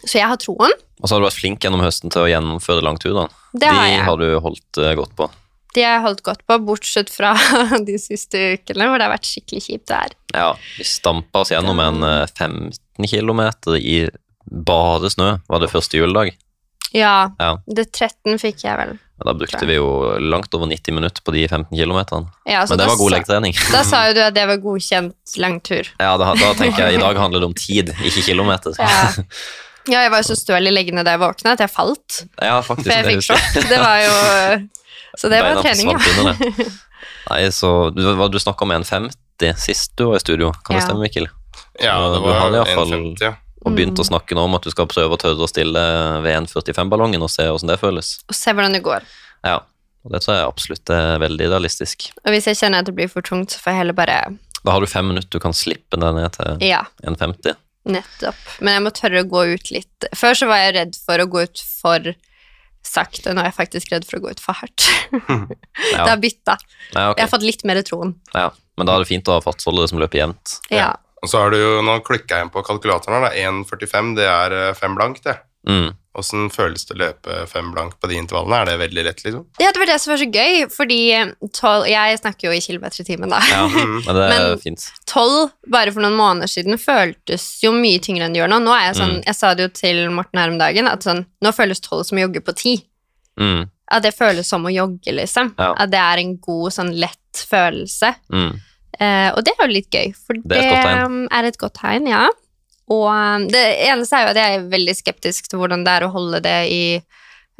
Så 0.00 0.16
jeg 0.16 0.26
har 0.26 0.38
troen. 0.40 0.72
Og 1.00 1.04
så 1.06 1.14
har 1.14 1.20
du 1.20 1.26
vært 1.28 1.36
flink 1.38 1.60
gjennom 1.64 1.82
høsten 1.84 2.10
til 2.12 2.24
å 2.24 2.30
gjennomføre 2.32 2.82
langturene. 2.82 3.28
Det 3.52 3.60
De 3.68 3.76
har 3.76 4.04
har 4.08 4.16
du 4.16 4.26
holdt 4.40 4.80
eh, 4.80 4.94
godt 4.96 5.12
på. 5.16 5.28
De 5.74 5.84
har 5.86 5.98
jeg 5.98 6.02
holdt 6.02 6.22
godt 6.26 6.40
på, 6.50 6.56
bortsett 6.66 7.10
fra 7.14 7.34
de 7.88 7.94
siste 8.02 8.40
ukene 8.56 8.88
hvor 8.90 8.98
det 8.98 9.06
har 9.06 9.12
vært 9.14 9.28
skikkelig 9.30 9.62
kjipt 9.68 9.92
vær. 9.92 10.14
Ja, 10.34 10.48
vi 10.78 10.86
stampa 10.88 11.44
oss 11.44 11.52
gjennom 11.54 11.78
en 11.84 12.02
eh, 12.06 12.24
15 12.34 13.06
km 13.06 13.42
i 13.78 14.00
bare 14.50 15.10
snø, 15.12 15.36
var 15.46 15.62
det 15.62 15.70
første 15.70 16.00
juledag. 16.00 16.32
Ja, 16.90 17.30
Ja. 17.38 17.52
det 17.70 17.92
13 17.94 18.34
fikk 18.42 18.64
jeg 18.66 18.74
vel. 18.80 18.96
Ja, 19.20 19.28
Da 19.28 19.34
brukte 19.38 19.62
vi 19.68 19.76
jo 19.76 20.16
langt 20.18 20.50
over 20.58 20.66
90 20.66 20.96
minutter 20.96 21.22
på 21.22 21.30
de 21.36 21.44
15 21.46 21.70
km. 21.70 22.00
Ja, 22.50 22.64
Men 22.66 22.78
det 22.80 22.86
var 22.88 22.96
god 22.98 23.12
leggetrening. 23.14 23.54
Da 23.76 23.84
sa 23.86 24.00
jo 24.08 24.16
du 24.16 24.20
at 24.24 24.34
det 24.34 24.46
var 24.50 24.58
godkjent 24.66 25.36
langtur. 25.38 25.86
Ja, 26.00 26.16
da, 26.18 26.32
da 26.34 26.50
tenker 26.58 26.88
jeg 26.88 26.98
i 26.98 27.02
dag 27.04 27.20
handler 27.20 27.44
det 27.44 27.50
om 27.52 27.54
tid, 27.54 27.94
ikke 28.02 28.24
kilometer. 28.32 28.74
Ja. 28.80 29.06
ja, 29.86 30.02
jeg 30.08 30.10
var 30.16 30.24
jo 30.24 30.28
så 30.32 30.38
støl 30.40 30.66
i 30.66 30.74
leggene 30.74 31.06
da 31.06 31.14
jeg 31.14 31.22
våkna 31.22 31.54
at 31.54 31.62
jeg 31.62 31.70
falt. 31.70 32.24
Ja, 32.42 32.58
faktisk. 32.66 32.90
For 32.90 32.96
jeg 32.98 33.10
fikk 33.12 33.28
sjokk. 33.28 33.70
Det 33.70 33.78
var 33.78 34.02
jo 34.02 34.16
Så 35.18 35.28
det 35.32 35.40
var 35.42 35.62
trening, 35.62 35.90
ja. 35.90 36.34
Nei, 37.30 37.42
så 37.54 37.90
Du, 37.94 38.02
du 38.28 38.38
snakka 38.40 38.64
om 38.66 38.72
1,50 38.72 39.56
sist 39.56 39.92
du 39.96 40.04
var 40.10 40.16
i 40.16 40.20
studio, 40.20 40.52
kan 40.64 40.76
det 40.76 40.82
stemme, 40.84 41.00
Mikkel? 41.06 41.28
Ja, 41.80 41.94
det 42.12 42.20
var 42.24 42.46
i 42.48 42.50
hvert 42.58 42.74
fall- 42.74 42.92
1,50, 42.92 43.24
ja. 43.24 43.34
Og 43.64 43.74
begynt 43.76 43.92
Mm. 43.98 44.00
å 44.00 44.08
snakke 44.08 44.34
nå 44.36 44.44
om 44.46 44.54
at 44.56 44.62
du 44.64 44.70
skal 44.72 44.86
prøve 44.88 45.12
å 45.16 45.20
tørre 45.20 45.44
å 45.44 45.48
stille 45.48 45.80
ved 46.24 46.32
1,45-ballongen 46.46 47.20
og 47.22 47.28
se 47.28 47.44
hvordan 47.44 47.68
det 47.68 47.76
føles. 47.80 48.12
Og 48.28 48.34
se 48.38 48.52
hvordan 48.56 48.72
det 48.72 48.80
går. 48.86 49.04
Ja, 49.44 49.58
og 50.04 50.12
det 50.14 50.22
tror 50.24 50.34
jeg 50.38 50.46
absolutt 50.48 50.92
er 50.96 51.18
veldig 51.20 51.48
realistisk. 51.52 52.06
Og 52.24 52.32
hvis 52.32 52.46
jeg 52.48 52.56
kjenner 52.56 52.80
at 52.80 52.86
det 52.88 52.94
blir 52.96 53.08
for 53.12 53.20
tungt, 53.20 53.52
så 53.52 53.60
får 53.60 53.72
jeg 53.74 53.80
heller 53.82 53.92
bare 53.98 54.16
Da 54.64 54.72
har 54.72 54.80
du 54.80 54.86
fem 54.88 55.06
minutter 55.08 55.28
du 55.28 55.38
kan 55.40 55.52
slippe 55.52 56.00
deg 56.00 56.14
ned 56.16 56.32
til 56.38 56.56
Ja, 56.70 56.84
1,50. 57.04 57.54
nettopp. 57.84 58.40
Men 58.60 58.74
jeg 58.78 58.82
må 58.86 58.90
tørre 58.96 59.24
å 59.24 59.28
gå 59.28 59.44
ut 59.54 59.70
litt. 59.76 60.08
Før 60.16 60.32
så 60.36 60.48
var 60.48 60.56
jeg 60.64 60.74
redd 60.76 60.96
for 60.96 61.18
å 61.20 61.28
gå 61.28 61.42
ut 61.44 61.62
for 61.82 62.14
sakte, 62.86 63.34
nå 63.34 63.42
er 63.42 63.50
jeg 63.50 63.56
faktisk 63.58 63.92
redd 63.92 64.06
for 64.08 64.18
å 64.18 64.24
gå 64.24 64.32
ut 64.36 64.42
for 64.42 64.56
hardt. 64.60 64.88
Ja. 65.90 66.04
Det 66.04 66.10
har 66.12 66.20
bytta. 66.22 66.54
Ja, 66.94 67.04
okay. 67.10 67.18
Jeg 67.18 67.24
har 67.24 67.30
fått 67.32 67.46
litt 67.46 67.62
mer 67.66 67.80
troen. 67.86 68.14
ja. 68.36 68.50
Men 68.78 68.88
da 68.88 68.94
er 68.96 69.02
det 69.02 69.10
fint 69.10 69.26
å 69.28 69.34
ha 69.34 69.42
fartsholdere 69.44 69.90
som 69.90 69.98
løper 70.00 70.22
jevnt. 70.22 70.54
Ja. 70.72 70.94
Og 71.20 71.28
så 71.28 71.42
har 71.42 71.52
du 71.52 71.58
jo, 71.58 71.72
nå 71.84 71.98
klikka 72.06 72.38
jeg 72.38 72.46
inn 72.46 72.52
på 72.54 72.62
kalkulatoren 72.64 73.26
her, 73.26 73.34
1,45, 73.36 74.14
det 74.16 74.24
er 74.24 74.54
eh, 74.56 74.70
fem 74.78 74.94
blank, 74.96 75.18
det. 75.26 75.34
Mm. 75.68 75.90
Åssen 76.18 76.48
føles 76.50 76.82
det 76.88 76.94
å 76.96 76.98
løpe 76.98 77.46
fem 77.46 77.68
blank 77.72 77.92
på 78.00 78.08
de 78.10 78.16
intervallene? 78.18 78.56
Er 78.62 78.64
det 78.66 78.78
veldig 78.80 79.04
lett, 79.06 79.20
liksom? 79.24 79.44
Ja, 79.60 79.70
det 79.70 79.78
var 79.78 79.86
det 79.86 79.98
som 80.02 80.10
var 80.10 80.18
så 80.18 80.26
gøy, 80.32 80.64
fordi 80.74 80.98
tolv 81.54 81.86
Jeg 81.86 82.18
snakker 82.18 82.48
jo 82.48 82.54
i 82.56 82.60
kilometer 82.64 83.00
i 83.00 83.06
timen, 83.06 83.30
da. 83.30 83.38
Ja, 83.50 83.66
men 83.74 84.00
det 84.02 84.24
er 84.24 84.32
Men- 84.48 84.58
fint. 84.64 84.86
Tolv 85.06 85.52
bare 85.70 85.92
for 85.94 86.00
noen 86.02 86.16
måneder 86.18 86.50
siden 86.50 86.80
føltes 86.82 87.46
jo 87.62 87.70
mye 87.76 88.00
tyngre 88.02 88.26
enn 88.26 88.34
det 88.34 88.42
gjør 88.42 88.50
nå. 88.50 88.58
Nå 88.66 88.74
er 88.74 88.86
Jeg 88.88 88.96
sånn, 89.02 89.14
Mm. 89.20 89.24
jeg 89.26 89.34
sa 89.38 89.54
det 89.54 89.62
jo 89.68 89.72
til 89.82 90.02
Morten 90.10 90.40
her 90.42 90.48
om 90.50 90.58
dagen, 90.58 90.88
at 90.88 91.00
sånn, 91.06 91.24
nå 91.44 91.52
føles 91.54 91.80
tolv 91.80 92.04
som 92.06 92.18
å 92.18 92.24
jogge 92.26 92.40
på 92.42 92.56
ti. 92.56 92.74
Mm. 93.38 93.68
At 93.92 94.02
det 94.02 94.14
føles 94.18 94.46
som 94.46 94.64
å 94.66 94.72
jogge, 94.74 95.12
liksom. 95.14 95.54
Ja. 95.58 95.74
At 95.78 95.90
det 95.90 95.98
er 96.00 96.18
en 96.24 96.36
god, 96.38 96.72
sånn 96.72 96.92
lett 96.98 97.16
mestret-følelse. 97.30 98.14
Mm. 98.32 98.60
Eh, 99.00 99.30
og 99.36 99.44
det 99.46 99.52
er 99.54 99.66
jo 99.68 99.72
litt 99.72 99.90
gøy, 99.94 100.10
for 100.18 100.34
Det 100.34 100.58
er 100.58 100.64
et 100.66 100.72
godt 100.74 100.86
tegn. 100.90 101.04
um, 101.04 101.28
er 101.30 101.44
et 101.44 101.58
godt 101.58 101.74
tegn, 101.78 102.08
ja. 102.10 102.24
Og 102.90 103.06
um, 103.06 103.46
det 103.50 103.62
eneste 103.86 104.18
er 104.18 104.26
jo 104.26 104.34
at 104.34 104.40
jeg 104.40 104.58
er 104.58 104.68
veldig 104.72 104.96
skeptisk 104.98 105.48
til 105.50 105.60
hvordan 105.62 105.86
det 105.86 105.94
er 105.96 106.06
å 106.06 106.12
holde 106.14 106.42
det 106.44 106.58
i 106.72 106.82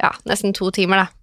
ja, 0.01 0.11
nesten 0.27 0.55
to 0.57 0.71
timer, 0.75 1.05
da. 1.05 1.17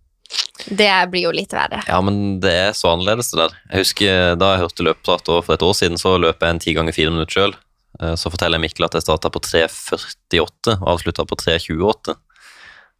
Det 0.68 0.90
blir 1.12 1.24
jo 1.24 1.32
litt 1.32 1.54
verre. 1.56 1.80
Ja, 1.88 1.98
men 2.04 2.38
det 2.42 2.52
er 2.52 2.76
så 2.76 2.92
annerledes 2.92 3.30
det 3.32 3.40
der. 3.40 3.56
Jeg 3.72 3.84
husker 3.86 4.34
Da 4.36 4.50
jeg 4.52 4.62
hørte 4.66 4.84
løpeprat 4.84 5.30
for 5.32 5.54
et 5.54 5.64
år 5.64 5.76
siden, 5.76 6.00
så 6.00 6.16
løp 6.20 6.44
jeg 6.44 6.54
en 6.54 6.60
ti 6.62 6.74
ganger 6.76 6.96
fire 6.96 7.14
minutter 7.14 7.38
sjøl. 7.38 7.54
Så 8.20 8.30
forteller 8.30 8.60
jeg 8.60 8.66
Mikkel 8.66 8.86
at 8.86 8.98
jeg 8.98 9.06
starta 9.06 9.30
på 9.32 9.40
3.48 9.42 10.76
og 10.76 10.90
avslutta 10.92 11.24
på 11.26 11.38
3.28. 11.40 12.14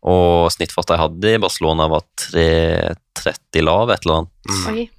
Og 0.08 0.48
snittfarta 0.54 0.96
jeg 0.96 1.04
hadde 1.04 1.34
i 1.34 1.42
Barcelona, 1.42 1.88
var 1.92 2.06
3.30 2.24 3.66
lav, 3.66 3.92
et 3.92 4.06
eller 4.06 4.22
annet. 4.22 4.32
Mm. 4.48 4.97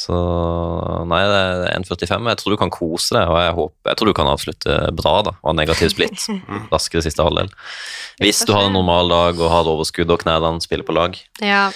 Så 0.00 0.16
nei, 1.10 1.20
det 1.28 1.40
er 1.68 1.74
1,45. 1.76 2.28
Jeg 2.30 2.38
tror 2.40 2.54
du 2.54 2.58
kan 2.62 2.70
kose 2.72 3.12
deg, 3.18 3.28
og 3.28 3.36
jeg, 3.42 3.52
håper, 3.58 3.90
jeg 3.90 3.98
tror 4.00 4.08
du 4.08 4.16
kan 4.16 4.30
avslutte 4.32 4.76
bra 4.96 5.14
da, 5.26 5.34
og 5.42 5.50
ha 5.50 5.56
negativ 5.58 5.90
splitt 5.92 6.24
raskere 6.72 7.04
siste 7.04 7.26
halvdel. 7.26 7.50
Hvis 8.22 8.40
du 8.48 8.54
har 8.56 8.68
en 8.70 8.76
normal 8.78 9.12
dag 9.12 9.42
og 9.44 9.52
har 9.52 9.68
overskudd 9.74 10.12
og 10.14 10.22
knærne 10.24 10.54
spiller 10.64 10.86
på 10.88 10.96
lag, 10.96 11.18
Ja. 11.44 11.66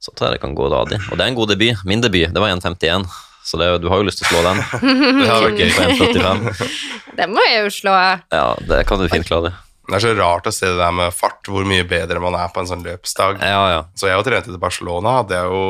så 0.00 0.14
tror 0.16 0.30
jeg 0.30 0.38
det 0.38 0.44
kan 0.46 0.56
gå 0.56 0.70
radig. 0.72 1.02
Og 1.10 1.18
det 1.18 1.26
er 1.26 1.32
en 1.34 1.38
god 1.38 1.52
debut. 1.52 1.84
Min 1.84 2.00
debut, 2.04 2.32
det 2.32 2.40
var 2.42 2.54
1,51. 2.54 3.04
Så 3.46 3.60
det, 3.60 3.68
du 3.84 3.86
har 3.92 4.00
jo 4.00 4.06
lyst 4.08 4.18
til 4.22 4.26
å 4.26 4.30
slå 4.32 4.40
den. 4.42 4.58
Det 5.22 5.28
har 5.30 5.44
vært 5.44 5.60
gøy. 5.60 5.68
På 5.76 5.84
1,45. 5.86 6.72
Det 7.20 7.26
må 7.30 7.44
jeg 7.46 7.60
jo 7.62 7.68
slå. 7.76 7.92
Ja, 8.34 8.46
det 8.66 8.80
kan 8.88 8.98
du 8.98 9.06
fint 9.12 9.28
klare. 9.28 9.52
Det 9.86 9.94
er 10.00 10.02
så 10.02 10.14
rart 10.18 10.48
å 10.50 10.52
se 10.54 10.66
det 10.66 10.80
der 10.80 10.90
med 10.96 11.14
fart, 11.14 11.46
hvor 11.46 11.62
mye 11.68 11.84
bedre 11.86 12.18
man 12.24 12.34
er 12.34 12.48
på 12.50 12.58
en 12.64 12.66
sånn 12.72 12.82
løpsdag. 12.82 13.38
Ja, 13.38 13.60
ja. 13.70 13.84
Så 13.94 14.08
jeg 14.10 14.18
jo 14.18 14.24
trente 14.26 14.50
til 14.50 14.58
Barcelona, 14.58 15.20
hadde 15.20 15.38
jeg 15.38 15.52
jo 15.52 15.60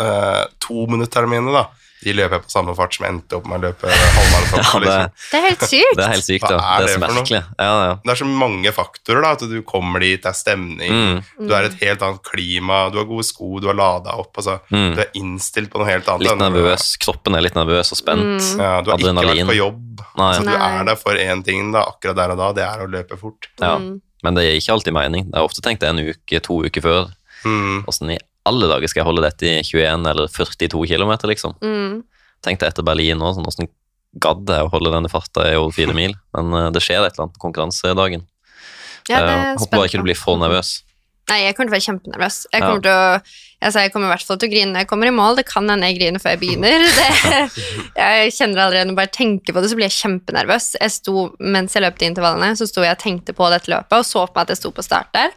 eh, 0.00 0.44
to 0.60 0.86
minutter 0.90 1.26
mine, 1.26 1.52
da. 1.52 1.66
De 2.02 2.10
løper 2.18 2.34
jeg 2.34 2.42
på 2.42 2.50
samme 2.50 2.72
fart 2.74 2.96
som 2.96 3.04
jeg 3.06 3.12
endte 3.14 3.36
opp 3.38 3.44
med 3.46 3.60
å 3.60 3.62
løpe 3.68 3.86
halvmaraton. 4.16 4.58
ja 4.58 4.72
det, 4.72 4.80
liksom. 4.82 5.12
Det 5.30 5.36
er 5.38 5.44
helt 5.44 5.60
sykt. 5.70 5.92
det 5.94 6.02
er 6.02 6.10
helt 6.10 6.26
sykt, 6.26 6.46
da. 6.48 6.56
er 6.56 6.58
Det 6.58 6.66
er 6.66 6.82
det 6.82 6.94
så 6.96 7.02
merkelig. 7.04 7.42
Ja, 7.62 7.68
ja. 7.86 7.92
Det 8.02 8.10
er 8.10 8.18
så 8.18 8.26
mange 8.26 8.72
faktorer, 8.74 9.20
da. 9.22 9.30
At 9.36 9.44
du 9.52 9.54
kommer 9.62 10.02
dit, 10.02 10.18
det 10.24 10.30
er 10.32 10.34
stemning, 10.34 10.90
Mm, 10.96 11.20
du 11.46 11.54
er 11.54 11.68
et 11.68 11.76
helt 11.84 12.02
annet 12.02 12.22
klima, 12.26 12.80
du 12.90 12.98
har 12.98 13.06
gode 13.06 13.22
sko, 13.28 13.52
du 13.62 13.68
har 13.70 13.78
lada 13.78 14.16
opp. 14.18 14.34
Altså, 14.42 14.56
mm. 14.74 14.88
Du 14.96 15.00
er 15.04 15.12
innstilt 15.22 15.70
på 15.70 15.78
noe 15.78 15.86
helt 15.92 16.10
annet. 16.10 16.26
Litt 16.26 16.34
enn- 16.34 16.42
nervøs. 16.56 16.88
Kroppen 17.06 17.38
er 17.38 17.46
litt 17.46 17.54
nervøs 17.54 17.94
og 17.94 18.00
spent. 18.02 18.26
Mm. 18.50 18.58
Ja, 18.66 18.72
du 18.82 18.90
har 18.90 18.98
ikke 18.98 19.14
vært 19.22 19.46
på 19.52 19.58
jobb. 19.60 20.02
Nei. 20.18 20.32
Så 20.34 20.42
du 20.42 20.52
er 20.58 20.84
der 20.90 20.98
for 21.06 21.22
én 21.22 21.44
ting 21.46 21.70
da, 21.70 21.86
akkurat 21.94 22.18
der 22.18 22.34
og 22.34 22.42
da, 22.42 22.50
det 22.58 22.66
er 22.66 22.82
å 22.82 22.90
løpe 22.90 23.14
fort. 23.20 23.46
Ja. 23.62 23.76
Mm. 23.78 24.00
Men 24.26 24.34
det 24.34 24.42
er 24.50 24.58
ikke 24.58 24.74
alltid 24.74 24.94
mening. 24.98 25.30
Jeg 25.30 25.38
har 25.38 25.46
ofte 25.46 25.62
tenkt 25.62 25.86
det 25.86 25.94
en 25.94 26.02
uke, 26.02 26.42
to 26.42 26.58
uker 26.66 26.82
før. 26.82 27.08
Mm. 27.46 27.84
Åssen 27.86 28.10
i 28.10 28.18
alle 28.48 28.68
dager 28.70 28.90
skal 28.90 29.02
jeg 29.02 29.08
holde 29.08 29.24
dette 29.24 29.46
i 29.46 29.60
21 29.62 30.08
eller 30.10 30.30
42 30.32 30.86
km, 30.90 31.12
liksom? 31.30 31.54
Mm. 31.62 32.02
Tenkte 32.42 32.66
etter 32.66 32.86
Berlin 32.86 33.20
nå, 33.20 33.32
sånn, 33.36 33.46
åssen 33.46 33.70
gadd 34.22 34.50
jeg 34.50 34.66
å 34.66 34.72
holde 34.72 34.92
denne 34.92 35.10
farta 35.12 35.46
i 35.48 35.56
over 35.56 35.72
fire 35.76 35.94
mil? 35.96 36.16
Men 36.36 36.52
eh, 36.58 36.70
det 36.74 36.82
skjer 36.84 37.00
et 37.04 37.14
eller 37.14 37.28
annet 37.28 37.36
på 37.38 37.44
konkurransedagen. 37.46 38.26
Ja, 39.08 39.20
det 39.22 39.30
Eh, 39.30 39.44
er 39.52 39.60
håper 39.62 39.78
bare 39.78 39.90
ikke 39.90 40.02
du 40.02 40.08
blir 40.08 40.18
for 40.18 40.40
nervøs. 40.40 40.82
Nei, 41.30 41.38
jeg 41.46 41.54
kommer 41.54 41.70
til 41.70 41.72
å 41.72 41.76
være 41.78 41.86
kjempenervøs. 41.86 42.36
Jeg 42.52 42.60
Ja. 42.60 42.66
kommer, 42.66 42.82
til 42.82 42.90
å, 42.92 43.22
altså, 43.62 43.78
jeg 43.84 43.92
kommer 43.94 44.08
i 44.08 44.12
hvert 44.12 44.26
fall 44.26 44.38
til 44.42 44.48
å 44.48 44.52
grine 44.52 44.72
når 44.74 44.82
jeg 44.82 44.88
kommer 44.90 45.06
i 45.06 45.12
mål. 45.14 45.36
Det 45.38 45.44
kan 45.46 45.68
hende 45.70 45.86
jeg 45.86 45.96
griner 46.00 46.20
før 46.20 46.34
jeg 46.34 46.40
begynner. 46.42 46.82
Det, 47.94 48.02
jeg 48.02 48.32
kjenner 48.34 48.62
allerede 48.64 48.88
når 48.88 48.92
jeg 48.92 48.98
bare 48.98 49.12
tenker 49.14 49.54
på 49.54 49.62
det, 49.62 49.70
så 49.70 49.76
blir 49.78 49.86
jeg 49.86 49.96
kjempenervøs. 50.00 50.66
Jeg 50.80 50.90
sto, 50.96 51.14
mens 51.38 51.74
jeg 51.76 51.84
løp 51.84 51.98
de 52.00 52.08
intervallene, 52.10 52.56
så 52.58 52.66
sto 52.68 52.82
jeg 52.84 52.96
og 52.96 53.00
tenkte 53.04 53.34
på 53.38 53.48
dette 53.54 53.70
løpet 53.70 53.96
og 54.00 54.04
så 54.08 54.24
på 54.26 54.34
meg 54.34 54.42
at 54.48 54.52
jeg 54.56 54.60
sto 54.62 54.72
på 54.74 54.84
start 54.84 55.12
der. 55.14 55.30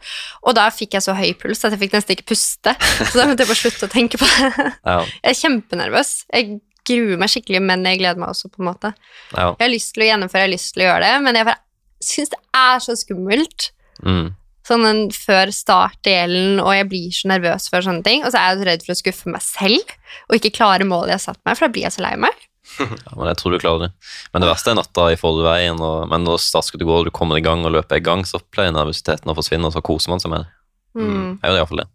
Og 0.43 0.55
da 0.57 0.65
fikk 0.73 0.97
jeg 0.97 1.05
så 1.05 1.13
høy 1.15 1.33
puls 1.37 1.61
at 1.67 1.75
jeg 1.75 1.81
fikk 1.85 1.93
nesten 1.99 2.15
ikke 2.17 2.27
puste. 2.33 2.73
Så 3.05 3.13
da 3.19 3.27
måtte 3.29 3.45
jeg 3.45 3.51
bare 3.53 3.61
slutte 3.61 3.85
å 3.89 3.91
tenke 3.93 4.17
på 4.21 4.25
det. 4.31 4.71
Ja, 4.89 4.97
Jeg 5.21 5.35
er 5.35 5.39
kjempenervøs. 5.43 6.13
Jeg 6.33 6.57
gruer 6.85 7.17
meg 7.21 7.29
skikkelig, 7.33 7.61
men 7.65 7.85
jeg 7.85 7.99
gleder 8.01 8.19
meg 8.21 8.29
også, 8.33 8.49
på 8.53 8.61
en 8.63 8.67
måte. 8.71 8.91
ja. 9.35 9.51
Jeg 9.59 9.63
har 9.67 9.71
lyst 9.73 9.93
til 9.95 10.03
å 10.05 10.09
gjennomføre, 10.09 10.41
jeg 10.43 10.49
har 10.49 10.53
lyst 10.57 10.73
til 10.73 10.83
å 10.83 10.89
gjøre 10.89 11.05
det, 11.05 11.13
men 11.25 11.39
jeg 11.39 11.45
bare 11.45 11.61
syns 12.05 12.29
det 12.33 12.41
er 12.53 12.83
så 12.85 12.93
skummelt. 12.99 13.69
Mm. 14.05 14.27
Sånn 14.65 15.11
før 15.13 15.51
startdelen, 15.53 16.57
og 16.63 16.71
jeg 16.73 16.89
blir 16.89 17.13
så 17.13 17.29
nervøs 17.29 17.69
for 17.69 17.85
sånne 17.85 18.01
ting. 18.05 18.23
Og 18.25 18.33
så 18.33 18.41
er 18.41 18.51
jeg 18.51 18.61
så 18.61 18.67
redd 18.71 18.85
for 18.87 18.95
å 18.95 18.99
skuffe 19.01 19.31
meg 19.35 19.45
selv 19.45 19.95
og 20.25 20.37
ikke 20.39 20.55
klare 20.55 20.87
målet 20.87 21.13
jeg 21.13 21.19
har 21.19 21.25
satt 21.27 21.41
meg, 21.45 21.57
for 21.57 21.67
da 21.67 21.73
blir 21.75 21.85
jeg 21.85 21.95
så 21.97 22.05
lei 22.05 22.15
meg. 22.25 22.45
ja, 22.81 23.11
men 23.13 23.29
jeg 23.29 23.37
tror 23.39 23.53
du 23.53 23.59
klarer 23.61 23.83
det. 23.85 23.91
Men 24.33 24.43
det 24.43 24.49
verste 24.49 24.73
er 24.73 24.79
natta 24.79 25.09
i 25.13 25.19
forveien, 25.19 25.81
og, 25.85 26.07
men 26.11 26.25
når 26.25 26.41
startskuddet 26.41 26.87
går 26.89 27.03
og 27.03 27.09
du 27.09 27.13
kommer 27.15 27.37
i 27.37 27.45
gang 27.45 27.61
og 27.65 27.75
løper 27.77 28.01
i 28.01 28.05
gang, 28.05 28.25
så 28.25 28.41
pleier 28.41 28.73
nervøsiteten 28.73 29.31
å 29.31 29.37
forsvinne, 29.37 29.69
og 29.69 29.75
så 29.75 29.85
koser 29.85 30.13
man 30.13 30.23
seg 30.23 30.33
med 30.33 30.45
det. 30.45 30.55
Mm. 30.95 31.29
Jeg 31.43 31.51
gjør 31.51 31.61
iallfall 31.61 31.83
det. 31.83 31.89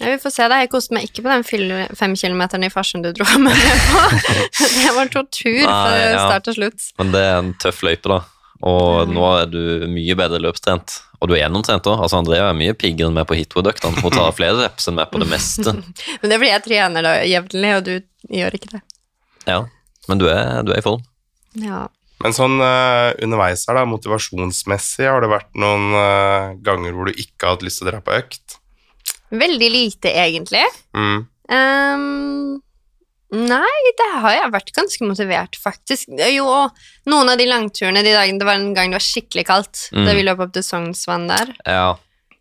Ja, 0.00 0.08
vi 0.14 0.18
får 0.22 0.32
se 0.32 0.46
det. 0.48 0.58
Jeg 0.62 0.70
koste 0.72 0.96
meg 0.96 1.08
ikke 1.10 1.24
på 1.26 1.32
den 1.32 1.88
fem 1.98 2.14
kilometeren 2.16 2.64
i 2.64 2.70
Farsund 2.72 3.04
du 3.04 3.10
dro 3.12 3.26
med 3.36 3.50
meg 3.50 3.82
på. 3.90 4.04
Det 4.78 4.92
var 4.96 5.10
tortur 5.12 5.66
fra 5.66 5.98
start 6.14 6.46
til 6.48 6.56
slutt. 6.56 6.86
Men 7.00 7.10
det 7.12 7.20
er 7.26 7.34
en 7.36 7.50
tøff 7.60 7.82
løype, 7.84 8.08
da. 8.08 8.22
Og 8.66 9.08
nå 9.08 9.22
er 9.38 9.46
du 9.48 9.62
mye 9.88 10.16
bedre 10.18 10.40
løpstrent. 10.42 10.98
Og 11.20 11.28
du 11.28 11.34
er 11.36 11.42
gjennomtrent 11.42 11.86
òg. 11.88 12.02
Altså, 12.04 12.20
Andrea 12.20 12.48
er 12.50 12.56
mye 12.56 12.76
piggere 12.76 13.08
enn 13.08 13.16
meg 13.16 13.28
på 13.28 13.36
hitwood-øktene. 13.38 14.00
Hun 14.04 14.12
tar 14.14 14.34
flere 14.36 14.58
reps 14.62 14.88
enn 14.88 14.98
meg 14.98 15.12
på 15.12 15.20
det 15.22 15.28
meste. 15.30 15.74
Men 16.20 16.26
det 16.26 16.36
er 16.36 16.42
fordi 16.42 16.52
jeg 16.52 16.64
trener 16.66 17.06
da 17.06 17.14
jevnlig, 17.28 17.72
og 17.76 17.88
du 17.88 18.36
gjør 18.40 18.56
ikke 18.58 18.74
det. 18.76 18.82
Ja, 19.48 19.62
Men 20.08 20.20
du 20.20 20.28
er, 20.32 20.60
du 20.64 20.74
er 20.74 20.80
i 20.80 20.84
form. 20.84 21.02
Ja. 21.60 21.86
Men 22.20 22.36
sånn 22.36 22.60
uh, 22.60 23.16
underveis 23.24 23.64
her, 23.68 23.78
da, 23.80 23.86
motivasjonsmessig, 23.88 25.06
har 25.08 25.24
det 25.24 25.30
vært 25.32 25.52
noen 25.60 25.94
uh, 25.96 26.56
ganger 26.64 26.96
hvor 26.96 27.08
du 27.08 27.16
ikke 27.16 27.46
har 27.46 27.56
hatt 27.56 27.64
lyst 27.64 27.80
til 27.80 27.88
å 27.88 27.92
dra 27.94 28.02
på 28.04 28.16
økt? 28.16 28.58
Veldig 29.30 29.70
lite, 29.72 30.12
egentlig. 30.20 30.64
Mm. 30.96 31.22
Ehm, 31.54 32.60
nei, 33.32 33.92
det 33.98 34.10
har 34.20 34.32
jeg 34.36 34.52
vært 34.52 34.72
ganske 34.76 35.06
motivert, 35.06 35.56
faktisk. 35.60 36.08
Jo, 36.34 36.68
noen 37.06 37.28
av 37.32 37.38
de 37.38 37.46
langturene 37.46 38.02
de 38.02 38.12
dagene 38.16 38.38
Det 38.38 38.46
var 38.48 38.54
en 38.58 38.74
gang 38.74 38.90
det 38.90 38.98
var 38.98 39.06
skikkelig 39.06 39.46
kaldt, 39.46 39.88
Mm. 39.92 40.04
da 40.06 40.14
vi 40.14 40.22
løp 40.26 40.40
opp 40.40 40.52
til 40.52 40.62
Sognsvann 40.62 41.28
der. 41.28 41.54
Ja, 41.66 41.96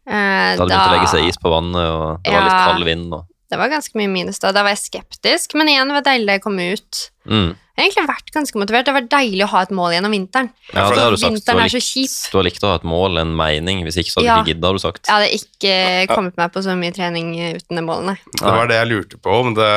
Eh, 0.10 0.58
Da 0.58 0.64
hadde 0.66 0.70
begynt 0.70 0.90
å 0.90 0.94
legge 0.96 1.10
seg 1.12 1.28
is 1.30 1.38
på 1.38 1.52
vannet, 1.54 1.86
og 1.86 2.24
det 2.24 2.34
var 2.34 2.42
litt 2.48 2.66
kald 2.66 2.86
vind. 2.88 3.14
Og, 3.14 3.26
Det 3.50 3.58
var 3.60 3.70
ganske 3.70 3.94
mye 3.94 4.10
minus 4.10 4.40
da. 4.40 4.52
Da 4.52 4.64
var 4.64 4.74
jeg 4.74 4.82
skeptisk, 4.82 5.54
men 5.54 5.68
igjen, 5.70 5.88
det 5.90 5.98
var 6.00 6.06
deilig 6.08 6.30
å 6.30 6.34
jeg 6.34 6.42
kom 6.42 6.60
ut. 6.60 7.12
mm. 7.30 7.56
Jeg 7.80 7.94
har 7.96 8.04
egentlig 8.04 8.10
vært 8.12 8.32
ganske 8.36 8.60
motivert. 8.60 8.86
Det 8.86 8.92
har 8.92 8.98
vært 9.00 9.12
deilig 9.14 9.44
å 9.46 9.50
ha 9.54 9.62
et 9.64 9.72
mål 9.72 9.94
gjennom 9.96 10.12
vinteren. 10.12 10.50
Ja, 10.74 10.84
det 10.92 11.00
har 11.00 11.16
du 11.16 11.18
sagt. 11.22 11.46
Du 11.46 11.52
har, 11.54 11.62
er 11.64 11.72
så 11.72 11.80
likt, 11.80 11.88
kjip. 11.88 12.32
du 12.34 12.38
har 12.38 12.44
likt 12.50 12.66
å 12.68 12.72
ha 12.74 12.76
et 12.82 12.88
mål, 12.92 13.18
en 13.22 13.32
mening. 13.40 13.84
Hvis 13.88 13.98
ikke 14.02 14.12
så 14.12 14.20
hadde 14.20 14.28
Ja. 14.28 14.36
du 14.36 14.42
ikke 14.44 14.54
gidda, 14.54 14.68
har 14.68 14.74
du 14.74 14.84
sagt. 14.84 15.02
Jeg 15.08 15.16
hadde 15.16 15.40
ikke 15.40 16.16
kommet 16.16 16.36
meg 16.38 16.52
på 16.52 16.64
så 16.66 16.76
mye 16.76 16.92
trening 16.94 17.30
uten 17.56 17.80
det 17.80 17.84
målet, 17.88 18.06
nei. 18.12 18.18
Det 18.36 18.52
var 18.60 18.68
det 18.68 18.76
jeg 18.82 18.90
lurte 18.92 19.18
på, 19.24 19.40
om, 19.40 19.54
det, 19.56 19.70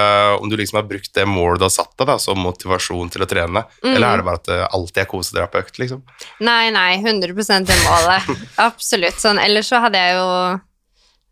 om 0.42 0.50
du 0.50 0.56
liksom 0.58 0.80
har 0.82 0.88
brukt 0.90 1.12
det 1.14 1.26
målet 1.30 1.62
du 1.62 1.64
har 1.68 1.74
satt 1.78 1.94
deg 1.96 2.06
da, 2.10 2.18
som 2.18 2.42
motivasjon 2.42 3.10
til 3.14 3.22
å 3.22 3.30
trene, 3.30 3.64
Mm. 3.82 3.94
eller 3.96 4.06
er 4.08 4.16
det 4.16 4.24
bare 4.26 4.40
at 4.42 4.44
det 4.50 4.60
alltid 4.72 4.98
er 5.02 5.06
kos 5.06 5.32
å 5.32 5.46
på 5.46 5.62
økt, 5.62 5.78
liksom? 5.78 6.02
Nei, 6.40 6.70
nei, 6.70 6.96
100% 6.98 7.66
det 7.70 7.78
målet. 7.86 8.28
Absolutt. 8.58 9.18
Sånn, 9.22 9.38
ellers 9.38 9.68
så 9.70 9.80
hadde 9.80 9.98
jeg 10.02 10.16
jo 10.18 10.60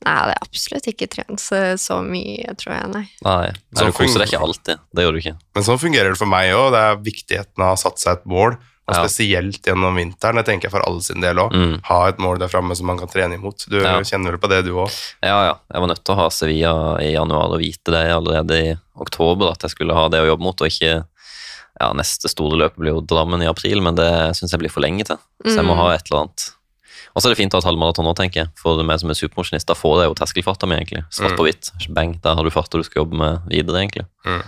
Nei, 0.07 0.17
det 0.31 0.33
er 0.33 0.41
absolutt 0.47 0.87
ikke 0.89 1.09
trent 1.13 1.41
så, 1.43 1.59
så 1.77 1.99
mye, 2.03 2.55
tror 2.57 2.73
jeg, 2.73 2.89
nei. 2.95 3.05
Nei, 3.27 3.51
Så 3.77 3.85
nei 3.85 3.91
du 3.91 3.97
koser 3.99 4.23
deg 4.23 4.31
ikke 4.33 4.41
alltid. 4.47 4.79
Det 4.97 5.05
gjør 5.05 5.13
du 5.13 5.19
ikke. 5.21 5.37
Men 5.55 5.67
sånn 5.67 5.79
fungerer 5.83 6.15
det 6.15 6.19
for 6.19 6.31
meg 6.31 6.53
òg. 6.57 6.71
Det 6.73 6.81
er 6.89 6.97
viktigheten 7.11 7.61
av 7.61 7.67
å 7.67 7.75
ha 7.75 7.81
satt 7.83 7.99
seg 8.01 8.13
et 8.17 8.25
mål, 8.33 8.57
og 8.89 8.95
Ja. 8.97 9.03
spesielt 9.05 9.61
gjennom 9.69 9.95
vinteren. 9.95 10.35
Det 10.41 10.47
tenker 10.49 10.67
jeg 10.67 10.73
for 10.73 10.83
alle 10.89 11.01
sin 11.05 11.21
del 11.21 11.37
òg. 11.37 11.53
Mm. 11.53 11.77
Ha 11.85 11.99
et 12.09 12.17
mål 12.19 12.39
der 12.41 12.49
framme 12.49 12.75
som 12.75 12.87
man 12.87 12.99
kan 12.99 13.09
trene 13.13 13.37
imot. 13.37 13.69
Du 13.69 13.77
Ja. 13.79 14.01
kjenner 14.01 14.33
vel 14.33 14.39
på 14.41 14.49
det, 14.49 14.65
du 14.65 14.73
òg? 14.73 14.91
Ja, 15.23 15.37
ja. 15.51 15.55
Jeg 15.71 15.81
var 15.85 15.89
nødt 15.93 16.03
til 16.05 16.15
å 16.15 16.19
ha 16.19 16.29
Sevilla 16.31 16.97
i 16.99 17.13
januar 17.13 17.53
og 17.53 17.61
vite 17.61 17.93
det 17.93 18.11
allerede 18.11 18.57
i 18.73 18.79
oktober, 18.99 19.53
at 19.53 19.61
jeg 19.61 19.71
skulle 19.77 19.95
ha 19.95 20.09
det 20.09 20.21
å 20.25 20.27
jobbe 20.33 20.43
mot, 20.43 20.61
og 20.61 20.67
ikke 20.67 21.05
Ja, 21.81 21.93
neste 21.95 22.29
store 22.29 22.59
løpet 22.59 22.77
blir 22.77 22.93
jo 22.93 23.01
Drammen 23.01 23.41
i 23.43 23.47
april, 23.49 23.81
men 23.81 23.95
det 23.95 24.37
syns 24.37 24.51
jeg 24.51 24.61
blir 24.61 24.71
for 24.71 24.83
lenge 24.83 25.05
til. 25.07 25.17
Så 25.47 25.55
jeg 25.57 25.65
må 25.65 25.73
Mm. 25.73 25.79
ha 25.79 25.91
et 25.95 26.03
eller 26.11 26.21
annet. 26.27 26.51
Og 27.15 27.23
så 27.23 27.27
er 27.29 27.35
det 27.35 27.41
fint 27.41 27.53
å 27.53 27.59
ha 27.59 27.63
et 27.65 27.69
halvmaraton 27.71 28.07
nå, 28.07 28.15
tenker 28.17 28.45
jeg. 28.45 28.51
For 28.61 28.81
meg 28.87 29.01
som 29.03 29.11
er 29.11 29.19
supermosjonist, 29.19 29.67
da 29.67 29.75
får 29.75 30.03
jeg 30.05 30.11
jo 30.13 30.15
terskelfarta 30.21 30.69
mi, 30.71 30.77
egentlig. 30.79 31.05
Svart 31.11 31.33
Mm. 31.35 31.39
på 31.41 31.47
hvitt. 31.49 31.71
Bang, 31.91 32.13
der 32.23 32.35
har 32.39 32.45
du 32.45 32.51
farta 32.51 32.79
du 32.79 32.85
skal 32.87 33.03
jobbe 33.05 33.17
med 33.19 33.41
videre, 33.51 33.83
egentlig. 33.83 34.07
Mm. 34.25 34.43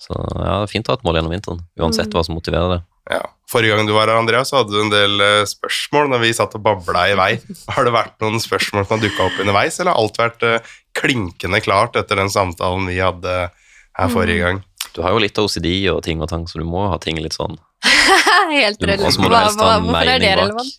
Så 0.00 0.16
ja, 0.16 0.54
det 0.58 0.64
er 0.68 0.72
fint 0.72 0.88
å 0.88 0.92
ha 0.94 0.96
et 0.98 1.04
mål 1.04 1.18
gjennom 1.20 1.30
vinteren, 1.34 1.60
uansett 1.78 2.08
Mm. 2.08 2.12
hva 2.16 2.24
som 2.24 2.34
motiverer 2.34 2.68
det. 2.76 2.80
Ja. 3.10 3.22
Forrige 3.50 3.74
gang 3.76 3.86
du 3.86 3.92
var 3.92 4.06
her, 4.06 4.16
Andrea, 4.18 4.42
så 4.44 4.58
hadde 4.58 4.70
du 4.70 4.80
en 4.80 4.90
del 4.90 5.20
eh, 5.20 5.44
spørsmål 5.44 6.08
når 6.10 6.20
vi 6.20 6.32
satt 6.32 6.54
og 6.54 6.62
babla 6.62 7.06
i 7.10 7.14
vei. 7.18 7.40
Har 7.74 7.84
det 7.84 7.92
vært 7.92 8.18
noen 8.20 8.38
spørsmål 8.40 8.86
som 8.86 8.98
har 8.98 9.02
dukka 9.08 9.24
opp 9.26 9.40
underveis, 9.42 9.80
eller 9.80 9.92
har 9.92 9.98
alt 10.02 10.16
vært 10.20 10.42
eh, 10.46 10.60
klinkende 10.94 11.60
klart 11.62 11.96
etter 11.96 12.16
den 12.16 12.30
samtalen 12.30 12.86
vi 12.86 12.98
hadde 13.02 13.50
her 13.98 14.08
forrige 14.08 14.38
gang? 14.44 14.62
Du 14.94 15.02
har 15.02 15.10
jo 15.14 15.18
litt 15.22 15.38
OCD 15.38 15.88
og 15.90 16.02
ting 16.02 16.20
og 16.22 16.28
tang, 16.28 16.46
så 16.46 16.58
du 16.58 16.64
må 16.64 16.88
ha 16.90 16.98
ting 16.98 17.16
litt 17.22 17.34
sånn 17.34 17.58
Helt 18.50 18.82
relevant. 18.82 19.16
Hva, 19.22 19.42
hva, 19.56 19.70
Hvorfor 19.84 20.10
er 20.12 20.20
det 20.20 20.32
relevant? 20.36 20.72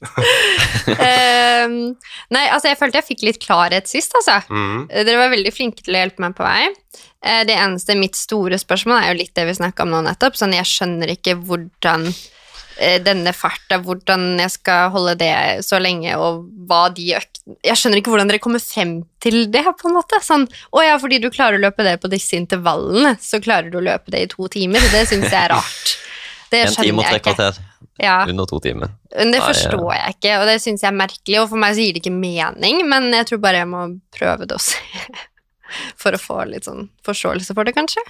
uh, 0.91 2.11
nei, 2.35 2.43
altså 2.53 2.71
jeg 2.71 2.79
følte 2.79 3.01
jeg 3.01 3.07
fikk 3.09 3.23
litt 3.25 3.39
klarhet 3.41 3.89
sist, 3.89 4.13
altså. 4.19 4.41
Mm. 4.51 4.83
Dere 4.91 5.21
var 5.23 5.33
veldig 5.33 5.53
flinke 5.55 5.85
til 5.85 5.97
å 5.97 6.03
hjelpe 6.03 6.23
meg 6.25 6.35
på 6.37 6.45
vei. 6.45 6.67
Uh, 7.25 7.41
Det 7.47 7.55
eneste 7.57 7.97
mitt 7.97 8.19
store 8.19 8.59
spørsmål 8.61 8.99
er 8.99 9.09
jo 9.11 9.21
litt 9.23 9.33
det 9.37 9.47
vi 9.49 9.57
snakka 9.57 9.87
om 9.87 9.95
nå 9.95 10.03
nettopp. 10.09 10.37
Sånn, 10.37 10.53
jeg 10.57 10.69
skjønner 10.69 11.13
ikke 11.15 11.35
hvordan 11.41 12.05
eh, 12.77 12.99
denne 13.03 13.33
farta, 13.33 13.79
hvordan 13.81 14.37
jeg 14.41 14.53
skal 14.59 14.93
holde 14.93 15.17
det 15.21 15.33
så 15.65 15.81
lenge, 15.81 16.13
og 16.21 16.45
hva 16.69 16.87
de 16.93 17.11
øktene 17.17 17.57
Jeg 17.65 17.79
skjønner 17.79 17.97
ikke 17.97 18.11
hvordan 18.13 18.29
dere 18.29 18.39
kommer 18.43 18.61
frem 18.61 18.91
til 19.23 19.47
det, 19.53 19.63
på 19.79 19.89
en 19.89 19.95
måte. 19.97 20.19
Sånn, 20.21 20.45
å 20.77 20.83
ja, 20.85 20.99
fordi 21.01 21.17
du 21.23 21.31
klarer 21.33 21.57
å 21.57 21.63
løpe 21.65 21.81
det 21.87 21.95
på 22.03 22.11
disse 22.13 22.37
intervallene, 22.37 23.15
så 23.21 23.41
klarer 23.41 23.73
du 23.73 23.79
å 23.81 23.85
løpe 23.89 24.13
det 24.13 24.21
i 24.27 24.29
to 24.29 24.45
timer. 24.53 24.85
Det 24.93 25.07
syns 25.09 25.25
jeg 25.31 25.39
er 25.41 25.55
rart. 25.55 25.95
Det 26.51 26.61
En 26.67 26.75
time 26.75 26.99
og 27.03 27.07
tre 27.07 27.19
kvarter. 27.23 27.59
Ja. 28.01 28.17
Under 28.27 28.47
to 28.49 28.59
timer. 28.63 28.91
Men 29.15 29.31
det 29.31 29.39
forstår 29.43 29.91
jeg 29.95 30.15
ikke, 30.17 30.37
og 30.41 30.47
det 30.49 30.55
syns 30.63 30.81
jeg 30.83 30.89
er 30.89 30.97
merkelig. 30.97 31.37
Og 31.41 31.49
for 31.51 31.61
meg 31.61 31.75
så 31.77 31.83
gir 31.85 31.93
det 31.95 32.01
ikke 32.03 32.13
mening, 32.15 32.81
men 32.91 33.09
jeg 33.15 33.27
tror 33.29 33.39
bare 33.43 33.61
jeg 33.61 33.69
må 33.71 33.83
prøve 34.15 34.47
det 34.49 34.57
også. 34.57 34.79
For 36.01 36.11
å 36.11 36.19
få 36.19 36.41
litt 36.49 36.65
sånn 36.67 36.89
forståelse 37.07 37.53
for 37.55 37.63
det, 37.63 37.71
kanskje. 37.77 38.01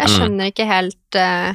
Jeg 0.00 0.08
Mm. 0.08 0.14
skjønner 0.16 0.48
ikke 0.50 0.66
helt 0.66 1.18
uh... 1.20 1.52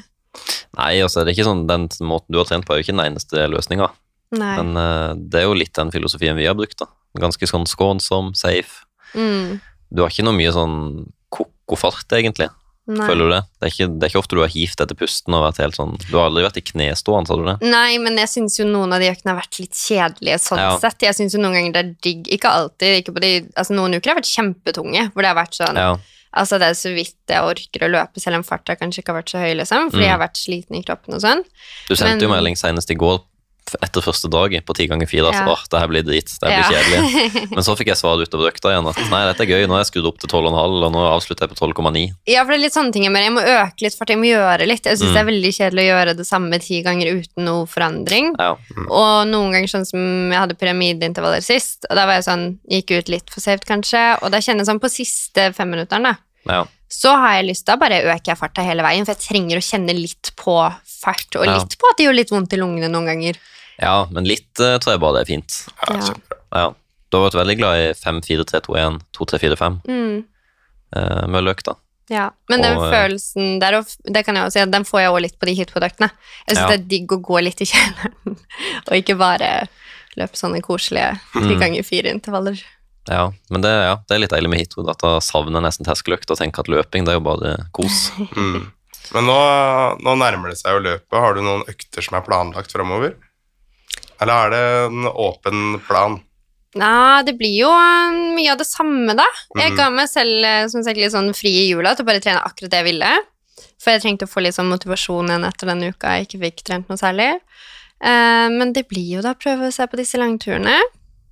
Nei, 0.77 0.93
altså, 1.01 1.25
det 1.25 1.33
er 1.33 1.35
ikke 1.35 1.47
sånn, 1.49 1.65
den 1.67 1.87
måten 2.07 2.31
du 2.31 2.37
har 2.39 2.45
trent 2.47 2.63
på, 2.67 2.71
er 2.75 2.79
jo 2.79 2.85
ikke 2.85 2.95
den 2.95 3.03
eneste 3.09 3.47
løsninga. 3.51 3.89
Men 4.37 4.71
uh, 4.77 5.11
det 5.17 5.41
er 5.41 5.47
jo 5.49 5.57
litt 5.57 5.73
den 5.75 5.91
filosofien 5.91 6.37
vi 6.37 6.45
har 6.47 6.55
brukt. 6.55 6.77
da. 6.79 6.87
Ganske 7.19 7.49
sånn 7.49 7.65
skånsom, 7.67 8.31
safe. 8.37 8.85
Mm. 9.17 9.57
Du 9.89 10.03
har 10.03 10.13
ikke 10.13 10.23
noe 10.27 10.37
mye 10.37 10.53
sånn 10.55 10.77
ko-ko 11.33 11.75
fart, 11.79 12.07
egentlig. 12.15 12.47
Nei. 12.87 13.05
Føler 13.09 13.27
du 13.27 13.31
det? 13.35 13.41
Det 13.59 13.67
er, 13.67 13.71
ikke, 13.73 13.87
det 13.99 14.03
er 14.05 14.11
ikke 14.13 14.19
ofte 14.21 14.35
du 14.37 14.41
har 14.41 14.47
hivt 14.53 14.79
etter 14.79 14.95
pusten 14.95 15.33
og 15.35 15.41
vært 15.43 15.57
helt 15.59 15.75
sånn 15.75 15.97
Du 16.09 16.13
har 16.17 16.29
aldri 16.29 16.43
vært 16.45 16.57
i 16.61 16.63
knestående, 16.69 17.27
sa 17.27 17.35
du 17.35 17.43
det? 17.43 17.55
Nei, 17.67 17.97
men 17.99 18.15
jeg 18.17 18.29
syns 18.31 18.55
jo 18.59 18.65
noen 18.65 18.93
av 18.95 19.01
de 19.03 19.09
øktene 19.11 19.33
har 19.33 19.41
vært 19.41 19.59
litt 19.59 19.75
kjedelige 19.75 20.37
sånn 20.39 20.57
Ja. 20.63 20.77
sett. 20.79 21.01
Jeg 21.03 21.13
syns 21.17 21.33
jo 21.35 21.41
noen 21.43 21.53
ganger 21.57 21.73
det 21.73 21.83
er 21.85 21.95
digg 22.01 22.27
Ikke 22.31 22.47
alltid, 22.49 23.01
ikke 23.03 23.13
på 23.17 23.19
de 23.25 23.31
Altså 23.57 23.75
noen 23.75 23.95
uker 23.99 24.13
har 24.13 24.21
vært 24.21 24.31
kjempetunge, 24.31 25.11
hvor 25.11 25.21
det 25.21 25.33
har 25.33 25.35
vært 25.43 25.59
sånn 25.59 25.75
Ja. 25.75 25.97
Altså 26.37 26.59
det 26.59 26.67
er 26.69 26.73
så 26.79 26.93
vidt 26.93 27.15
jeg 27.27 27.41
orker 27.43 27.87
å 27.87 27.91
løpe, 27.91 28.19
selv 28.21 28.35
om 28.37 28.43
farta 28.43 28.75
kanskje 28.77 28.99
ikke 29.03 29.11
har 29.13 29.21
vært 29.23 29.31
så 29.31 29.39
høy, 29.41 29.53
liksom, 29.57 29.89
fordi 29.91 30.03
Mm. 30.03 30.07
jeg 30.07 30.11
har 30.15 30.19
vært 30.27 30.37
sliten 30.37 30.75
i 30.77 30.83
kroppen 30.83 31.13
og 31.15 31.21
sånn. 31.21 31.43
Du 31.87 31.95
sendte 31.95 32.21
jo 32.23 32.29
Men- 32.29 32.43
melding 32.43 32.55
senest 32.55 32.91
i 32.91 32.95
går 32.95 33.19
etter 33.81 34.01
første 34.05 34.29
dag 34.31 34.53
på 34.65 34.75
ti 34.77 34.87
ganger 34.87 35.07
fire. 35.09 35.31
Ja. 35.31 35.43
Altså, 35.43 35.53
åh, 35.55 35.63
det 35.71 35.79
her 35.81 35.87
blir 35.91 36.03
drit, 36.07 36.29
det 36.39 36.49
her 36.49 36.55
blir 36.55 36.67
Ja. 36.67 36.81
kjedelig. 36.81 37.49
Men 37.55 37.63
så 37.67 37.75
fikk 37.77 37.87
jeg 37.91 37.97
svaret 37.99 38.27
utover 38.29 38.51
økta 38.51 38.71
igjen 38.73 38.87
at 38.89 38.99
nei, 39.11 39.21
dette 39.27 39.41
er 39.43 39.51
gøy, 39.51 39.65
nå 39.67 39.75
har 39.77 39.83
jeg 39.83 39.89
skrudd 39.91 40.07
opp 40.11 40.19
til 40.19 40.29
12,5, 40.29 40.83
og 40.87 40.91
nå 40.95 41.01
avslutter 41.11 41.47
jeg 41.47 41.51
på 41.55 41.59
12,9. 41.59 42.03
Ja, 42.27 42.43
for 42.43 42.51
det 42.53 42.59
er 42.59 42.63
litt 42.67 42.77
sånne 42.77 42.93
ting 42.93 43.03
jeg, 43.07 43.11
mener. 43.11 43.27
jeg 43.27 43.35
må 43.37 43.43
øke 43.43 43.81
litt 43.87 43.97
fart, 43.97 44.09
jeg 44.13 44.21
må 44.21 44.29
gjøre 44.29 44.67
litt. 44.67 44.83
Jeg 44.85 44.97
syns 44.97 45.09
Mm. 45.11 45.13
det 45.13 45.21
er 45.23 45.31
veldig 45.31 45.53
kjedelig 45.57 45.83
å 45.83 45.89
gjøre 45.93 46.17
det 46.17 46.27
samme 46.27 46.59
ti 46.61 46.81
ganger 46.83 47.07
uten 47.21 47.45
noe 47.45 47.65
forandring. 47.65 48.33
Ja. 48.39 48.55
Og 48.87 49.27
noen 49.27 49.51
ganger 49.51 49.67
sånn 49.67 49.85
som 49.87 49.99
jeg 50.31 50.39
hadde 50.39 50.55
pyramideintervaller 50.59 51.43
sist, 51.43 51.85
og 51.89 51.95
da 51.95 52.05
var 52.05 52.19
jeg 52.21 52.25
sånn, 52.29 52.47
gikk 52.69 52.97
ut 52.99 53.09
litt 53.09 53.29
for 53.29 53.41
safe 53.41 53.65
kanskje, 53.67 54.17
og 54.23 54.31
da 54.31 54.37
kjenner 54.39 54.63
jeg 54.65 54.71
sånn 54.71 54.79
på 54.83 54.89
siste 54.91 55.51
femminutteren 55.57 56.03
da, 56.03 56.15
ja. 56.47 56.63
så 56.89 57.11
har 57.19 57.35
jeg 57.41 57.49
lyst 57.49 57.65
til 57.67 57.75
å 57.75 57.79
bare 57.79 58.03
øke 58.13 58.35
farta 58.37 58.63
hele 58.63 58.81
veien, 58.85 59.05
for 59.05 59.13
jeg 59.13 59.25
trenger 59.27 59.57
å 59.59 59.65
kjenne 59.65 59.93
litt 59.97 60.31
på 60.39 60.55
fart, 61.01 61.35
og 61.35 61.45
Ja. 61.45 61.57
litt 61.59 61.77
på 61.77 61.89
at 61.91 61.97
det 61.97 62.05
gjør 62.07 62.15
litt 62.15 62.29
vondt 62.31 62.53
i 62.53 62.57
lungene 62.57 62.89
noen 62.89 63.05
ganger. 63.05 63.35
Ja, 63.81 64.07
men 64.11 64.25
litt 64.27 64.59
uh, 64.59 64.77
tror 64.81 64.93
jeg 64.95 65.01
bare 65.03 65.19
det 65.19 65.23
er 65.25 65.31
fint. 65.35 65.57
Ja, 65.87 65.93
Ja. 65.95 66.01
kjempebra. 66.11 66.39
Ja. 66.61 66.67
Du 67.09 67.17
har 67.17 67.29
vært 67.29 67.37
veldig 67.39 67.57
glad 67.59 67.79
i 67.79 67.93
5, 67.95 68.21
4, 68.25 68.43
3, 68.49 68.59
2, 68.65 68.75
1, 68.75 69.01
2, 69.15 69.25
3, 69.31 69.39
4, 69.39 69.55
5 69.59 69.81
Mm. 69.87 70.23
Uh, 70.95 71.27
med 71.27 71.43
løk, 71.43 71.63
da. 71.67 71.73
Ja, 72.09 72.29
men 72.49 72.61
den 72.63 72.77
Og, 72.77 72.85
eh, 72.85 72.91
følelsen 72.93 73.59
der, 73.59 73.81
det 74.07 74.21
kan 74.25 74.35
jeg 74.35 74.45
også 74.47 74.61
si, 74.63 74.71
den 74.71 74.85
får 74.87 75.01
jeg 75.01 75.09
også 75.11 75.21
litt 75.25 75.39
på 75.39 75.45
de 75.49 75.53
hitproduktene. 75.57 76.07
Jeg 76.47 76.55
synes 76.55 76.63
Ja. 76.63 76.67
det 76.71 76.79
er 76.79 76.87
digg 76.87 77.07
å 77.11 77.17
gå 77.21 77.41
litt 77.43 77.59
i 77.61 77.65
kjelleren, 77.67 78.37
og 78.87 78.93
ikke 78.95 79.17
bare 79.19 79.67
løpe 80.15 80.39
sånne 80.39 80.61
koselige 80.63 81.19
tre 81.33 81.41
Mm. 81.55 81.59
ganger 81.63 81.83
fire 81.83 82.13
intervaller. 82.15 82.63
Ja, 83.09 83.31
men 83.49 83.61
det, 83.61 83.69
ja, 83.71 83.95
det 84.07 84.15
er 84.15 84.19
litt 84.23 84.31
deilig 84.31 84.49
med 84.49 84.59
hitwood, 84.59 84.89
at 84.89 84.99
da 85.03 85.19
savner 85.19 85.61
nesten 85.63 85.85
terskeløkt 85.87 86.31
og 86.31 86.37
tenker 86.39 86.59
at 86.63 86.67
løping 86.71 87.03
det 87.05 87.11
er 87.15 87.19
jo 87.19 87.27
bare 87.27 87.57
kos. 87.75 88.11
Mm. 88.35 88.71
Men 89.13 89.23
nå, 89.23 89.35
nå 90.03 90.15
nærmer 90.19 90.49
det 90.51 90.57
seg 90.59 90.73
jo 90.75 90.79
løpet. 90.83 91.11
Har 91.15 91.33
du 91.35 91.39
noen 91.41 91.61
økter 91.67 92.03
som 92.03 92.17
er 92.17 92.25
planlagt 92.27 92.71
framover? 92.75 93.13
Eller 94.21 94.33
er 94.33 94.49
det 94.55 94.63
en 94.87 95.05
åpen 95.13 95.79
plan? 95.87 96.19
Nei, 96.77 97.23
det 97.25 97.37
blir 97.39 97.55
jo 97.63 97.69
um, 97.71 98.35
mye 98.35 98.51
av 98.53 98.57
det 98.59 98.67
samme, 98.67 99.15
da. 99.17 99.25
Jeg 99.55 99.71
Mhm. 99.71 99.77
ga 99.77 99.89
meg 99.89 100.09
selv 100.09 100.43
eh, 100.45 100.67
som 100.67 100.83
sagt, 100.83 100.97
litt 100.97 101.11
sånn 101.13 101.33
fri 101.35 101.49
i 101.63 101.69
jula 101.71 101.95
til 101.95 102.05
å 102.05 102.07
bare 102.07 102.19
trene 102.21 102.43
akkurat 102.43 102.69
det 102.69 102.81
jeg 102.83 102.87
ville. 102.91 103.11
For 103.81 103.91
jeg 103.95 104.01
trengte 104.03 104.25
å 104.27 104.29
få 104.29 104.41
litt 104.43 104.53
sånn 104.57 104.69
motivasjon 104.69 105.29
igjen 105.31 105.45
etter 105.47 105.67
den 105.71 105.81
uka 105.89 106.17
jeg 106.17 106.27
ikke 106.27 106.41
fikk 106.43 106.63
trent 106.67 106.89
noe 106.89 106.97
særlig. 106.97 107.39
Eh, 108.01 108.47
men 108.53 108.73
det 108.73 108.87
blir 108.89 109.15
jo 109.17 109.21
da 109.25 109.33
å 109.33 109.39
prøve 109.39 109.69
å 109.69 109.73
se 109.73 109.87
på 109.89 109.97
disse 109.97 110.17
langturene. 110.21 110.77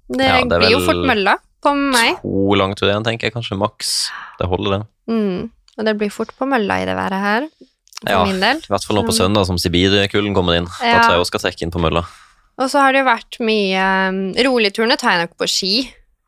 Det, 0.09 0.25
Ja, 0.25 0.41
det 0.45 0.59
blir 0.61 0.71
jo 0.71 0.79
fort 0.85 1.03
mølla 1.05 1.37
på 1.61 1.73
meg. 1.75 2.21
To 2.21 2.55
langturer 2.57 2.93
igjen, 2.93 3.03
tenker 3.05 3.27
jeg 3.27 3.33
kanskje, 3.33 3.57
maks. 3.57 4.09
Det 4.39 4.47
holder, 4.47 4.79
det. 4.79 4.87
Mm. 5.09 5.49
Og 5.77 5.85
det 5.85 5.97
blir 5.99 6.09
fort 6.13 6.31
på 6.39 6.47
mølla 6.47 6.81
i 6.81 6.85
det 6.85 6.95
været 6.95 7.21
her, 7.21 7.47
for 8.01 8.09
Ja. 8.11 8.23
min 8.25 8.39
del. 8.39 8.57
I 8.57 8.69
hvert 8.69 8.85
fall 8.85 8.97
nå 8.97 9.03
på 9.05 9.13
søndag, 9.13 9.45
som 9.45 9.57
Sibirkulden 9.57 10.33
kommer 10.33 10.55
inn. 10.57 10.65
Da 10.79 11.01
tror 11.03 11.11
jeg 11.17 11.21
også 11.21 11.33
skal 11.33 11.39
trekke 11.51 11.61
inn 11.63 11.71
på 11.71 11.81
mølla. 11.81 12.05
Og 12.57 12.69
så 12.71 12.79
har 12.79 12.93
det 12.95 13.01
jo 13.03 13.07
vært 13.09 13.37
mye 13.43 13.85
um, 14.09 14.19
Roligturene 14.47 14.95
tar 14.97 15.11
jeg 15.17 15.25
nok 15.27 15.33
på 15.37 15.47
ski. 15.51 15.73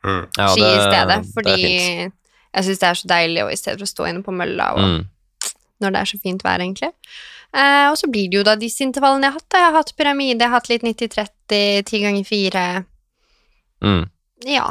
Mm. 0.03 0.23
Ja, 0.37 0.47
ski 0.51 0.61
det- 0.61 0.73
i 0.75 0.81
stedet. 0.87 1.19
Fordi 1.33 1.55
jeg 1.67 2.63
syns 2.67 2.79
det 2.79 2.89
er 2.89 2.99
så 2.99 3.07
deilig 3.07 3.43
og 3.45 3.51
i 3.53 3.55
stedet 3.59 3.79
for 3.79 3.85
å 3.87 3.93
stå 3.95 4.09
inne 4.09 4.23
på 4.23 4.33
mølla 4.35 4.73
og 4.75 4.79
Mm. 4.83 5.07
når 5.81 5.91
det 5.93 5.99
er 6.01 6.05
så 6.11 6.19
fint 6.21 6.43
vær, 6.43 6.59
egentlig. 6.59 6.91
Eh, 7.53 7.87
og 7.89 7.95
så 7.97 8.09
blir 8.11 8.29
det 8.29 8.37
jo 8.39 8.43
da 8.43 8.55
disse 8.55 8.81
intervallene 8.83 9.23
jeg 9.23 9.31
har 9.31 9.39
hatt. 9.39 9.49
da. 9.49 9.57
Jeg 9.57 9.65
har 9.71 9.77
hatt 9.79 9.93
pyramide, 9.97 10.39
jeg 10.41 10.49
har 10.49 10.59
hatt 10.59 10.69
litt 10.69 10.81
90-30, 10.83 11.83
10 11.85 12.01
ganger 12.01 12.25
4. 12.25 12.85
Mm. 13.83 14.09
Ja, 14.45 14.67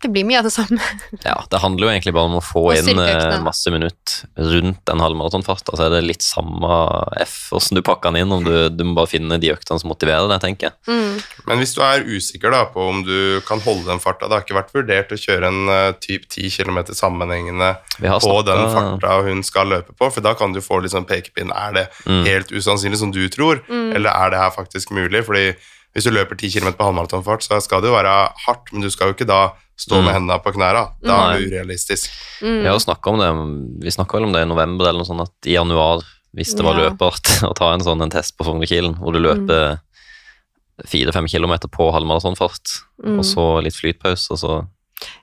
det 0.00 0.08
blir 0.14 0.24
mye 0.24 0.38
av 0.40 0.46
det 0.48 0.52
samme. 0.54 0.80
Ja, 1.24 1.36
det 1.52 1.60
handler 1.60 1.86
jo 1.86 1.90
egentlig 1.92 2.14
bare 2.16 2.30
om 2.30 2.38
å 2.38 2.42
få 2.44 2.62
inn 2.76 2.98
eh, 3.02 3.36
masse 3.44 3.70
minutt 3.72 4.14
rundt 4.36 4.88
en 4.92 5.02
halvmaratonfart. 5.02 5.68
Altså 5.68 5.86
er 5.86 5.94
det 5.96 6.02
litt 6.06 6.24
samme 6.24 6.70
F 7.20 7.34
hvordan 7.50 7.78
du 7.80 7.82
pakker 7.84 8.14
den 8.14 8.22
inn, 8.24 8.32
om 8.32 8.44
du, 8.46 8.54
du 8.72 8.84
må 8.88 8.94
bare 9.00 9.10
finne 9.12 9.38
de 9.42 9.52
øktene 9.52 9.80
som 9.82 9.90
motiverer 9.92 10.28
deg, 10.30 10.40
tenker 10.44 10.70
jeg. 10.70 10.76
Mm. 10.88 11.18
Men 11.50 11.60
hvis 11.62 11.74
du 11.76 11.82
er 11.84 12.06
usikker 12.06 12.54
da 12.54 12.62
på 12.72 12.86
om 12.92 13.02
du 13.04 13.40
kan 13.48 13.60
holde 13.64 13.88
den 13.88 14.00
farta 14.02 14.28
Det 14.28 14.36
har 14.36 14.44
ikke 14.44 14.58
vært 14.58 14.74
vurdert 14.76 15.12
å 15.14 15.18
kjøre 15.20 15.50
en 15.50 15.60
uh, 15.70 15.90
typ 16.00 16.24
10 16.28 16.48
km 16.56 16.80
sammenhengende 16.96 17.72
på 18.00 18.36
den 18.46 18.64
farta 18.74 19.18
hun 19.26 19.42
skal 19.46 19.68
løpe 19.74 19.92
på, 19.96 20.08
for 20.14 20.24
da 20.24 20.32
kan 20.38 20.54
du 20.56 20.62
få 20.64 20.80
sånn 20.90 21.08
pekepinn. 21.08 21.52
Er 21.52 21.76
det 21.76 21.86
Mm. 22.06 22.24
helt 22.24 22.50
usannsynlig 22.52 22.98
som 22.98 23.10
du 23.12 23.28
tror, 23.28 23.60
Mm. 23.68 23.92
eller 23.96 24.10
er 24.10 24.30
det 24.30 24.38
her 24.38 24.50
faktisk 24.50 24.90
mulig? 24.90 25.24
Fordi 25.26 25.54
hvis 25.94 26.04
du 26.04 26.10
løper 26.10 26.36
10 26.38 26.50
km 26.60 26.72
på 26.78 26.84
halvmaratonfart, 26.86 27.42
så 27.42 27.60
skal 27.62 27.80
det 27.82 27.88
jo 27.90 27.96
være 27.96 28.32
hardt, 28.46 28.72
men 28.72 28.82
du 28.82 28.90
skal 28.90 29.08
jo 29.10 29.14
ikke 29.14 29.26
da 29.26 29.52
stå 29.80 29.96
Mm. 29.96 30.04
med 30.04 30.14
hendene 30.14 30.38
på 30.44 30.52
knærne. 30.52 30.82
Da 31.02 31.14
er 31.32 31.38
det 31.38 31.48
urealistisk. 31.50 32.10
Mm. 32.42 32.66
Snakket 32.78 33.06
om 33.12 33.18
det, 33.18 33.84
vi 33.84 33.90
snakka 33.90 34.12
vel 34.18 34.24
om 34.28 34.32
det 34.32 34.42
i 34.42 34.50
november 34.50 34.84
eller 34.88 35.00
noe 35.00 35.08
sånt, 35.08 35.22
at 35.24 35.48
i 35.48 35.54
januar, 35.56 36.02
hvis 36.36 36.54
det 36.54 36.62
var 36.64 36.74
Ja. 36.78 36.90
løpert, 36.90 37.24
å 37.50 37.54
ta 37.56 37.72
en 37.72 37.80
sånn 37.80 38.02
en 38.02 38.10
test 38.10 38.36
på 38.36 38.44
Sognekilen, 38.44 38.98
hvor 39.00 39.12
du 39.12 39.18
løper 39.20 39.80
fire-fem 40.86 41.26
km 41.28 41.58
på 41.70 41.90
halvmaratonfart, 41.92 42.82
Mm. 43.04 43.18
og 43.18 43.24
så 43.24 43.62
litt 43.62 43.74
flytpause, 43.74 44.30
og 44.32 44.38
så 44.38 44.68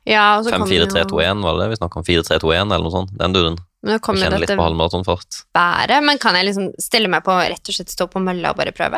Ja, 0.05 0.39
og 0.39 0.45
så 0.45 0.51
kommer 0.51 0.65
jo 0.67 0.85
5-4-3-2-1, 0.87 1.41
var 1.43 1.53
det 1.53 1.61
det? 1.61 1.69
Vi 1.69 1.75
snakket 1.77 1.97
om 1.97 2.03
4-3-2-1 2.03 2.71
eller 2.73 2.81
noe 2.83 2.91
sånt, 2.91 3.11
den 3.17 3.33
duren. 3.33 3.57
Men 3.83 3.93
nå 3.93 3.99
kommer 4.01 4.21
Kjenne 4.25 4.39
litt 4.39 4.47
dette 4.49 4.57
på 4.57 4.65
halvmaratonfart. 4.65 5.43
været. 5.53 6.03
Men 6.03 6.17
kan 6.17 6.33
jeg 6.33 6.45
liksom 6.47 6.71
stille 6.81 7.07
meg 7.07 7.23
på 7.23 7.29
rett 7.37 7.61
og 7.69 7.75
slett 7.75 7.89
stå 7.93 8.07
på 8.09 8.19
mølla 8.19 8.49
og 8.49 8.57
bare 8.57 8.71
prøve? 8.73 8.97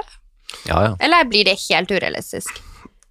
Ja, 0.67 0.81
ja. 0.89 0.95
Eller 0.99 1.23
blir 1.29 1.45
det 1.45 1.57
helt 1.69 1.91
urealistisk? 1.91 2.61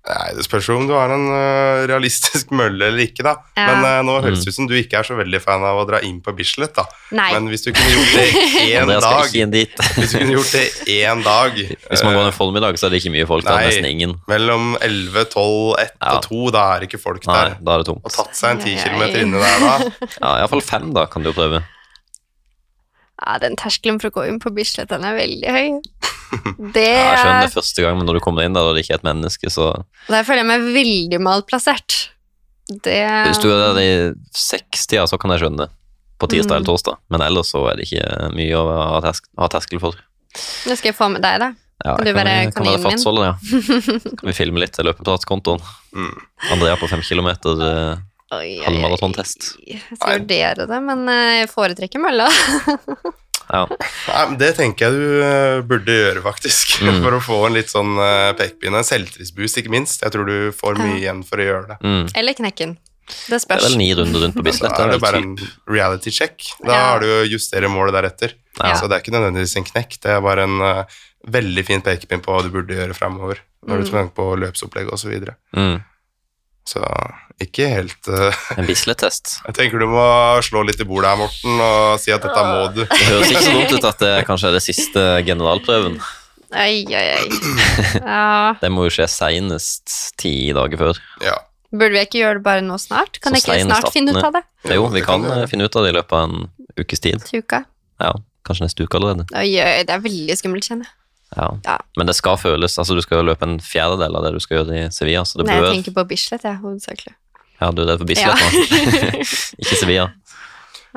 Nei, 0.09 0.31
Det 0.39 0.45
spørs 0.47 0.69
om 0.73 0.87
du 0.89 0.95
har 0.97 1.11
en 1.13 1.27
uh, 1.29 1.83
realistisk 1.91 2.49
mølle 2.57 2.87
eller 2.89 3.03
ikke, 3.03 3.21
da. 3.27 3.35
Ja. 3.59 3.67
Men 3.69 3.83
uh, 3.85 3.99
nå 4.07 4.15
høres 4.25 4.41
Mm. 4.41 4.49
ut 4.49 4.55
som 4.57 4.69
du 4.71 4.73
ikke 4.79 4.97
er 5.03 5.05
så 5.05 5.17
veldig 5.19 5.41
fan 5.45 5.61
av 5.69 5.77
å 5.83 5.85
dra 5.89 5.99
inn 6.07 6.23
på 6.25 6.33
Bislett, 6.39 6.73
da. 6.79 6.87
Nei. 7.13 7.27
Men 7.35 7.51
hvis 7.53 7.67
du 7.67 7.73
kunne 7.77 7.93
gjort 7.93 8.15
det 8.17 8.25
én 8.79 8.89
dag. 8.89 9.29
Hvis 9.99 10.15
du 10.15 10.19
kunne 10.23 10.33
gjort 10.39 10.55
det 10.55 10.65
én 10.97 11.21
dag 11.27 11.59
Hvis 11.91 12.05
man 12.07 12.15
eh, 12.15 12.19
går 12.23 12.31
en 12.31 12.37
formiddag, 12.39 12.79
så 12.81 12.89
er 12.89 12.95
det 12.97 13.03
ikke 13.03 13.13
mye 13.19 13.29
folk 13.29 13.45
der, 13.45 13.59
Nei. 13.59 13.67
nesten 13.69 13.91
ingen. 13.91 14.17
mellom 14.33 14.71
11, 14.81 15.27
12, 15.35 15.77
1 15.85 15.93
Ja. 16.01 16.15
og 16.17 16.23
2, 16.31 16.43
da 16.57 16.65
er 16.77 16.81
det 16.87 16.89
ikke 16.93 17.03
folk 17.05 17.27
Nei, 17.29 17.41
der. 17.43 17.59
da 17.61 17.75
er 17.77 17.85
det 17.85 17.91
tomt. 17.93 18.07
Og 18.09 18.17
tatt 18.17 18.39
seg 18.39 18.55
en 18.57 18.65
10 18.65 18.71
Ai, 18.71 18.79
ai, 18.79 18.87
km 18.89 19.03
ai. 19.03 19.11
inne 19.27 19.45
der, 19.45 19.67
da. 19.67 20.09
Ja, 20.23 20.33
iallfall 20.41 20.65
fem, 20.65 20.89
da, 20.97 21.05
kan 21.13 21.27
du 21.27 21.35
jo 21.35 21.37
prøve. 21.37 21.61
Ja, 23.19 23.39
den 23.43 23.57
terskelen 23.59 23.99
for 24.01 24.11
å 24.11 24.15
gå 24.21 24.27
inn 24.29 24.39
på 24.43 24.53
Bislett, 24.55 24.89
den 24.93 25.05
er 25.05 25.17
veldig 25.19 25.55
høy. 25.55 25.81
Det 26.77 26.85
Ja, 26.85 27.09
jeg 27.09 27.19
skjønner 27.19 27.39
er 27.41 27.47
det 27.47 27.55
første 27.55 27.83
gang, 27.83 27.97
men 27.99 28.07
når 28.07 28.19
du 28.19 28.21
kommer 28.25 28.45
inn 28.45 28.55
der 28.57 28.67
og 28.69 28.75
det 28.77 28.85
ikke 28.85 28.99
er 28.99 29.01
et 29.01 29.07
menneske, 29.09 29.51
så 29.51 29.71
Der 30.11 30.27
føler 30.29 30.43
jeg 30.45 30.49
meg 30.51 30.67
veldig 30.77 31.21
malplassert. 31.25 31.97
Det 32.69 32.99
Hvis 33.31 33.41
du 33.41 33.49
er 33.49 33.63
der 33.73 33.79
i 33.81 33.93
sekstida, 34.37 35.07
så 35.09 35.17
kan 35.19 35.33
jeg 35.33 35.41
skjønne 35.45 35.65
det. 35.65 35.71
På 36.21 36.27
tirsdag 36.29 36.51
Mm. 36.51 36.57
eller 36.59 36.67
torsdag. 36.69 36.97
Men 37.15 37.23
ellers 37.23 37.53
så 37.55 37.63
er 37.71 37.77
det 37.79 37.87
ikke 37.87 38.31
mye 38.35 38.59
å 38.59 38.65
ha, 38.69 39.01
tersk 39.07 39.25
ha 39.39 39.49
terskel 39.49 39.81
for. 39.81 39.95
Nå 40.67 40.77
skal 40.77 40.91
jeg 40.91 40.97
få 40.99 41.09
med 41.15 41.23
deg, 41.23 41.39
da. 41.41 41.53
Ja, 41.87 41.95
Kan 41.97 42.05
du 42.05 42.13
være 42.13 42.33
kan, 42.51 42.53
kan 42.53 42.67
være 42.67 42.83
kaninen 42.83 43.15
min? 43.15 43.25
ja. 43.25 44.11
Kan 44.19 44.27
vi 44.29 44.35
filme 44.35 44.59
litt 44.59 44.73
til 44.75 44.85
løpepratkontoen. 44.85 45.63
Mm. 45.95 46.17
Andrea 46.53 46.75
på 46.77 46.89
fem 46.91 47.01
kilometer. 47.07 48.03
Eh. 48.33 48.65
Halvmaratontest. 48.67 49.55
Jeg 49.67 49.81
skal 49.97 50.21
vurdere 50.21 50.67
det, 50.69 50.81
men 50.85 51.09
eh, 51.09 51.39
jeg 51.43 51.51
foretrekker 51.55 52.03
mølla. 52.05 52.29
Ja. 53.49 53.63
Nei, 53.65 54.37
Det 54.37 54.51
tenker 54.59 54.91
jeg 54.91 54.93
du 55.01 55.23
eh, 55.25 55.61
burde 55.65 55.95
gjøre, 55.95 56.21
faktisk. 56.21 56.75
Mm. 56.85 56.99
For 57.01 57.17
å 57.17 57.21
få 57.25 57.37
en 57.47 57.55
litt 57.57 57.71
sånn 57.73 57.95
uh, 57.97 58.35
pekepinne. 58.37 58.83
Selvtillitsboost, 58.85 59.57
ikke 59.63 59.73
minst. 59.73 60.03
Jeg 60.05 60.13
tror 60.13 60.29
du 60.29 60.53
får 60.53 60.77
mye 60.79 60.99
igjen 61.01 61.23
for 61.25 61.41
å 61.41 61.47
gjøre 61.47 61.71
det. 61.71 61.79
Mm. 61.81 62.05
Eller 62.21 62.37
knekken. 62.37 62.75
Det 63.09 63.17
Det 63.31 63.39
er 63.39 63.43
spørs. 63.47 63.65
vel 63.71 63.79
ni 63.81 63.89
runder 63.97 64.21
rundt 64.27 64.37
på 64.37 64.45
Bislett. 64.51 64.77
Da 64.77 64.85
er 64.85 64.93
det 64.93 65.01
bare 65.01 65.23
en 65.25 65.33
reality 65.67 66.13
check. 66.13 66.45
Da 66.61 66.75
Ja. 66.77 66.83
har 66.93 67.01
du 67.01 67.09
å 67.09 67.23
justere 67.25 67.73
målet 67.73 67.97
deretter. 67.97 68.37
Ja. 68.61 68.75
Så 68.77 68.85
det 68.85 68.99
er 68.99 69.03
ikke 69.07 69.17
nødvendigvis 69.17 69.57
en 69.57 69.65
knekk, 69.73 69.97
det 70.05 70.13
er 70.13 70.21
bare 70.29 70.45
en 70.45 70.61
uh, 70.61 70.99
veldig 71.41 71.65
fin 71.73 71.81
pekepinn 71.89 72.21
på 72.25 72.37
hva 72.37 72.45
du 72.45 72.53
burde 72.53 72.77
gjøre 72.77 72.95
fremover 73.01 73.41
når 73.65 73.81
du 73.81 73.85
Mm. 73.85 73.91
tar 73.91 73.99
tanke 74.03 74.15
på 74.21 74.29
løpsopplegg 74.45 74.93
osv. 74.93 75.07
Så, 75.07 75.09
videre. 75.17 75.39
Mm. 75.57 75.81
Så 76.69 76.85
ikke 77.43 77.69
helt 77.71 78.09
uh, 78.11 78.35
En 78.59 78.67
Bislett-test. 78.69 79.39
Jeg 79.49 79.57
tenker 79.57 79.83
du 79.83 79.89
må 79.91 80.05
slå 80.45 80.65
litt 80.67 80.81
i 80.83 80.87
bordet 80.89 81.13
her, 81.13 81.21
Morten, 81.21 81.61
og 81.65 81.99
si 82.03 82.13
at 82.15 82.25
dette 82.25 82.45
må 82.45 82.69
du. 82.75 82.83
Det 82.85 83.09
høres 83.09 83.33
ikke 83.33 83.45
så 83.47 83.57
dumt 83.57 83.75
ut 83.75 83.91
at 83.91 84.05
det 84.05 84.15
kanskje 84.29 84.51
er 84.51 84.59
det 84.59 84.65
siste 84.67 85.05
generalprøven. 85.29 85.99
Oi, 86.49 86.85
oi, 86.89 87.05
oi. 87.19 87.27
Ja. 88.01 88.57
Det 88.61 88.71
må 88.73 88.87
jo 88.87 88.93
skje 88.95 89.05
seinest 89.13 90.15
ti 90.21 90.51
dager 90.57 90.81
før. 90.81 91.03
Ja. 91.25 91.37
Burde 91.69 91.93
vi 91.93 92.05
ikke 92.07 92.23
gjøre 92.23 92.39
det 92.39 92.47
bare 92.47 92.63
nå 92.65 92.79
snart? 92.81 93.21
Kan 93.21 93.37
jeg 93.37 93.45
ikke 93.45 93.59
snart 93.67 93.93
finne 93.93 94.17
ut 94.17 94.25
av 94.25 94.39
det? 94.39 94.47
Jo, 94.73 94.87
vi 94.93 95.05
kan 95.05 95.27
eh, 95.29 95.45
finne 95.51 95.69
ut 95.69 95.77
av 95.77 95.85
det 95.85 95.93
i 95.93 95.99
løpet 95.99 96.17
av 96.17 96.31
en 96.31 96.49
ukes 96.81 97.05
tid. 97.05 97.27
Uka? 97.37 97.67
Ja, 98.01 98.15
Kanskje 98.49 98.65
neste 98.65 98.87
uke 98.87 98.97
allerede. 98.97 99.27
Oi, 99.37 99.51
oi, 99.61 99.83
det 99.85 99.93
er 99.93 100.01
veldig 100.01 100.37
skummelt, 100.41 100.65
kjenner 100.65 100.89
jeg. 100.89 100.95
Ja. 101.37 101.49
Ja. 101.65 101.77
Men 101.99 102.07
det 102.09 102.15
skal 102.17 102.39
føles. 102.41 102.79
altså 102.79 102.95
Du 102.97 103.03
skal 103.05 103.21
jo 103.21 103.27
løpe 103.29 103.45
en 103.45 103.59
fjerdedel 103.61 104.17
av 104.17 104.25
det 104.25 104.33
du 104.33 104.41
skal 104.41 104.61
gjøre 104.63 104.79
i 104.79 104.89
Sevilla. 104.95 105.25
Så 105.29 105.39
det 105.43 105.47
Nei, 105.51 105.59
jeg 105.61 105.75
tenker 105.83 105.97
på 105.99 106.07
Bislett, 106.09 106.47
jeg, 106.49 106.57
hovedsakelig. 106.63 107.15
Ja, 107.61 107.71
du 107.75 107.83
er 107.83 107.87
det 107.93 107.99
for 108.01 108.09
Bislett 108.09 108.39
Ja. 108.39 108.49
nå? 108.49 109.09
ikke 109.63 109.77
Sevilla. 109.83 110.09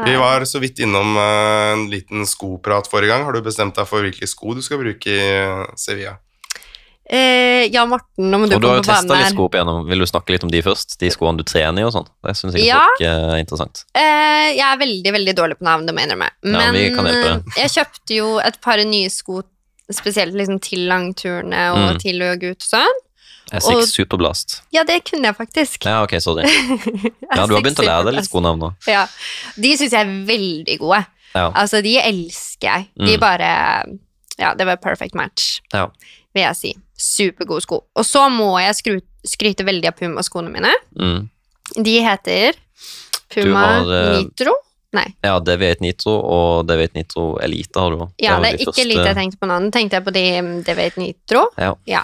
Vi 0.01 0.15
var 0.17 0.45
så 0.47 0.57
vidt 0.63 0.79
innom 0.81 1.17
eh, 1.19 1.71
en 1.75 1.85
liten 1.91 2.23
skoprat 2.25 2.87
forrige 2.89 3.11
gang. 3.11 3.25
Har 3.27 3.35
du 3.35 3.41
bestemt 3.45 3.75
deg 3.75 3.85
for 3.89 4.01
hvilke 4.05 4.25
sko 4.29 4.55
du 4.57 4.61
skal 4.65 4.79
bruke 4.81 5.11
i 5.11 5.19
eh, 5.19 5.65
Sevilla? 5.77 6.15
Eh, 7.11 7.67
ja, 7.73 7.83
Morten, 7.89 8.29
nå 8.31 8.37
må 8.39 8.47
du 8.47 8.55
Og 8.55 8.61
du 8.63 8.67
har 8.69 8.77
komme 8.77 8.79
jo 8.79 8.87
på 8.87 8.93
testa 8.93 9.09
banen 9.09 9.25
litt 9.25 9.33
sko 9.35 9.45
opp 9.49 9.55
igjennom. 9.57 9.81
Vil 9.89 9.99
du 9.99 10.07
snakke 10.07 10.31
litt 10.31 10.45
om 10.47 10.51
de 10.53 10.61
først? 10.63 10.95
De 11.01 11.09
skoene 11.11 11.41
du 11.41 11.43
trener 11.43 11.83
i 11.83 11.85
og 11.85 11.91
sånn? 11.91 12.07
Det 12.23 12.35
syns 12.39 12.55
sikkert 12.55 12.69
Ja. 12.69 12.83
folk 12.87 13.03
eh, 13.03 13.23
er 13.35 13.41
interessant. 13.43 13.81
Eh, 13.99 14.47
jeg 14.55 14.63
er 14.69 14.79
veldig, 14.79 15.11
veldig 15.17 15.33
dårlig 15.41 15.57
på 15.59 15.67
navn, 15.67 15.85
det 15.89 15.95
må 15.97 15.99
jeg 16.05 16.07
innrømme. 16.09 16.29
Ja, 16.45 16.53
Men 16.55 16.77
vi 16.77 16.85
kan 16.95 17.09
hjelpe 17.09 17.33
eh, 17.35 17.57
jeg 17.65 17.73
kjøpte 17.75 18.15
jo 18.21 18.29
et 18.39 18.61
par 18.63 18.79
nye 18.87 19.09
sko 19.11 19.41
spesielt 19.93 20.33
liksom 20.33 20.59
til 20.61 20.87
langturene 20.89 21.71
og 21.73 21.95
Mm. 21.95 21.99
til 21.99 22.19
å 22.21 22.29
jogge 22.35 22.51
ut 22.51 22.61
og 22.61 22.69
sånn. 22.79 22.99
Essex 23.51 23.75
Og- 23.75 23.87
Superblast. 23.89 24.61
Ja, 24.71 24.83
det 24.87 25.03
kunne 25.03 25.25
jeg 25.27 25.35
faktisk. 25.35 25.83
Ja, 25.85 26.03
ok, 26.03 26.13
sorry. 26.21 26.43
Ja, 27.35 27.45
du 27.47 27.53
har 27.55 27.61
begynt 27.61 27.79
å 27.79 27.85
lære 27.85 28.05
deg 28.05 28.15
litt 28.15 28.29
skonavn 28.29 28.59
nå. 28.59 28.69
Ja. 28.87 29.07
De 29.59 29.73
syns 29.77 29.91
jeg 29.91 30.05
er 30.07 30.25
veldig 30.27 30.77
gode. 30.79 31.05
Ja. 31.35 31.49
Altså, 31.51 31.81
de 31.83 31.97
elsker 31.99 32.67
jeg. 32.67 32.87
De 32.97 33.17
Mm. 33.17 33.19
bare 33.19 33.97
Ja, 34.39 34.53
det 34.55 34.65
var 34.65 34.77
perfect 34.77 35.13
match, 35.13 35.59
Ja. 35.73 35.87
vil 36.33 36.43
jeg 36.43 36.55
si. 36.55 36.75
Supergode 36.97 37.61
sko. 37.61 37.83
Og 37.95 38.03
så 38.05 38.29
må 38.31 38.57
jeg 38.59 38.73
skru, 38.75 39.01
skryte 39.27 39.63
veldig 39.65 39.85
av 39.87 39.95
Puma-skoene 39.99 40.49
mine. 40.51 40.71
Mm. 40.97 41.29
De 41.83 41.99
heter 42.01 42.53
Puma 43.29 43.59
har, 43.83 43.91
eh, 43.93 44.21
Nitro. 44.23 44.53
Nei. 44.91 45.05
ja, 45.23 45.37
DV1 45.39 45.79
Nitro 45.79 46.11
og 46.19 46.65
DV1 46.67 46.97
Nitro 46.97 47.25
Elite 47.39 47.79
har 47.79 47.93
du 47.93 48.01
òg. 48.03 48.09
Ja, 48.19 48.33
det 48.43 48.49
er 48.49 48.57
ikke 48.65 48.81
Elite 48.83 49.05
jeg 49.07 49.15
tenkte 49.15 49.39
på 49.39 49.47
nå. 49.47 49.59
Nå 49.63 49.69
tenkte 49.71 49.95
jeg 49.95 50.03
på 50.03 50.11
de 50.11 50.23
mm, 50.43 50.49
DV8 50.67 50.97
Nitro. 50.99 51.43
Ja. 51.87 52.01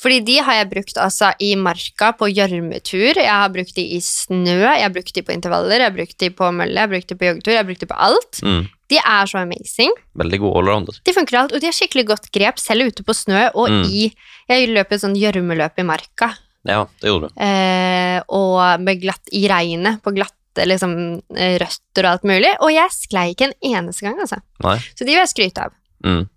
Fordi 0.00 0.20
de 0.24 0.36
har 0.40 0.54
jeg 0.62 0.70
brukt 0.70 0.96
altså 0.96 1.32
i 1.44 1.50
marka 1.60 2.12
på 2.16 2.30
gjørmetur. 2.32 3.20
Jeg 3.20 3.28
har 3.28 3.52
brukt 3.52 3.74
de 3.76 3.84
i 3.96 4.00
snø, 4.00 4.56
jeg 4.64 4.80
har 4.86 4.94
brukt 4.94 5.12
de 5.14 5.22
på 5.28 5.34
intervaller, 5.36 5.76
jeg 5.84 5.90
har 5.90 5.96
brukt 5.98 6.16
de 6.24 6.30
på 6.30 6.48
mølle, 6.56 6.72
jeg 6.80 6.86
har 6.88 6.92
brukt 6.94 7.12
de 7.12 7.18
på 7.20 7.28
joggetur, 7.28 7.52
jeg 7.52 7.60
har 7.60 7.68
brukt 7.68 7.84
de 7.84 7.90
på 7.92 7.98
alt. 8.08 8.40
Mm. 8.42 8.62
De 8.92 8.98
er 9.02 9.28
så 9.30 9.38
amazing. 9.44 9.92
Veldig 10.20 10.38
gode 10.42 10.58
allrounder. 10.62 10.96
De 11.04 11.12
funker 11.16 11.38
alt, 11.42 11.52
og 11.52 11.60
de 11.60 11.68
har 11.68 11.76
skikkelig 11.76 12.06
godt 12.14 12.30
grep 12.32 12.58
selv 12.60 12.88
ute 12.88 13.04
på 13.04 13.14
snø 13.16 13.50
og 13.54 13.68
Mm. 13.72 13.84
i 13.92 14.08
Jeg 14.48 14.68
løp 14.72 14.90
et 14.92 15.00
sånn 15.00 15.14
gjørmeløp 15.16 15.78
i 15.78 15.84
marka, 15.86 16.32
Ja, 16.66 16.84
det 17.00 17.08
gjorde 17.08 17.28
du. 17.30 17.40
eh, 17.40 18.20
og 18.28 18.80
med 18.80 19.00
glatt 19.00 19.28
i 19.32 19.46
regnet, 19.48 20.00
på 20.02 20.12
glatte 20.54 20.68
liksom, 20.68 21.22
eh, 21.36 21.58
røtter 21.58 22.04
og 22.04 22.10
alt 22.12 22.24
mulig. 22.24 22.52
Og 22.60 22.72
jeg 22.72 22.90
sklei 22.92 23.30
ikke 23.34 23.48
en 23.50 23.54
eneste 23.78 24.02
gang, 24.06 24.18
altså. 24.20 24.40
Nei. 24.64 24.78
Så 24.94 25.04
de 25.04 25.12
vil 25.12 25.20
jeg 25.22 25.28
skryte 25.32 25.64
av. 25.64 25.72
Mm. 26.04 26.28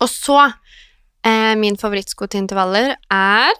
Og 0.00 0.08
så 0.08 0.52
eh, 1.24 1.54
Min 1.56 1.76
favorittsko 1.76 2.26
til 2.28 2.42
intervaller 2.42 2.94
er 3.10 3.52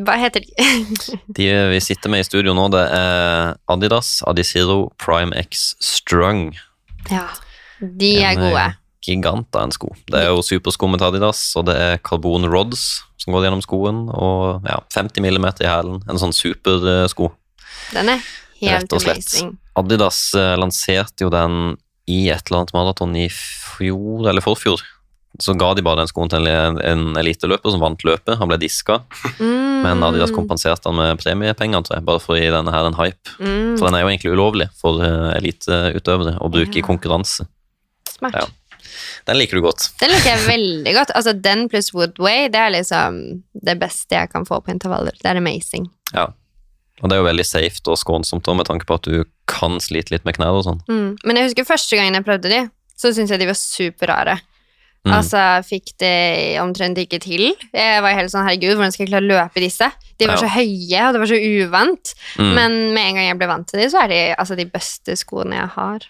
Hva 0.00 0.16
heter 0.18 0.40
de? 0.40 0.54
De 1.36 1.48
vi 1.70 1.80
sitter 1.80 2.10
med 2.10 2.20
i 2.20 2.24
studio 2.26 2.54
nå, 2.56 2.64
det 2.72 2.80
er 2.90 3.52
Adidas 3.70 4.22
Adizero 4.26 4.88
Prime 4.98 5.32
X 5.44 5.74
Strung. 5.80 6.54
ja, 7.10 7.28
de 7.80 8.16
er 8.22 8.32
En, 8.32 8.40
gode. 8.40 8.64
eh, 8.64 8.72
Gigant 9.04 9.54
av 9.54 9.66
en 9.68 9.70
sko. 9.76 9.90
Det 10.08 10.16
er 10.22 10.30
jo 10.32 10.40
supersko 10.42 10.88
med 10.88 11.02
Adidas, 11.04 11.52
og 11.60 11.66
det 11.68 11.76
er 11.76 11.98
carbon 12.02 12.48
rods 12.48 13.02
som 13.20 13.34
går 13.36 13.44
gjennom 13.44 13.60
skoen, 13.62 14.08
og 14.08 14.64
ja, 14.66 14.78
50 14.96 15.20
mm 15.20 15.44
i 15.60 15.68
hælen. 15.68 16.00
En 16.08 16.18
sånn 16.18 16.32
supersko. 16.32 17.28
Den 17.92 18.08
er 18.16 18.24
Rett 18.72 18.92
og 18.96 19.02
slett. 19.04 19.34
Adidas 19.76 20.18
eh, 20.38 20.54
lanserte 20.60 21.26
jo 21.26 21.30
den 21.34 21.76
i 22.10 22.28
et 22.30 22.42
eller 22.50 22.60
annet 22.62 22.74
maraton 22.76 23.14
i 23.16 23.28
fjor, 23.32 24.28
eller 24.28 24.44
forfjor. 24.44 24.82
Så 25.42 25.54
ga 25.58 25.72
de 25.74 25.82
bare 25.82 25.98
den 26.04 26.06
skoen 26.10 26.28
til 26.30 26.46
en, 26.46 27.16
eliteløper 27.18 27.72
som 27.74 27.80
vant 27.82 28.04
løpet. 28.06 28.36
Han 28.38 28.46
ble 28.52 28.58
diska, 28.62 29.00
Mm. 29.40 29.82
men 29.82 30.02
Adidas 30.06 30.30
kompenserte 30.30 30.86
han 30.86 30.94
med 31.00 31.18
premiepenger, 31.18 31.82
tror 31.82 31.96
jeg, 31.98 32.04
bare 32.06 32.20
for 32.22 32.36
å 32.36 32.38
gi 32.38 32.52
denne 32.54 32.70
her 32.70 32.86
en 32.86 32.94
hype. 32.94 33.32
Mm, 33.40 33.72
For 33.78 33.88
den 33.88 33.96
er 33.98 34.04
jo 34.04 34.12
egentlig 34.12 34.34
ulovlig 34.36 34.68
for 34.78 35.02
eh, 35.02 35.32
eliteutøvere 35.40 36.36
å 36.38 36.50
bruke 36.54 36.78
i 36.78 36.84
konkurranse. 36.86 37.48
smart. 38.14 38.34
ja. 38.38 38.46
Den 39.26 39.38
liker 39.40 39.56
du 39.58 39.62
godt. 39.64 39.88
Den 39.98 40.10
liker 40.12 40.28
jeg 40.36 40.46
veldig 40.46 40.92
godt. 40.94 41.10
Altså, 41.16 41.32
den 41.40 41.66
pluss 41.72 41.90
Woodway, 41.96 42.46
det 42.52 42.60
er 42.60 42.70
liksom 42.76 43.42
det 43.64 43.74
beste 43.80 44.14
jeg 44.14 44.30
kan 44.30 44.44
få 44.46 44.60
på 44.62 44.70
intervaller. 44.70 45.16
Det 45.18 45.30
er 45.32 45.40
amazing. 45.40 45.88
Ja. 46.12 46.28
Og 47.02 47.10
det 47.10 47.16
er 47.16 47.22
jo 47.22 47.26
veldig 47.28 47.44
safe 47.46 47.80
og 47.90 47.98
skånsomt 47.98 48.46
med 48.56 48.66
tanke 48.66 48.86
på 48.86 48.94
at 48.94 49.02
du 49.02 49.24
kan 49.50 49.78
slite 49.82 50.10
litt 50.14 50.24
med 50.24 50.36
knærne 50.36 50.60
og 50.60 50.64
sånn. 50.64 50.80
Mm. 50.88 51.16
Men 51.24 51.36
jeg 51.36 51.48
husker 51.50 51.66
første 51.66 51.96
gangen 51.98 52.14
jeg 52.14 52.24
prøvde 52.24 52.48
de, 52.52 52.60
så 52.96 53.10
syntes 53.12 53.30
jeg 53.34 53.40
de 53.42 53.48
var 53.50 53.58
superrare. 53.58 54.36
Mm. 55.04 55.12
Altså, 55.18 55.40
fikk 55.68 55.90
det 56.00 56.14
omtrent 56.62 56.96
ikke 57.02 57.18
til. 57.20 57.50
Jeg 57.74 58.00
var 58.00 58.14
helt 58.16 58.30
sånn, 58.32 58.46
herregud, 58.46 58.78
hvordan 58.78 58.94
skal 58.94 59.04
jeg 59.04 59.10
klare 59.12 59.26
å 59.26 59.32
løpe 59.34 59.60
disse? 59.60 59.90
De 60.16 60.26
var 60.30 60.38
Ja. 60.38 60.40
så 60.46 60.48
høye, 60.54 61.02
og 61.08 61.12
det 61.12 61.20
var 61.20 61.28
så 61.28 61.40
uvant. 61.42 62.14
Mm. 62.38 62.54
Men 62.54 62.78
med 62.94 63.04
en 63.10 63.14
gang 63.18 63.26
jeg 63.26 63.38
ble 63.42 63.46
vant 63.50 63.68
til 63.68 63.80
de, 63.82 63.90
så 63.92 64.00
er 64.04 64.08
de 64.08 64.20
altså, 64.38 64.56
de 64.56 64.64
beste 64.64 65.16
skoene 65.20 65.58
jeg 65.58 65.68
har. 65.74 66.06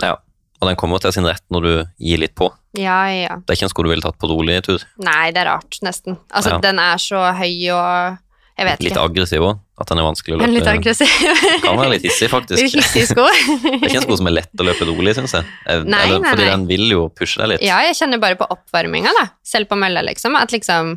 Ja. 0.00 0.14
Og 0.62 0.66
den 0.70 0.76
kommer 0.80 0.98
til 0.98 1.12
sin 1.12 1.26
rett 1.28 1.44
når 1.50 1.62
du 1.62 1.74
gir 2.00 2.18
litt 2.18 2.34
på. 2.34 2.48
Ja, 2.78 3.04
ja. 3.12 3.36
Det 3.44 3.52
er 3.52 3.58
ikke 3.58 3.68
en 3.68 3.74
sko 3.74 3.82
du 3.84 3.90
ville 3.90 4.02
tatt 4.02 4.16
på 4.18 4.30
rolig 4.30 4.62
tur. 4.64 4.80
Nei, 5.02 5.30
det 5.30 5.42
er 5.44 5.50
rart, 5.52 5.78
nesten. 5.82 6.16
Altså, 6.32 6.54
Ja. 6.56 6.58
den 6.64 6.78
er 6.78 6.96
så 6.96 7.20
høy 7.36 7.70
og 7.74 8.18
Jeg 8.58 8.66
vet 8.66 8.80
Litt 8.82 8.92
ikke. 8.96 9.04
aggressiv 9.04 9.38
òg. 9.44 9.60
At 9.78 9.86
den 9.92 9.98
er 10.00 10.06
vanskelig 10.08 10.34
å 10.34 10.38
Men 10.40 10.50
litt 10.56 10.64
løpe. 10.66 10.72
aggressiv. 10.80 11.06
Kan 11.62 11.76
være 11.78 11.90
litt 11.92 12.02
hissig, 12.08 12.28
faktisk. 12.32 12.58
Litt 12.62 12.74
hissig 12.80 13.04
sko. 13.12 13.26
Det 13.62 13.76
er 13.76 13.84
ikke 13.86 14.00
en 14.00 14.06
sko 14.08 14.16
som 14.18 14.26
er 14.26 14.34
lett 14.40 14.50
å 14.58 14.66
løpe 14.66 14.88
rolig, 14.88 15.14
syns 15.14 15.36
jeg. 15.38 15.44
Eh, 15.70 15.84
Nei, 15.86 16.00
Eller, 16.08 16.18
nei, 16.24 16.32
fordi 16.32 16.46
nei. 16.48 16.50
den 16.56 16.64
vil 16.66 16.86
jo 16.90 17.04
pushe 17.14 17.38
deg 17.38 17.52
litt. 17.52 17.62
ja, 17.62 17.76
jeg 17.86 17.94
kjenner 18.00 18.18
bare 18.24 18.34
på 18.40 18.48
oppvarminga, 18.50 19.12
da. 19.20 19.28
Selv 19.46 19.70
på 19.70 19.78
mølla, 19.78 20.02
liksom. 20.02 20.34
At 20.40 20.50
liksom 20.56 20.96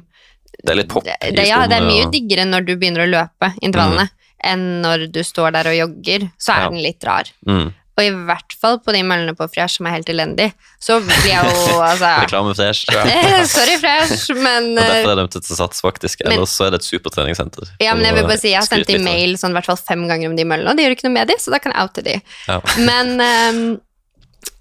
Det 0.57 0.73
er 0.73 0.79
litt 0.81 0.89
pop 0.89 1.05
i 1.05 1.13
skoene. 1.13 1.45
ja, 1.47 1.61
det 1.67 1.77
er 1.77 1.85
mye 1.85 2.07
og- 2.07 2.11
diggere 2.15 2.47
når 2.49 2.65
du 2.65 2.73
begynner 2.75 3.05
å 3.05 3.11
løpe 3.13 3.51
intervallene, 3.61 4.09
enn 4.43 4.81
når 4.81 5.11
du 5.13 5.21
står 5.23 5.51
der 5.53 5.69
og 5.69 5.77
jogger. 5.77 6.31
Så 6.41 6.53
er 6.55 6.63
Ja. 6.65 6.69
den 6.73 6.81
litt 6.81 7.03
rar. 7.05 7.29
Mm. 7.47 7.73
Og 8.01 8.07
i 8.07 8.11
hvert 8.25 8.55
fall 8.57 8.79
på 8.81 8.93
de 8.95 9.03
møllene 9.05 9.35
på 9.37 9.45
Fresh 9.53 9.77
som 9.77 9.85
er 9.85 9.93
helt 9.99 10.09
elendig, 10.09 10.47
så 10.81 10.97
blir 11.05 11.27
jeg 11.27 11.51
jo 11.51 11.75
altså 11.91 12.09
Reklame 12.23 12.55
fresh. 12.57 12.87
Sorry, 13.53 13.75
Fresh, 13.83 14.31
men 14.33 14.71
Og 14.73 14.81
eh, 14.81 14.89
derfor 14.95 15.11
er 15.13 15.21
det 15.21 15.43
til 15.45 15.59
sats, 15.59 15.83
faktisk. 15.85 16.23
Men- 16.25 16.39
Ellers 16.39 16.55
så 16.57 16.65
er 16.65 16.73
det 16.73 16.81
et 16.81 16.87
supertreningssenter. 16.89 17.69
ja, 17.83 17.93
men 17.93 18.07
jeg 18.09 18.17
vil 18.17 18.25
bare 18.31 18.39
si, 18.41 18.49
jeg 18.55 18.57
har 18.63 18.65
sendt 18.65 18.87
Skryt 18.87 18.89
de 18.89 18.97
litt 18.97 19.05
av 19.05 19.11
det. 19.11 19.19
mail 19.21 19.37
sånn, 19.37 19.53
i 19.53 19.59
hvert 19.59 19.69
fall 19.69 19.79
fem 19.91 20.07
ganger 20.09 20.31
om 20.31 20.39
de 20.39 20.47
møllene, 20.49 20.73
og 20.73 20.79
de 20.81 20.87
gjør 20.87 20.97
ikke 20.97 21.07
noe 21.09 21.15
med 21.19 21.31
de, 21.31 21.37
så 21.43 21.53
da 21.53 21.61
kan 21.61 21.75
jeg 21.75 21.85
oute 21.91 22.05
de. 22.09 22.17
Ja. 22.49 22.57
Men 22.89 23.13
um, 23.21 23.61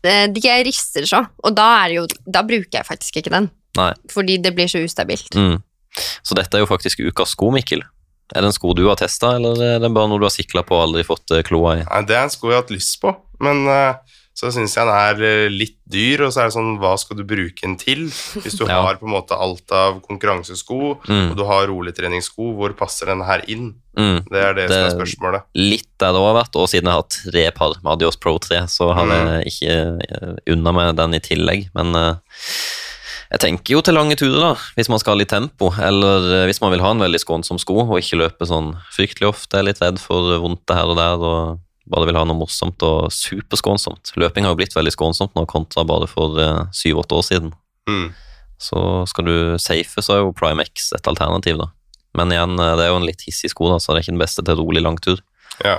eh, 0.05 0.27
de 0.37 0.59
rister 0.69 1.09
så, 1.09 1.23
og 1.41 1.57
da, 1.57 1.71
er 1.85 1.95
det 1.95 1.99
jo, 2.03 2.05
da 2.37 2.45
bruker 2.47 2.83
jeg 2.83 2.89
faktisk 2.91 3.23
ikke 3.23 3.33
den. 3.39 3.49
Nei. 3.79 3.93
Fordi 4.13 4.37
det 4.43 4.53
blir 4.59 4.69
så 4.69 4.83
ustabilt. 4.85 5.33
Mm. 5.39 5.57
Så 6.27 6.37
dette 6.39 6.59
er 6.59 6.63
jo 6.65 6.69
faktisk 6.71 7.01
ukas 7.07 7.33
sko, 7.37 7.49
Mikkel. 7.55 7.83
Er 8.31 8.45
det 8.45 8.53
en 8.53 8.55
sko 8.55 8.75
du 8.79 8.85
har 8.87 8.99
testa, 8.99 9.33
eller 9.41 9.59
er 9.59 9.81
det 9.83 9.91
bare 9.95 10.07
noe 10.11 10.21
du 10.23 10.27
har 10.29 10.31
sikla 10.35 10.63
på 10.67 10.77
og 10.77 10.85
aldri 10.85 11.03
fått 11.07 11.33
eh, 11.35 11.43
kloa 11.47 11.81
i? 11.81 11.87
Nei, 11.89 12.03
det 12.07 12.15
er 12.15 12.29
en 12.29 12.31
sko 12.35 12.51
jeg 12.51 12.59
har 12.61 12.63
hatt 12.63 12.71
lyst 12.75 13.01
på, 13.03 13.11
men 13.41 13.67
eh, 13.69 13.95
så 14.41 14.49
syns 14.55 14.73
jeg 14.77 14.87
den 14.89 14.95
er 14.97 15.19
eh, 15.27 15.49
litt 15.53 15.75
dyr, 15.91 16.23
og 16.25 16.31
så 16.33 16.41
er 16.41 16.49
det 16.49 16.55
sånn, 16.55 16.77
hva 16.81 16.95
skal 17.01 17.19
du 17.19 17.25
bruke 17.29 17.61
den 17.65 17.75
til? 17.77 18.07
Hvis 18.41 18.55
du 18.57 18.63
Ja. 18.71 18.79
har 18.87 18.97
på 19.01 19.05
en 19.09 19.13
måte 19.13 19.37
alt 19.37 19.69
av 19.75 19.99
konkurransesko, 20.07 20.79
Mm. 21.11 21.31
og 21.33 21.37
du 21.37 21.45
har 21.49 21.67
roligtreningssko, 21.69 22.53
hvor 22.57 22.73
passer 22.79 23.11
den 23.11 23.21
her 23.27 23.43
inn? 23.51 23.75
Mm. 23.99 24.23
Det 24.31 24.41
er 24.45 24.55
det, 24.57 24.69
som 24.71 24.87
er 24.87 24.95
spørsmålet. 24.95 25.43
Litt 25.59 25.89
der 26.01 26.15
det 26.17 26.23
har 26.25 26.39
vært, 26.39 26.57
og 26.57 26.69
siden 26.73 26.89
jeg 26.89 27.01
har 27.01 27.09
tre 27.11 27.45
par 27.59 27.75
med 27.83 27.93
Adios 27.97 28.17
Pro 28.17 28.39
3, 28.39 28.63
så 28.71 28.93
har 28.97 29.11
jeg 29.13 29.51
ikke 29.53 29.77
eh, 30.09 30.37
unna 30.55 30.73
meg 30.79 30.95
den 30.97 31.19
i 31.19 31.21
tillegg. 31.21 31.67
Men 31.75 31.93
jeg 33.31 33.41
tenker 33.45 33.77
jo 33.77 33.81
til 33.87 33.95
lange 33.95 34.17
turer, 34.19 34.41
da, 34.43 34.53
hvis 34.79 34.89
man 34.91 34.99
skal 35.03 35.15
ha 35.15 35.21
litt 35.21 35.31
tempo, 35.31 35.69
eller 35.79 36.47
hvis 36.49 36.61
man 36.63 36.73
vil 36.75 36.83
ha 36.83 36.91
en 36.95 37.03
veldig 37.05 37.21
skånsom 37.23 37.61
sko 37.63 37.77
og 37.85 37.99
ikke 38.01 38.19
løpe 38.25 38.47
sånn 38.49 38.73
fryktelig 38.95 39.29
ofte, 39.31 39.59
Jeg 39.59 39.63
er 39.63 39.69
litt 39.69 39.83
redd 39.85 40.01
for 40.03 40.39
vondt 40.43 40.65
det 40.67 40.77
her 40.81 40.91
og 40.91 40.97
der, 40.99 41.27
og 41.29 41.61
bare 41.91 42.07
vil 42.09 42.19
ha 42.19 42.25
noe 42.29 42.39
morsomt 42.39 42.83
og 42.87 43.11
superskånsomt. 43.15 44.13
Løping 44.21 44.47
har 44.47 44.55
jo 44.55 44.61
blitt 44.63 44.77
veldig 44.77 44.93
skånsomt 44.95 45.35
nå, 45.37 45.45
kontra 45.51 45.85
bare 45.89 46.07
for 46.11 46.39
syv-åtte 46.77 47.19
år 47.19 47.27
siden. 47.27 47.53
Mm. 47.91 48.11
Så 48.61 48.81
skal 49.09 49.25
du 49.25 49.37
safe, 49.59 50.03
så 50.05 50.15
er 50.15 50.23
jo 50.25 50.35
Prime 50.37 50.63
X 50.69 50.91
et 50.97 51.07
alternativ, 51.09 51.59
da. 51.63 51.71
Men 52.19 52.33
igjen, 52.35 52.59
eh, 52.59 52.75
det 52.77 52.85
er 52.85 52.91
jo 52.93 52.99
en 53.01 53.07
litt 53.09 53.23
hissig 53.27 53.53
sko, 53.53 53.71
da, 53.73 53.79
så 53.81 53.93
det 53.95 54.01
er 54.01 54.05
ikke 54.05 54.17
den 54.17 54.25
beste 54.25 54.45
til 54.45 54.59
rolig 54.59 54.83
langtur. 54.85 55.23
Ja. 55.65 55.79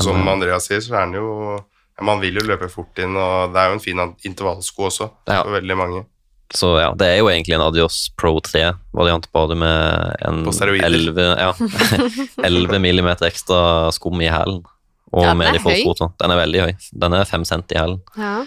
Som 0.00 0.22
eh, 0.22 0.30
Andreas 0.32 0.68
sier, 0.70 0.80
så 0.84 0.94
er 0.96 1.08
den 1.10 1.18
jo 1.18 1.26
ja, 1.58 2.04
Man 2.06 2.20
vil 2.22 2.38
jo 2.40 2.46
løpe 2.48 2.70
fort 2.72 2.96
inn, 3.02 3.16
og 3.18 3.52
det 3.52 3.60
er 3.60 3.68
jo 3.72 3.76
en 3.76 3.84
fin 3.84 4.00
intervallsko 4.24 4.86
også 4.88 5.10
Ja. 5.28 5.42
for 5.42 5.52
veldig 5.58 5.76
mange. 5.76 6.04
Så 6.50 6.72
ja, 6.80 6.88
det 6.98 7.06
er 7.06 7.18
jo 7.20 7.28
egentlig 7.30 7.54
en 7.54 7.62
Adios 7.62 8.08
Pro 8.18 8.32
3-variant, 8.42 9.28
bare 9.30 9.54
med 9.54 10.16
en 10.26 10.40
11, 10.50 11.20
ja, 11.38 11.52
11 12.48 12.80
millimeter 12.82 13.28
ekstra 13.28 13.90
skum 13.94 14.18
i 14.24 14.30
hælen. 14.32 14.64
Og 15.12 15.24
Ja, 15.24 15.32
den 15.34 15.42
er 15.42 15.58
høy. 15.58 15.84
forfoten. 15.84 16.12
Den 16.20 16.30
er 16.30 16.36
veldig 16.38 16.60
høy. 16.60 16.72
Den 17.02 17.12
er 17.18 17.24
5 17.24 17.44
cent 17.44 17.72
i 17.72 17.78
hælen. 17.78 18.00
Ja. 18.16 18.44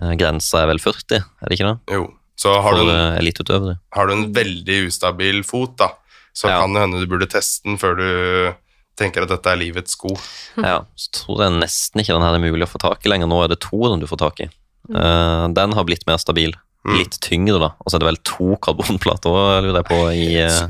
Eh, 0.00 0.14
Grensa 0.16 0.62
er 0.62 0.66
vel 0.72 0.78
40, 0.80 1.20
er 1.20 1.48
det 1.48 1.58
ikke 1.58 1.68
det? 1.68 1.94
Jo. 1.98 2.06
Så 2.36 2.54
har 2.62 2.72
For 2.72 2.80
du, 2.80 2.90
en, 2.90 3.68
eh, 3.68 3.76
har 3.92 4.06
du 4.08 4.12
en 4.12 4.32
veldig 4.32 4.86
ustabil 4.88 5.42
fot, 5.44 5.76
da, 5.76 5.90
så 6.34 6.48
Ja. 6.48 6.60
kan 6.62 6.72
det 6.72 6.80
hende 6.80 7.00
du 7.00 7.06
burde 7.06 7.28
teste 7.28 7.64
den 7.68 7.76
før 7.76 7.96
du 7.96 8.54
tenker 8.96 9.22
at 9.22 9.28
dette 9.28 9.46
er 9.46 9.56
livets 9.56 9.92
sko. 9.92 10.16
Ja, 10.56 10.84
så 10.96 11.10
tror 11.12 11.42
jeg 11.44 11.60
nesten 11.60 12.00
ikke 12.00 12.14
den 12.16 12.22
her 12.22 12.34
er 12.34 12.40
mulig 12.40 12.64
å 12.64 12.72
få 12.72 12.80
tak 12.80 13.04
i 13.04 13.08
lenger. 13.10 13.28
Nå 13.28 13.44
er 13.44 13.48
det 13.48 13.60
to 13.60 13.88
den 13.90 14.00
du 14.00 14.06
får 14.06 14.18
tak 14.18 14.40
i. 14.40 14.48
Eh, 14.90 15.48
den 15.52 15.72
har 15.72 15.84
blitt 15.84 16.06
mer 16.06 16.16
stabil. 16.16 16.52
Mm. 16.84 16.96
Litt 16.98 17.20
tyngre, 17.20 17.60
da. 17.60 17.68
Og 17.84 17.92
så 17.92 17.94
er 17.96 18.00
det 18.00 18.08
vel 18.08 18.22
to 18.24 18.56
karbonplater 18.56 19.62
lurer 19.62 19.82
jeg 19.82 19.86
på, 19.86 20.00
i 20.10 20.42
uh. 20.42 20.66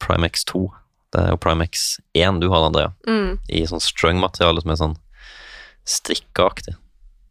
Primex 0.00 0.44
2. 0.48 0.64
Det 1.10 1.22
er 1.24 1.32
jo 1.32 1.38
Primex 1.42 1.98
1 2.14 2.38
du 2.42 2.48
har, 2.52 2.66
Andrea. 2.68 2.92
Mm. 3.08 3.38
I 3.50 3.64
sånn 3.66 3.82
strung-materiale 3.82 4.62
som 4.62 4.70
er 4.74 4.78
sånn 4.78 4.96
strikkeaktig. 5.90 6.76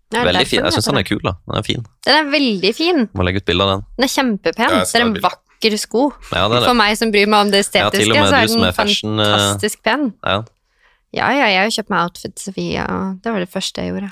Ja, 0.10 0.24
Veldig 0.26 0.48
fin. 0.50 0.63
Jeg 0.65 0.74
syns 0.74 0.88
den 0.89 0.98
er 1.00 1.06
kul, 1.06 1.20
da. 1.22 1.36
Den 1.46 1.60
er 1.60 1.65
fin. 1.68 1.84
Den 2.08 2.18
er 2.18 2.32
veldig 2.34 2.72
fin. 2.76 3.04
Må 3.13 3.26
legge 3.28 3.44
ut 3.44 3.48
bilde 3.48 3.65
av 3.65 3.76
den. 3.76 3.84
Den 4.00 4.08
er 4.08 4.12
kjempepen. 4.15 4.65
Ja, 4.65 4.82
det 4.82 4.98
er 4.98 5.06
en 5.06 5.13
vakker 5.22 5.78
sko. 5.78 6.08
Ja, 6.34 6.48
det 6.50 6.63
er 6.63 6.65
For 6.72 6.80
meg 6.80 6.98
som 6.98 7.12
bryr 7.13 7.30
meg 7.30 7.46
om 7.46 7.52
det 7.54 7.62
estetiske, 7.68 8.15
ja, 8.18 8.26
så 8.26 8.39
er 8.39 8.50
den 8.50 8.65
er 8.65 8.74
fashion, 8.76 9.20
eh, 9.22 9.36
fantastisk 9.36 9.84
pen. 9.86 10.10
Ja. 10.26 10.39
Ja, 11.10 11.30
ja, 11.34 11.46
jeg 11.50 11.58
har 11.58 11.70
jo 11.70 11.74
kjøpt 11.74 11.89
meg 11.89 12.04
outfit 12.06 12.42
Sofia, 12.42 12.84
og 12.94 13.22
det 13.24 13.32
var 13.34 13.42
det 13.42 13.50
første 13.50 13.82
jeg 13.86 13.94
gjorde. 13.94 14.10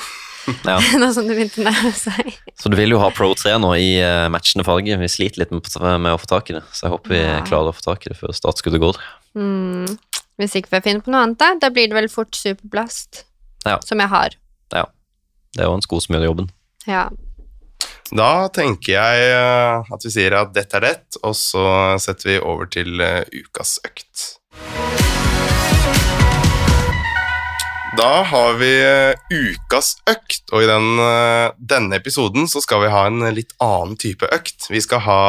Ja. 0.66 0.78
Nå 1.02 1.10
som 1.14 1.28
det 1.28 1.36
begynte 1.38 1.62
å 1.62 1.66
nærme 1.68 1.92
seg. 1.94 2.32
Så 2.58 2.72
du 2.74 2.78
vil 2.80 2.94
jo 2.96 3.02
ha 3.02 3.10
Pro 3.14 3.34
3 3.38 3.58
nå 3.62 3.74
i 3.78 3.90
eh, 4.02 4.26
matchende 4.34 4.66
farge. 4.66 4.96
Vi 5.02 5.10
sliter 5.12 5.44
litt 5.44 5.52
med, 5.54 5.68
med 6.02 6.14
å 6.14 6.22
få 6.22 6.30
tak 6.30 6.50
i 6.54 6.58
det, 6.58 6.64
så 6.74 6.88
jeg 6.88 6.94
håper 6.94 7.14
vi 7.14 7.20
Ja. 7.26 7.42
klarer 7.46 7.74
å 7.74 7.76
få 7.78 7.84
tak 7.90 8.06
i 8.06 8.14
det 8.14 8.18
før 8.22 8.34
startskuddet 8.38 8.82
går. 8.82 9.02
Mm. 9.38 9.98
Hvis 10.38 10.58
ikke 10.58 10.72
får 10.72 10.80
jeg 10.82 10.88
finne 10.90 11.06
på 11.06 11.14
noe 11.14 11.24
annet, 11.26 11.40
da, 11.42 11.54
da 11.62 11.72
blir 11.74 11.90
det 11.90 11.98
vel 11.98 12.10
fort 12.14 12.38
superblast. 12.38 13.24
Ja. 13.66 13.80
Som 13.86 14.02
jeg 14.04 14.12
har. 14.12 14.38
Ja. 14.74 14.86
Det 15.54 15.64
er 15.64 15.72
jo 15.72 15.78
en 15.78 15.86
sko 15.86 16.02
som 16.04 16.18
gjør 16.18 16.30
jobben. 16.30 16.52
Ja. 16.88 17.08
Da 18.08 18.48
tenker 18.56 18.94
jeg 18.94 19.32
eh, 19.34 19.94
at 19.94 20.06
vi 20.06 20.14
sier 20.14 20.38
at 20.40 20.54
dette 20.56 20.80
er 20.80 20.86
det, 20.86 21.22
og 21.28 21.36
så 21.36 21.66
setter 22.00 22.32
vi 22.32 22.38
over 22.40 22.70
til 22.72 23.02
eh, 23.04 23.26
ukas 23.44 23.78
økt. 23.88 24.28
Da 27.98 28.22
har 28.30 28.54
vi 28.60 28.70
eh, 28.86 29.16
ukas 29.34 29.96
økt, 30.10 30.44
og 30.54 30.62
i 30.62 30.68
den, 30.70 31.00
eh, 31.02 31.48
denne 31.58 31.98
episoden 31.98 32.46
så 32.50 32.62
skal 32.62 32.84
vi 32.84 32.92
ha 32.94 33.08
en 33.10 33.24
litt 33.34 33.56
annen 33.64 33.98
type 33.98 34.28
økt. 34.34 34.68
Vi 34.70 34.82
skal 34.86 35.02
ha 35.08 35.22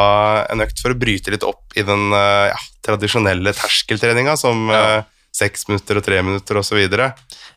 en 0.52 0.60
økt 0.64 0.82
for 0.84 0.92
å 0.92 0.98
bryte 1.00 1.32
litt 1.32 1.46
opp 1.48 1.72
i 1.80 1.84
den 1.86 2.12
eh, 2.12 2.50
ja, 2.50 2.58
tradisjonelle 2.84 3.54
terskeltreninga, 3.56 4.36
som 4.36 4.68
Ja. 4.68 5.00
seks 5.38 5.68
minutter 5.68 6.00
og 6.00 6.04
tre 6.04 6.20
minutter 6.20 6.58
osv. 6.60 6.76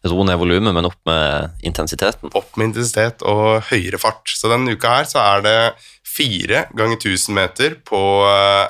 Ro 0.06 0.24
ned 0.28 0.40
volumet, 0.40 0.74
men 0.76 0.88
opp 0.88 1.00
med 1.06 1.60
intensiteten. 1.66 2.32
Opp 2.38 2.56
med 2.56 2.72
intensitet 2.72 3.24
og 3.28 3.68
høyere 3.72 4.00
fart. 4.00 4.32
Så 4.32 4.48
denne 4.52 4.76
uka 4.78 4.96
her 5.00 5.12
så 5.12 5.20
er 5.24 5.44
det 5.44 5.58
fire 6.08 6.68
ganger 6.78 7.00
1000 7.00 7.36
meter 7.36 7.76
på 7.84 8.00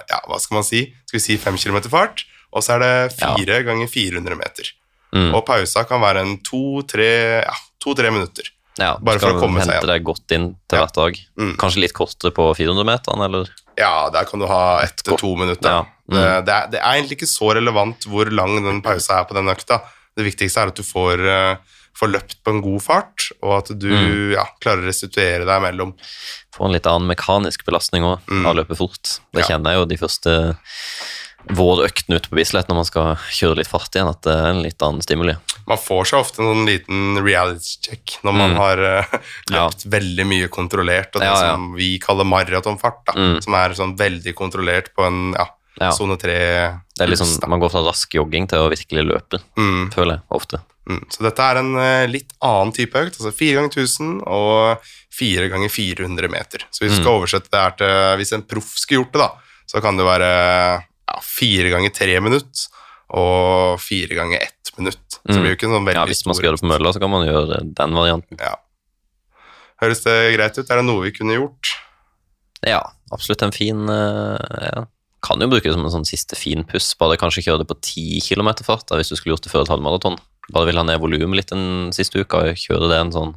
ja, 0.10 0.22
hva 0.26 0.40
skal 0.42 0.62
man 0.62 0.66
si, 0.66 0.88
skal 1.06 1.20
vi 1.20 1.26
si 1.28 1.38
fem 1.42 1.58
kilometer 1.60 1.92
fart, 1.92 2.24
og 2.54 2.64
så 2.66 2.78
er 2.78 2.86
det 2.86 3.18
fire 3.20 3.62
ganger 3.68 3.90
400 3.92 4.38
meter. 4.40 4.72
Mm. 5.14 5.34
Og 5.36 5.46
pausa 5.46 5.84
kan 5.90 6.02
være 6.02 6.22
en 6.26 6.38
to-tre 6.48 7.44
ja, 7.44 7.54
to-tre 7.84 8.12
minutter. 8.14 8.48
Ja, 8.80 8.94
Bare 9.04 9.20
for 9.20 9.34
å 9.36 9.40
komme 9.42 9.60
seg 9.60 9.74
igjen. 9.74 9.82
hente 9.82 9.90
deg 9.92 10.04
godt 10.08 10.32
inn 10.32 10.46
til 10.70 10.78
Ja. 10.80 10.86
hvert 10.86 10.96
dag. 10.96 11.18
Mm. 11.38 11.56
Kanskje 11.60 11.82
litt 11.84 11.94
kortere 11.94 12.32
på 12.32 12.46
400-meteren, 12.56 13.26
eller? 13.26 13.50
Ja, 13.78 14.10
der 14.10 14.24
kan 14.26 14.40
du 14.40 14.48
ha 14.48 14.80
ett 14.84 15.04
til 15.04 15.18
to 15.18 15.36
minutter. 15.36 15.84
Mm. 16.08 16.16
Det, 16.16 16.46
det, 16.48 16.54
er, 16.56 16.68
det 16.72 16.80
er 16.80 16.96
egentlig 16.96 17.18
ikke 17.20 17.28
så 17.30 17.52
relevant 17.56 18.08
hvor 18.08 18.32
lang 18.32 18.56
den 18.64 18.82
pausa 18.82 19.20
er 19.20 19.26
på 19.28 19.36
den 19.36 19.48
økta. 19.52 19.82
Det 20.16 20.24
viktigste 20.26 20.62
er 20.64 20.68
at 20.72 20.76
du 20.76 20.84
får, 20.84 21.20
uh, 21.24 21.56
får 21.96 22.12
løpt 22.12 22.38
på 22.44 22.52
en 22.56 22.62
god 22.64 22.82
fart, 22.84 23.28
og 23.44 23.58
at 23.60 23.72
du 23.80 23.88
Mm. 23.92 24.32
ja, 24.34 24.46
klarer 24.64 24.84
å 24.84 24.88
restituere 24.88 25.46
deg 25.46 25.62
mellom 25.62 25.94
Få 26.56 26.66
en 26.68 26.74
litt 26.74 26.84
annen 26.88 27.08
mekanisk 27.08 27.64
belastning 27.68 28.04
òg, 28.04 28.20
Mm. 28.28 28.46
av 28.46 28.56
å 28.56 28.58
løpe 28.64 28.76
fort. 28.76 29.20
Det 29.34 29.44
kjenner 29.48 29.72
jeg 29.72 29.80
jo 29.80 29.86
de 29.86 29.98
første 29.98 30.58
vårøktene 31.50 32.16
ute 32.20 32.30
på 32.30 32.36
Bislett 32.38 32.68
når 32.70 32.76
man 32.76 32.86
skal 32.86 33.16
kjøre 33.32 33.58
litt 33.58 33.68
fart 33.72 33.96
igjen, 33.96 34.10
at 34.12 34.22
det 34.22 34.34
er 34.36 34.50
en 34.52 34.62
litt 34.64 34.82
annen 34.86 35.02
stimuli. 35.02 35.36
Man 35.68 35.78
får 35.78 36.06
seg 36.10 36.20
ofte 36.20 36.42
en 36.44 36.66
liten 36.66 37.18
reality 37.24 37.78
check 37.90 38.18
når 38.26 38.34
man 38.34 38.52
Mm. 38.52 38.58
har 38.58 38.78
Ja. 38.78 39.68
løpt 39.70 39.86
veldig 39.90 40.26
mye 40.26 40.48
kontrollert, 40.50 41.16
og 41.16 41.22
det 41.22 41.28
Ja, 41.30 41.34
ja. 41.34 41.52
som 41.56 41.74
vi 41.76 42.00
kaller 42.00 42.24
maratonfart, 42.26 43.06
da, 43.06 43.14
Mm. 43.14 43.42
som 43.44 43.54
er 43.54 43.70
sånn 43.74 43.98
veldig 43.98 44.34
kontrollert 44.36 44.94
på 44.96 45.06
en 45.08 45.34
ja, 45.34 45.46
Ja. 45.80 45.92
sone 45.92 46.18
tre 46.20 46.80
Det 46.98 47.04
er 47.04 47.08
liksom. 47.08 47.48
Man 47.50 47.60
går 47.60 47.72
fra 47.72 47.82
rask 47.84 48.10
jogging 48.14 48.48
til 48.48 48.60
å 48.60 48.70
virkelig 48.70 49.06
løpe, 49.08 49.42
Mm, 49.58 49.92
føler 49.92 50.14
jeg 50.16 50.22
ofte. 50.32 50.60
mm. 50.90 51.06
Så 51.10 51.22
dette 51.24 51.40
er 51.40 51.58
en 51.58 51.76
uh, 51.76 52.06
litt 52.08 52.34
annen 52.42 52.74
type 52.74 52.94
økt, 52.94 53.18
altså 53.20 53.34
fire 53.34 53.56
ganger 53.56 53.70
1000 53.72 54.22
og 54.28 54.78
fire 55.12 55.50
ganger 55.50 55.70
400 55.70 56.28
meter. 56.30 56.60
Så 56.72 56.82
hvis 56.86 56.98
du 56.98 57.02
Mm. 57.02 57.04
skal 57.04 57.20
oversette 57.22 57.50
det 57.52 57.62
her 57.62 57.72
til 57.72 58.18
Hvis 58.18 58.34
en 58.34 58.44
proff 58.44 58.76
skulle 58.78 59.04
gjort 59.06 59.12
det, 59.14 59.20
da, 59.22 59.32
så 59.68 59.82
kan 59.82 59.96
det 59.96 60.06
være 60.06 60.84
ja, 61.12 61.20
fire 61.28 61.70
ganger 61.74 61.92
tre 61.94 62.16
minutter 62.24 62.68
og 63.12 63.78
fire 63.84 64.16
ganger 64.16 64.40
ett 64.48 64.72
minutt. 64.80 65.18
Så 65.20 65.28
det 65.28 65.36
Mm. 65.36 65.42
blir 65.44 65.52
jo 65.52 65.58
ikke 65.60 65.70
sånn 65.72 65.86
veldig 65.86 66.00
Ja, 66.00 66.06
Hvis 66.08 66.26
man 66.26 66.36
skal 66.38 66.48
gjøre 66.48 66.58
det 66.58 66.64
på 66.64 66.72
mølla, 66.72 66.94
så 66.96 67.00
kan 67.04 67.12
man 67.12 67.28
gjøre 67.28 67.58
den 67.76 67.92
varianten. 67.98 68.40
Ja. 68.40 68.56
Høres 69.82 70.04
det 70.06 70.16
greit 70.38 70.58
ut? 70.58 70.70
Er 70.72 70.80
det 70.80 70.86
noe 70.88 71.04
vi 71.04 71.12
kunne 71.12 71.36
gjort? 71.36 71.72
Ja, 72.66 72.82
absolutt 73.12 73.42
en 73.44 73.52
fin 73.56 73.88
eh, 73.90 74.70
ja. 74.76 74.86
Kan 75.22 75.42
jo 75.42 75.48
bruke 75.50 75.64
det 75.70 75.74
som 75.76 75.86
en 75.86 75.92
sånn 75.94 76.06
siste 76.08 76.38
fin 76.38 76.64
puss. 76.66 76.94
Bare 76.98 77.18
kanskje 77.18 77.44
kjøre 77.46 77.62
det 77.62 77.68
på 77.70 77.78
10 77.78 78.22
km 78.26 78.64
fart 78.66 78.88
da, 78.90 78.98
hvis 78.98 79.10
du 79.12 79.16
skulle 79.18 79.36
gjort 79.36 79.44
det 79.46 79.52
før 79.54 79.62
et 79.66 79.70
halvmaraton. 79.74 80.18
Bare 80.52 80.66
vil 80.70 80.78
ha 80.78 80.84
ned 80.88 81.00
volumet 81.02 81.36
litt 81.38 81.52
den 81.54 81.92
siste 81.94 82.22
uka 82.24 82.42
og 82.50 82.56
kjøre 82.58 82.90
det 82.90 82.98
en 83.02 83.12
sånn 83.14 83.36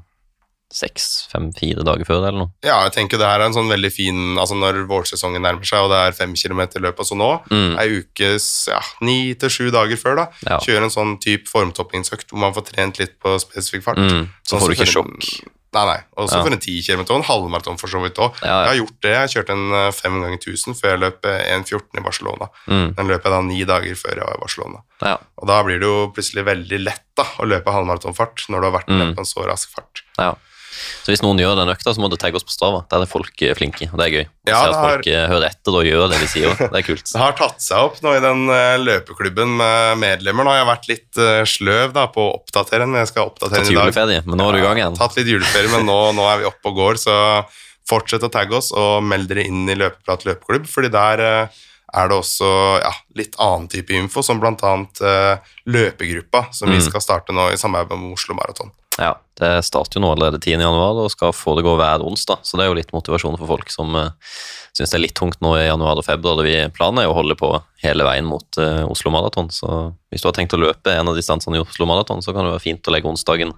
seks, 0.75 1.29
fem, 1.31 1.53
fire 1.55 1.85
dager 1.87 2.05
før 2.09 2.21
det, 2.25 2.29
eller 2.33 2.41
noe. 2.45 2.51
Ja, 2.67 2.81
jeg 2.89 2.93
tenker 2.97 3.21
det 3.21 3.29
her 3.31 3.41
er 3.41 3.47
en 3.47 3.55
sånn 3.55 3.71
veldig 3.71 3.93
fin 3.95 4.21
Altså 4.37 4.57
når 4.59 4.83
vårsesongen 4.91 5.41
nærmer 5.47 5.65
seg, 5.69 5.87
og 5.87 5.93
det 5.95 6.01
er 6.09 6.17
fem 6.19 6.35
kilometer 6.35 6.83
løp 6.83 6.99
og 6.99 7.07
så 7.07 7.15
nå, 7.17 7.31
Mm. 7.51 7.79
ei 7.79 7.89
ukes 8.03 8.67
ja, 8.69 8.81
ni 9.01 9.35
til 9.35 9.49
sju 9.49 9.71
dager 9.71 9.97
før, 9.97 10.17
da, 10.17 10.27
Ja. 10.51 10.59
kjøre 10.59 10.85
en 10.91 10.91
sånn 10.91 11.19
type 11.23 11.47
formtoppingsøkt 11.49 12.29
hvor 12.31 12.39
man 12.43 12.53
får 12.55 12.67
trent 12.73 12.99
litt 12.99 13.19
på 13.23 13.39
spesifikk 13.39 13.83
fart. 13.85 13.99
Mm. 13.99 14.29
Så 14.43 14.59
får 14.59 14.67
du 14.69 14.75
ikke 14.75 14.93
sjokk. 14.93 15.45
Nei, 15.75 15.85
nei. 15.87 16.01
Også 16.17 16.37
Ja. 16.39 16.43
for 16.45 16.53
en 16.53 16.59
10 16.61 16.83
km 16.87 17.01
og 17.01 17.17
en 17.19 17.23
halvmaraton 17.27 17.77
for 17.81 17.89
så 17.91 17.99
vidt 18.01 18.15
òg. 18.23 18.37
Ja, 18.43 18.47
ja. 18.47 18.59
Jeg 18.63 18.69
har 18.69 18.87
gjort 18.87 19.01
det. 19.03 19.11
Jeg 19.15 19.31
kjørte 19.35 19.51
en 19.57 19.73
eh, 19.75 19.91
fem 19.91 20.21
ganger 20.23 20.39
1000 20.39 20.75
før 20.79 20.91
jeg 20.93 21.01
løp 21.03 21.25
eh, 21.27 21.51
1,14 21.59 21.99
i 21.99 22.05
Barcelona. 22.05 22.47
Mm. 22.69 22.95
Den 22.95 23.09
løp 23.09 23.25
jeg 23.27 23.33
da 23.35 23.41
ni 23.43 23.65
dager 23.65 23.95
før 23.99 24.15
jeg 24.15 24.23
var 24.25 24.37
i 24.39 24.43
Barcelona. 24.45 24.83
Ja. 25.03 25.17
Og 25.37 25.49
da 25.49 25.63
blir 25.65 25.81
det 25.83 25.89
jo 25.91 26.13
plutselig 26.15 26.45
veldig 26.47 26.79
lett 26.85 27.03
da, 27.17 27.25
å 27.25 27.45
løpe 27.51 27.75
halvmaratonfart 27.75 28.47
når 28.51 28.61
du 28.63 28.71
har 28.71 28.77
vært 28.81 28.87
Mm. 28.95 29.15
på 29.17 29.19
en 29.19 29.25
så 29.27 29.45
rask 29.51 29.69
fart. 29.75 30.05
Så 31.05 31.13
hvis 31.13 31.23
noen 31.25 31.39
gjør 31.43 31.57
den 31.61 31.71
økta, 31.73 31.93
så 31.95 32.01
må 32.03 32.09
du 32.11 32.17
tagge 32.21 32.37
oss 32.39 32.45
på 32.47 32.55
Strava. 32.55 32.83
Der 32.91 33.05
er 33.05 33.11
folk 33.11 33.43
eh, 33.45 33.55
flinke, 33.59 33.89
og 33.93 33.99
det 34.01 34.07
er 34.07 34.15
gøy. 34.15 34.25
Å 34.25 34.51
Ja, 34.51 34.59
se 34.61 34.69
at 34.69 34.75
har- 34.79 34.91
folk 34.97 35.07
eh, 35.13 35.27
hører 35.33 35.47
etter 35.51 35.77
og 35.79 35.85
gjør 35.89 36.09
det 36.13 36.21
de 36.21 36.29
sier. 36.33 36.55
Det 36.61 36.81
er 36.81 36.87
kult. 36.87 37.05
Det 37.15 37.21
har 37.23 37.37
tatt 37.39 37.61
seg 37.65 37.79
opp 37.89 38.01
nå 38.05 38.15
i 38.17 38.23
den 38.25 38.45
eh, 38.55 38.77
løpeklubben 38.85 39.57
med 39.61 39.99
medlemmer. 40.03 40.45
Nå 40.49 40.55
har 40.55 40.63
jeg 40.63 40.71
vært 40.73 40.89
litt 40.93 41.23
sløv 41.55 41.93
da, 41.97 42.07
på 42.15 42.25
å 42.25 42.33
oppdatere 42.41 42.85
den, 42.87 42.95
jeg 43.01 43.13
skal 43.13 43.31
oppdatere 43.31 43.63
den 43.65 43.73
i 43.73 43.77
dag. 43.77 43.93
Tatt 43.93 44.01
juleferie, 44.05 44.23
men 44.27 44.41
nå 44.41 44.49
er 44.49 44.53
du 44.53 44.63
i 44.63 44.65
gang 44.69 44.81
igjen. 44.83 44.97
Ja, 44.99 45.07
tatt 45.07 45.17
litt 45.21 45.31
juleferie, 45.35 45.71
men 45.77 45.87
nå, 45.89 45.99
nå 46.17 46.27
er 46.33 46.43
vi 46.45 46.49
oppe 46.51 46.73
og 46.73 46.81
går, 46.83 47.01
så 47.05 47.19
fortsett 47.89 48.23
å 48.25 48.31
tagge 48.33 48.57
oss 48.57 48.71
og 48.73 49.03
meld 49.05 49.29
dere 49.29 49.43
inn 49.45 49.67
i 49.69 49.75
Løpeprat 49.77 50.23
løpeklubb, 50.25 50.65
fordi 50.73 50.89
der 50.95 51.21
er 51.95 52.09
det 52.11 52.17
også 52.17 52.49
ja, 52.83 52.91
litt 53.15 53.37
annen 53.39 53.69
type 53.71 53.93
info, 53.95 54.23
som 54.25 54.41
annet 54.43 55.03
eh, 55.05 55.37
løpegruppa, 55.71 56.47
som 56.51 56.71
vi 56.73 56.79
Mm. 56.81 56.87
skal 56.89 57.01
starte 57.05 57.33
nå 57.37 57.51
i 57.53 57.57
samarbeid 57.61 57.99
med 58.01 58.17
Oslo 58.17 58.35
Maraton. 58.35 58.73
Ja, 58.99 59.13
Det 59.35 59.64
starter 59.66 59.99
jo 59.99 60.05
nå 60.05 60.12
allerede 60.14 60.38
10. 60.38 60.61
januar 60.62 61.01
og 61.03 61.11
skal 61.11 61.33
foregå 61.35 61.73
hver 61.79 62.05
onsdag, 62.07 62.44
så 62.47 62.55
det 62.57 62.64
er 62.64 62.68
jo 62.70 62.77
litt 62.79 62.92
motivasjon 62.94 63.35
for 63.40 63.51
folk 63.51 63.73
som 63.73 63.90
uh, 63.99 64.12
syns 64.75 64.92
det 64.92 64.99
er 64.99 65.03
litt 65.03 65.14
tungt 65.18 65.40
nå 65.42 65.57
i 65.59 65.64
januar 65.66 65.99
og 65.99 66.07
februar. 66.07 66.38
vi 66.47 66.55
Planen 66.75 67.01
er 67.03 67.09
jo 67.09 67.14
å 67.14 67.16
holde 67.18 67.35
på 67.40 67.51
hele 67.83 68.07
veien 68.07 68.29
mot 68.31 68.47
uh, 68.62 68.85
Oslo 68.87 69.11
Maraton, 69.11 69.51
så 69.51 69.92
hvis 70.14 70.23
du 70.23 70.29
har 70.31 70.37
tenkt 70.37 70.55
å 70.55 70.61
løpe 70.62 70.95
en 70.95 71.11
av 71.11 71.18
distansene 71.18 71.59
i 71.59 71.62
Oslo 71.64 71.87
Maraton, 71.91 72.22
så 72.22 72.30
kan 72.30 72.47
det 72.47 72.53
være 72.55 72.62
fint 72.62 72.87
å 72.87 72.95
legge 72.95 73.11
onsdagen 73.11 73.51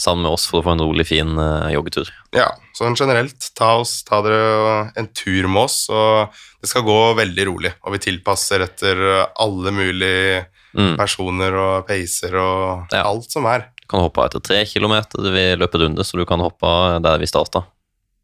sammen 0.00 0.24
med 0.24 0.32
oss 0.32 0.46
for 0.48 0.62
å 0.62 0.64
få 0.64 0.72
en 0.72 0.84
rolig, 0.86 1.04
fin 1.10 1.36
uh, 1.36 1.68
joggetur. 1.74 2.08
Ja, 2.32 2.48
sånn 2.78 2.96
generelt, 2.96 3.50
ta, 3.58 3.74
oss, 3.82 3.98
ta 4.08 4.22
dere 4.24 4.86
en 4.96 5.10
tur 5.12 5.50
med 5.52 5.66
oss, 5.66 5.82
og 5.92 6.32
det 6.64 6.72
skal 6.72 6.86
gå 6.88 6.96
veldig 7.20 7.46
rolig, 7.52 7.74
og 7.84 7.92
vi 7.98 8.00
tilpasser 8.08 8.64
etter 8.64 9.04
alle 9.36 9.74
mulige 9.76 10.46
Mm. 10.70 10.92
personer 10.94 11.50
og 11.58 11.88
pacer 11.88 12.30
og 12.38 12.92
Ja. 12.94 13.00
alt 13.02 13.26
som 13.32 13.44
er. 13.50 13.64
Kan 13.90 14.04
hoppe 14.04 14.22
etter 14.28 14.42
tre 14.44 14.62
kilometer, 14.70 15.30
vi 15.34 15.44
løper 15.58 15.82
runde, 15.84 16.06
så 16.06 16.18
du 16.18 16.24
kan 16.28 16.42
hoppe 16.44 16.70
der 17.02 17.18
vi 17.18 17.28
starta. 17.30 17.64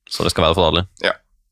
Så 0.06 0.22
det 0.22 0.30
skal 0.30 0.46
være 0.46 0.58
for 0.58 0.70
alle. 0.70 0.86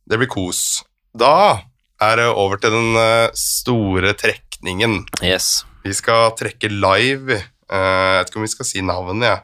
Det 0.05 0.21
blir 0.21 0.31
kos. 0.31 0.85
Da 1.17 1.65
er 2.05 2.21
det 2.21 2.29
over 2.31 2.61
til 2.63 2.75
den 2.75 2.99
eh, 3.01 3.33
store 3.39 4.13
trekningen. 4.21 5.01
Yes. 5.25 5.65
Vi 5.83 5.97
skal 5.97 6.31
trekke 6.39 6.71
live 6.71 7.41
Eh, 7.73 8.13
jeg 8.15 8.21
vet 8.21 8.31
ikke 8.31 8.41
om 8.41 8.47
vi 8.47 8.53
skal 8.53 8.69
si 8.69 8.85
navnet, 8.85 9.27
jeg. 9.29 9.43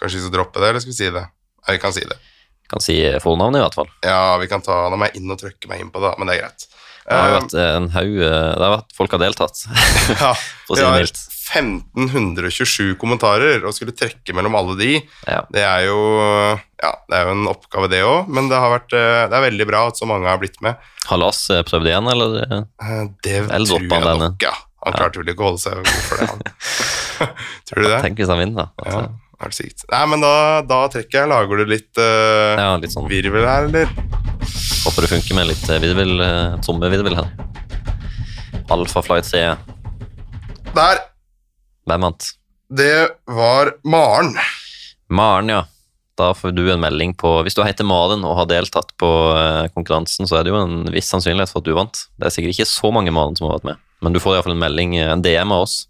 Kanskje 0.00 0.18
vi 0.18 0.24
skal 0.24 0.34
droppe 0.34 0.62
det, 0.62 0.70
eller 0.70 0.82
skal 0.82 0.94
vi 0.94 0.98
si 0.98 1.10
det? 1.14 1.24
Nei, 1.60 1.76
vi 1.76 1.82
kan 1.82 1.94
si 1.94 2.04
det. 2.08 2.18
Vi 2.64 2.72
Kan 2.72 2.84
si 2.84 2.96
fornavnet, 3.22 3.60
i 3.60 3.64
hvert 3.64 3.78
fall. 3.78 3.90
Ja, 4.06 4.36
vi 4.40 4.48
kan 4.50 4.62
ta 4.64 4.84
Nå 4.90 4.98
må 4.98 5.08
jeg 5.08 5.20
inn 5.20 5.32
og 5.32 5.40
trykke 5.40 5.70
meg 5.70 5.82
inn 5.82 5.92
på 5.94 6.02
det, 6.02 6.12
men 6.18 6.30
det 6.30 6.36
er 6.36 6.44
greit. 6.44 6.66
Det 7.06 7.16
har 7.16 7.28
jo 7.30 7.34
Eh, 7.34 7.40
vært 7.40 7.54
en 7.64 7.86
haug 7.94 8.16
eh, 8.20 8.50
Det 8.54 8.64
har 8.66 8.72
vært 8.76 8.96
folk 8.96 9.14
har 9.16 9.22
deltatt, 9.24 9.62
ja, 10.20 10.32
for 10.66 10.74
å 10.74 10.78
si 10.78 10.84
det 10.84 10.90
mildt. 11.00 11.20
1527 11.50 12.94
kommentarer, 13.00 13.64
og 13.66 13.74
skulle 13.74 13.94
trekke 13.96 14.34
mellom 14.36 14.54
alle 14.54 14.76
de, 14.78 14.90
Ja. 15.26 15.40
det 15.50 15.64
er 15.66 15.86
jo, 15.88 15.96
ja, 16.78 16.92
det 17.10 17.16
er 17.18 17.24
jo 17.26 17.32
en 17.34 17.48
oppgave, 17.50 17.88
det 17.90 18.02
òg, 18.06 18.28
men 18.30 18.46
det 18.52 18.60
har 18.62 18.70
vært 18.76 18.94
eh, 18.94 19.24
Det 19.32 19.38
er 19.40 19.46
veldig 19.48 19.66
bra 19.66 19.80
at 19.90 19.98
så 19.98 20.06
mange 20.06 20.28
har 20.30 20.38
blitt 20.38 20.60
med. 20.62 20.78
Har 21.10 21.18
Lars 21.18 21.40
prøvd 21.66 21.90
igjen, 21.90 22.10
eller? 22.12 22.36
Det 23.24 23.34
Eller 23.48 23.66
tror 23.66 23.80
jeg 23.82 23.90
denne? 23.90 24.28
nok, 24.28 24.46
ja. 24.46 24.54
Han 24.86 24.94
klarte 24.96 25.20
vel 25.20 25.28
ikke 25.34 25.42
å 25.44 25.50
holde 25.50 25.60
seg 25.60 25.82
god 25.82 26.06
for 26.06 26.20
det, 26.22 26.28
han. 26.30 26.38
tror 27.68 27.82
du 27.84 27.88
det? 27.90 27.98
Tenk 28.06 28.22
hvis 28.22 28.30
han 28.32 28.40
vinner, 28.40 28.62
da. 28.62 28.86
Ja, 28.86 29.00
Altså, 29.00 29.10
er 29.40 29.50
det 29.50 29.56
sykt. 29.58 29.84
Nei, 29.90 30.04
men 30.12 30.22
da, 30.24 30.30
da 30.68 30.78
trekker 30.92 31.18
jeg. 31.22 31.28
Lager 31.32 31.60
du 31.60 31.68
litt 31.68 32.00
uh, 32.00 32.54
ja, 32.60 32.70
litt 32.80 32.92
sånn. 32.94 33.06
virvel 33.10 33.44
her, 33.48 33.68
eller? 33.68 33.92
Håper 34.84 35.04
det 35.04 35.10
funker 35.12 35.36
med 35.36 35.50
litt 35.50 35.66
eh, 35.68 35.80
virvel, 35.82 36.20
eh, 36.24 36.54
trommevirvel 36.64 37.16
her. 37.18 37.28
Alfa 38.70 39.02
Flight 39.02 39.26
3, 39.26 39.56
Der! 40.76 41.00
hvem 41.90 42.04
vant? 42.06 42.28
Det 42.70 43.08
var 43.26 43.72
Maren. 43.82 44.36
Maren, 45.10 45.48
ja. 45.50 45.64
Da 46.20 46.30
får 46.36 46.52
du 46.52 46.66
en 46.68 46.82
melding 46.82 47.14
på 47.16 47.30
Hvis 47.46 47.56
du 47.56 47.62
heter 47.64 47.86
Maren 47.88 48.22
og 48.28 48.36
har 48.36 48.46
deltatt 48.50 48.92
på 49.00 49.08
eh, 49.34 49.66
konkurransen, 49.74 50.28
så 50.28 50.38
er 50.38 50.46
det 50.46 50.52
jo 50.52 50.60
en 50.60 50.84
viss 50.94 51.10
sannsynlighet 51.10 51.50
for 51.50 51.64
at 51.64 51.68
du 51.68 51.74
vant. 51.74 52.04
Det 52.20 52.28
er 52.28 52.34
sikkert 52.36 52.54
ikke 52.54 52.68
så 52.70 52.92
mange 52.94 53.12
Maren 53.14 53.34
som 53.38 53.48
har 53.48 53.58
vært 53.58 53.70
med, 53.72 53.82
men 54.04 54.14
du 54.14 54.20
får 54.22 54.38
iallfall 54.38 54.54
en 54.54 54.62
melding, 54.62 54.98
en 55.02 55.24
DM 55.24 55.56
av 55.56 55.66
oss. 55.66 55.80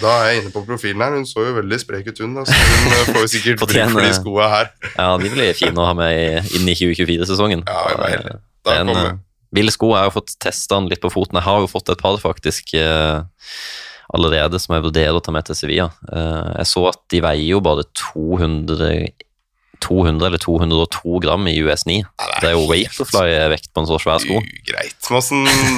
Da 0.00 0.10
er 0.20 0.26
jeg 0.32 0.42
inne 0.42 0.52
på 0.52 0.62
profilen 0.66 1.00
her. 1.04 1.14
Hun 1.16 1.24
så 1.28 1.44
jo 1.46 1.54
veldig 1.56 1.78
sprek 1.80 2.08
ut, 2.10 2.18
hun. 2.24 2.34
Så 2.44 2.52
hun 2.52 2.92
eh, 2.92 3.04
får 3.12 3.20
jo 3.22 3.30
sikkert 3.32 3.60
bruk 3.62 3.92
for 3.94 4.02
de 4.04 4.12
skoa 4.18 4.48
her. 4.52 4.70
Ja, 4.96 5.08
de 5.22 5.30
blir 5.32 5.54
fine 5.56 5.78
å 5.80 5.86
ha 5.88 5.94
med 5.96 6.12
i- 6.18 6.58
inn 6.58 6.68
i 6.68 6.74
2024-sesongen. 6.76 7.62
Ja, 7.66 7.80
jeg 7.92 7.98
var 8.02 8.12
heldig. 8.16 8.36
Da 8.66 8.76
Men, 8.82 8.92
kommer 8.94 9.10
eh, 9.14 9.22
Ville 9.56 9.70
sko 9.72 9.92
jeg 9.94 10.02
har 10.08 10.12
fått 10.12 10.34
testa 10.42 10.74
den 10.80 10.88
litt 10.90 11.00
på 11.00 11.08
foten. 11.14 11.38
Jeg 11.38 11.46
har 11.46 11.60
jo 11.62 11.68
fått 11.70 11.88
et 11.94 12.00
par 12.02 12.16
faktisk 12.20 12.74
eh, 12.76 13.22
allerede 14.14 14.58
som 14.60 14.74
jeg 14.76 14.84
vurderer 14.84 15.16
å 15.16 15.22
ta 15.24 15.32
med 15.32 15.46
til 15.48 15.56
Sevilla. 15.56 15.86
Eh, 16.12 16.50
jeg 16.60 16.68
så 16.74 16.82
at 16.90 17.00
de 17.14 17.22
veier 17.24 17.46
jo 17.54 17.62
bare 17.64 17.86
200, 17.96 19.06
200 19.80 20.26
eller 20.26 20.38
202 20.42 21.20
gram 21.24 21.46
i 21.48 21.54
US9. 21.62 22.02
Det 22.40 22.48
er 22.50 22.54
jo 22.56 22.66
Vaporfly-vekt 22.70 23.70
på 23.74 23.82
en 23.82 23.88
så 23.90 23.98
svær 24.02 24.20
sko. 24.22 24.40
Greit. 24.66 24.96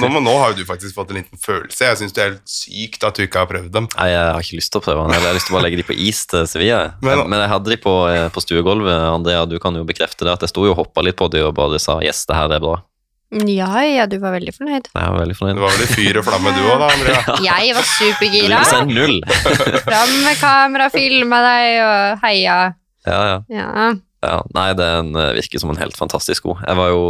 Men 0.01 0.13
nå, 0.15 0.21
nå 0.25 0.35
har 0.41 0.51
jo 0.53 0.59
du 0.61 0.65
faktisk 0.65 0.95
fått 0.97 1.11
en 1.13 1.21
liten 1.21 1.37
følelse. 1.41 1.85
Jeg 1.89 1.97
syns 2.01 2.13
det 2.15 2.23
er 2.23 2.29
helt 2.33 2.49
sykt 2.49 3.03
at 3.07 3.15
du 3.19 3.23
ikke 3.25 3.43
har 3.43 3.49
prøvd 3.51 3.71
dem. 3.75 3.87
Nei, 3.97 4.09
jeg 4.13 4.25
har 4.33 4.41
ikke 4.45 4.59
lyst 4.59 4.71
til 4.73 4.81
å 4.81 4.85
prøve 4.85 5.05
dem. 5.05 5.15
Jeg 5.17 5.27
har 5.27 5.37
lyst 5.39 5.47
til 5.49 5.55
å 5.55 5.59
bare 5.59 5.67
legge 5.69 5.81
de 5.81 5.87
på 5.89 5.97
is 6.09 6.25
til 6.25 6.47
Sevilla. 6.47 6.93
Men- 7.01 7.25
Men, 7.29 7.39
jeg 7.41 7.49
hadde 7.49 7.69
de 7.69 7.77
på, 7.77 7.95
eh, 8.09 8.29
på 8.29 8.41
stuegulvet. 8.41 8.99
Andrea, 9.13 9.45
du 9.45 9.59
kan 9.59 9.73
jo 9.75 9.83
bekrefte 9.83 10.25
det, 10.25 10.33
at 10.33 10.41
jeg 10.41 10.49
sto 10.49 10.63
og 10.69 10.75
hoppa 10.77 11.01
litt 11.03 11.15
på 11.17 11.29
de 11.29 11.41
og 11.45 11.53
bare 11.55 11.79
sa 11.79 11.99
'yes, 11.99 12.25
det 12.25 12.35
her 12.35 12.51
er 12.51 12.59
bra'. 12.59 12.81
Ja, 13.31 13.81
ja, 13.85 14.05
du 14.09 14.17
var 14.17 14.31
veldig 14.33 14.49
fornøyd. 14.57 14.87
Jeg 14.89 15.05
var 15.13 15.19
veldig 15.21 15.37
Du 15.37 15.61
var 15.61 15.69
vel 15.69 15.83
i 15.85 15.89
fyr 15.93 16.17
og 16.17 16.25
flamme 16.25 16.49
du 16.49 16.61
òg, 16.65 16.79
da, 16.79 16.87
Andrea? 16.89 17.21
Jeg 17.45 17.75
var 17.75 17.83
supergira. 17.85 18.63
Fram 19.85 20.23
med 20.23 20.37
kamera, 20.41 20.89
filma 20.89 21.37
deg 21.45 21.81
og 21.85 22.19
heia. 22.23 22.73
Ja, 23.07 23.19
ja. 23.29 23.39
Ja. 23.53 23.89
Ja, 24.19 24.41
nei, 24.51 24.73
den 24.75 25.13
eh, 25.15 25.29
virker 25.37 25.61
som 25.61 25.71
en 25.71 25.79
helt 25.79 25.95
fantastisk 25.95 26.43
sko. 26.43 26.57
Jeg 26.59 26.75
var 26.75 26.89
jo 26.91 27.03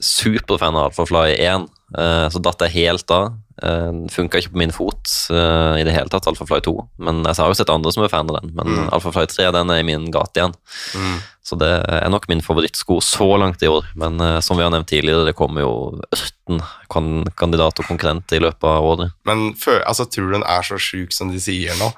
superfan 0.00 0.78
av 0.80 0.86
Alphafly 0.88 1.34
1, 1.36 1.66
eh, 1.98 2.28
så 2.32 2.40
datt 2.40 2.64
jeg 2.64 2.78
helt 2.78 3.12
av. 3.12 3.34
Uh, 3.62 4.08
Funka 4.10 4.40
ikke 4.40 4.50
på 4.50 4.58
min 4.58 4.72
fot 4.74 5.06
eh, 5.30 5.76
i 5.78 5.84
det 5.86 5.92
hele 5.94 6.10
tatt, 6.10 6.26
Alphafly 6.26 6.58
2. 6.64 6.72
Men 7.06 7.20
jeg 7.22 7.38
har 7.38 7.52
jo 7.52 7.54
sett 7.54 7.70
andre 7.70 7.92
som 7.94 8.02
er 8.02 8.10
fan 8.10 8.32
av 8.32 8.40
den. 8.40 8.50
Men 8.56 8.72
Mm. 8.72 8.88
Alphafly 8.96 9.26
3 9.30 9.52
den 9.54 9.70
er 9.70 9.82
i 9.82 9.86
min 9.86 10.08
gate 10.10 10.40
igjen. 10.40 10.56
Mm. 10.96 11.20
Så 11.44 11.58
det 11.60 11.68
er 11.92 12.08
nok 12.10 12.26
min 12.32 12.40
favorittsko 12.42 12.96
så 13.04 13.28
langt 13.38 13.62
i 13.62 13.68
år. 13.68 13.84
Men 14.00 14.18
eh, 14.20 14.40
som 14.40 14.56
vi 14.56 14.64
har 14.64 14.72
nevnt 14.74 14.88
tidligere, 14.90 15.28
det 15.28 15.36
kommer 15.38 15.62
jo 15.62 15.74
ørten 16.16 16.64
kan 16.90 17.12
kandidat 17.36 17.78
og 17.78 17.86
konkurrent 17.92 18.32
i 18.32 18.40
løpet 18.42 18.64
av 18.64 18.88
året. 18.88 19.14
Men 19.28 19.52
før, 19.60 19.84
altså, 19.84 20.08
tror 20.08 20.32
du 20.32 20.38
den 20.38 20.48
er 20.48 20.64
så 20.66 20.80
sjuk 20.80 21.12
som 21.14 21.30
de 21.30 21.38
sier 21.44 21.76
nå? 21.78 21.92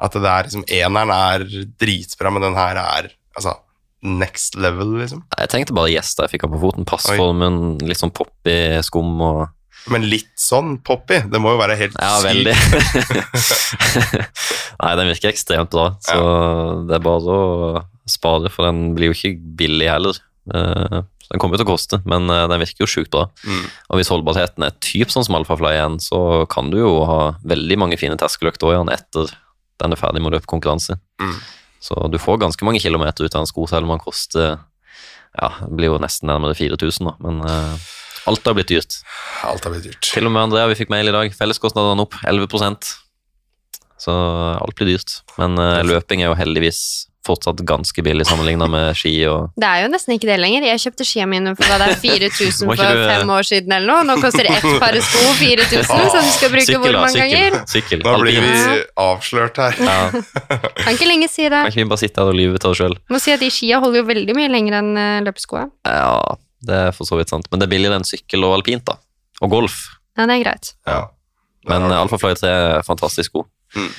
At 0.00 0.16
det 0.16 0.28
er 0.28 0.46
liksom 0.48 0.64
Eneren 0.72 1.12
er 1.12 1.44
dritbra, 1.80 2.32
men 2.32 2.48
den 2.48 2.56
her 2.58 2.80
er 2.80 3.10
altså 3.36 3.58
next 4.00 4.56
level, 4.56 4.94
liksom? 5.02 5.22
Jeg 5.36 5.50
tenkte 5.52 5.76
bare 5.76 5.92
yes 5.92 6.14
da 6.16 6.24
jeg 6.24 6.36
fikk 6.36 6.46
den 6.46 6.54
på 6.54 6.62
foten. 6.62 6.86
Passformen, 6.88 7.78
litt 7.84 8.00
sånn 8.00 8.14
poppy 8.16 8.80
skum 8.86 9.20
og 9.20 9.42
Men 9.92 10.04
litt 10.08 10.32
sånn 10.40 10.78
poppy. 10.84 11.22
Det 11.32 11.40
må 11.40 11.54
jo 11.54 11.60
være 11.60 11.76
helt 11.80 11.96
Ja, 12.00 12.16
veldig. 12.24 12.56
Nei, 14.80 14.90
den 14.96 15.12
virker 15.12 15.32
ekstremt 15.32 15.72
bra, 15.72 15.90
så 16.04 16.18
det 16.88 16.96
er 16.96 17.04
bare 17.04 17.36
å 17.36 17.84
spare, 18.08 18.50
for 18.52 18.68
den 18.68 18.94
blir 18.96 19.10
jo 19.10 19.16
ikke 19.16 19.36
billig 19.60 19.88
heller. 19.88 20.20
Eh, 20.52 21.00
så 21.20 21.32
Den 21.34 21.42
kommer 21.42 21.56
jo 21.56 21.62
til 21.62 21.68
å 21.68 21.72
koste, 21.72 22.00
men 22.08 22.28
eh, 22.32 22.46
den 22.50 22.62
virker 22.62 22.84
jo 22.84 22.90
sjukt 22.90 23.12
bra. 23.12 23.26
Mm. 23.44 23.68
Og 23.92 24.00
hvis 24.00 24.10
holdbarheten 24.12 24.66
er 24.66 24.76
typ 24.84 25.12
sånn 25.12 25.28
som 25.28 25.36
Alphafly 25.38 25.76
igjen, 25.76 26.00
så 26.02 26.20
kan 26.50 26.72
du 26.72 26.80
jo 26.80 26.94
ha 27.08 27.20
veldig 27.44 27.78
mange 27.84 28.00
fine 28.00 28.18
terskeløkter 28.20 28.74
igjen 28.74 28.92
etter 28.96 29.32
den 29.80 29.96
er 29.96 30.00
ferdig 30.00 30.22
med 30.22 30.32
å 30.32 30.36
løpe 30.36 30.50
konkurranse. 30.50 30.98
Mm. 31.22 31.38
Så 31.80 31.96
du 32.12 32.18
får 32.20 32.42
ganske 32.42 32.66
mange 32.66 32.82
kilometer 32.82 33.24
ut 33.24 33.34
av 33.34 33.44
en 33.44 33.48
sko, 33.48 33.64
selv 33.70 33.88
om 33.88 33.94
den 33.94 34.02
koster 34.04 34.58
ja, 35.38 35.50
det 35.62 35.76
blir 35.78 35.92
jo 35.92 36.00
nesten 36.02 36.30
nærmere 36.30 36.56
4000 36.58 37.06
da. 37.06 37.12
men 37.22 37.42
uh, 37.46 37.90
alt 38.30 38.46
har 38.46 38.56
blitt 38.58 38.70
dyrt. 38.72 38.98
Alt 39.46 39.64
har 39.64 39.74
blitt 39.74 39.86
dyrt. 39.86 40.00
Til 40.04 40.26
og 40.26 40.34
med 40.34 40.48
Andrea, 40.48 40.68
vi 40.70 40.78
fikk 40.78 40.90
mail 40.92 41.08
i 41.08 41.14
dag. 41.14 41.32
Felleskostnadene 41.36 42.04
opp 42.04 42.18
11% 42.20 42.90
Så 44.00 44.12
alt 44.12 44.76
blir 44.76 44.92
dyrt. 44.92 45.20
Men 45.38 45.56
uh, 45.60 45.80
løping 45.86 46.24
er 46.24 46.32
jo 46.32 46.38
heldigvis 46.38 46.82
fortsatt 47.26 47.58
ganske 47.68 48.02
billig 48.02 48.24
sammenligna 48.24 48.64
med 48.72 48.94
ski 49.00 49.12
og 49.28 49.50
Det 49.60 49.68
er 49.68 49.82
jo 49.84 49.90
nesten 49.92 50.14
ikke 50.16 50.28
det 50.30 50.38
lenger. 50.40 50.64
Jeg 50.70 50.80
kjøpte 50.86 51.04
skia 51.04 51.26
mine 51.28 51.52
for 51.58 51.68
hva 51.68 51.76
det 51.82 51.88
er 51.92 52.00
4000 52.00 52.66
Må 52.70 52.76
for 52.78 52.80
du, 52.96 53.02
fem 53.10 53.32
år 53.36 53.48
siden 53.50 53.74
eller 53.76 53.90
noe. 53.92 54.06
Nå 54.08 54.16
koster 54.22 54.48
ett 54.48 54.66
par 54.80 54.96
sko 55.04 55.24
4000, 55.42 55.84
som 55.84 56.24
du 56.24 56.32
skal 56.36 56.52
bruke 56.54 56.66
Sykkel, 56.70 56.80
hvor 56.86 56.96
mange 57.04 57.20
ganger? 57.20 57.58
Sykkel. 57.68 57.70
sykkel. 57.74 58.04
da 58.06 58.16
blir 58.22 58.40
vi 58.44 58.80
avslørt 59.04 59.60
her. 59.60 59.80
Ja, 59.84 59.98
Kan 60.80 60.94
ikke 60.96 61.08
lenger 61.10 61.28
si 61.32 61.44
det. 61.48 61.60
kan 61.60 61.70
ikke 61.72 61.82
vi 61.84 61.88
bare 61.92 62.02
sitte 62.04 62.22
her 62.24 62.32
og 62.32 62.38
lyve 62.40 62.60
til 62.62 62.72
oss 62.72 62.80
sjøl? 62.80 62.96
Må 63.12 63.20
si 63.22 63.34
at 63.34 63.44
de 63.44 63.50
skia 63.52 63.80
holder 63.84 64.00
jo 64.02 64.08
veldig 64.10 64.36
mye 64.38 64.50
lenger 64.52 64.78
enn 64.80 64.90
eh, 65.00 65.20
løpeskoa. 65.28 65.66
Ja, 65.88 66.16
det 66.66 66.82
er 66.88 66.92
for 66.96 67.08
så 67.08 67.20
vidt 67.20 67.32
sant. 67.32 67.48
Men 67.52 67.60
det 67.60 67.68
er 67.68 67.72
billigere 67.76 68.00
enn 68.00 68.08
sykkel 68.08 68.44
og 68.48 68.56
alpint, 68.58 68.84
da. 68.88 68.96
Og 69.44 69.52
golf. 69.52 69.82
Ja, 70.18 70.26
det 70.28 70.40
er 70.40 70.42
greit. 70.44 70.72
Ja. 70.88 71.02
Men 71.68 71.86
Alfa 71.92 72.16
Fly 72.20 72.32
3 72.40 72.50
er 72.50 72.82
fantastisk 72.86 73.36
god. 73.36 73.48
Mm. 73.76 73.90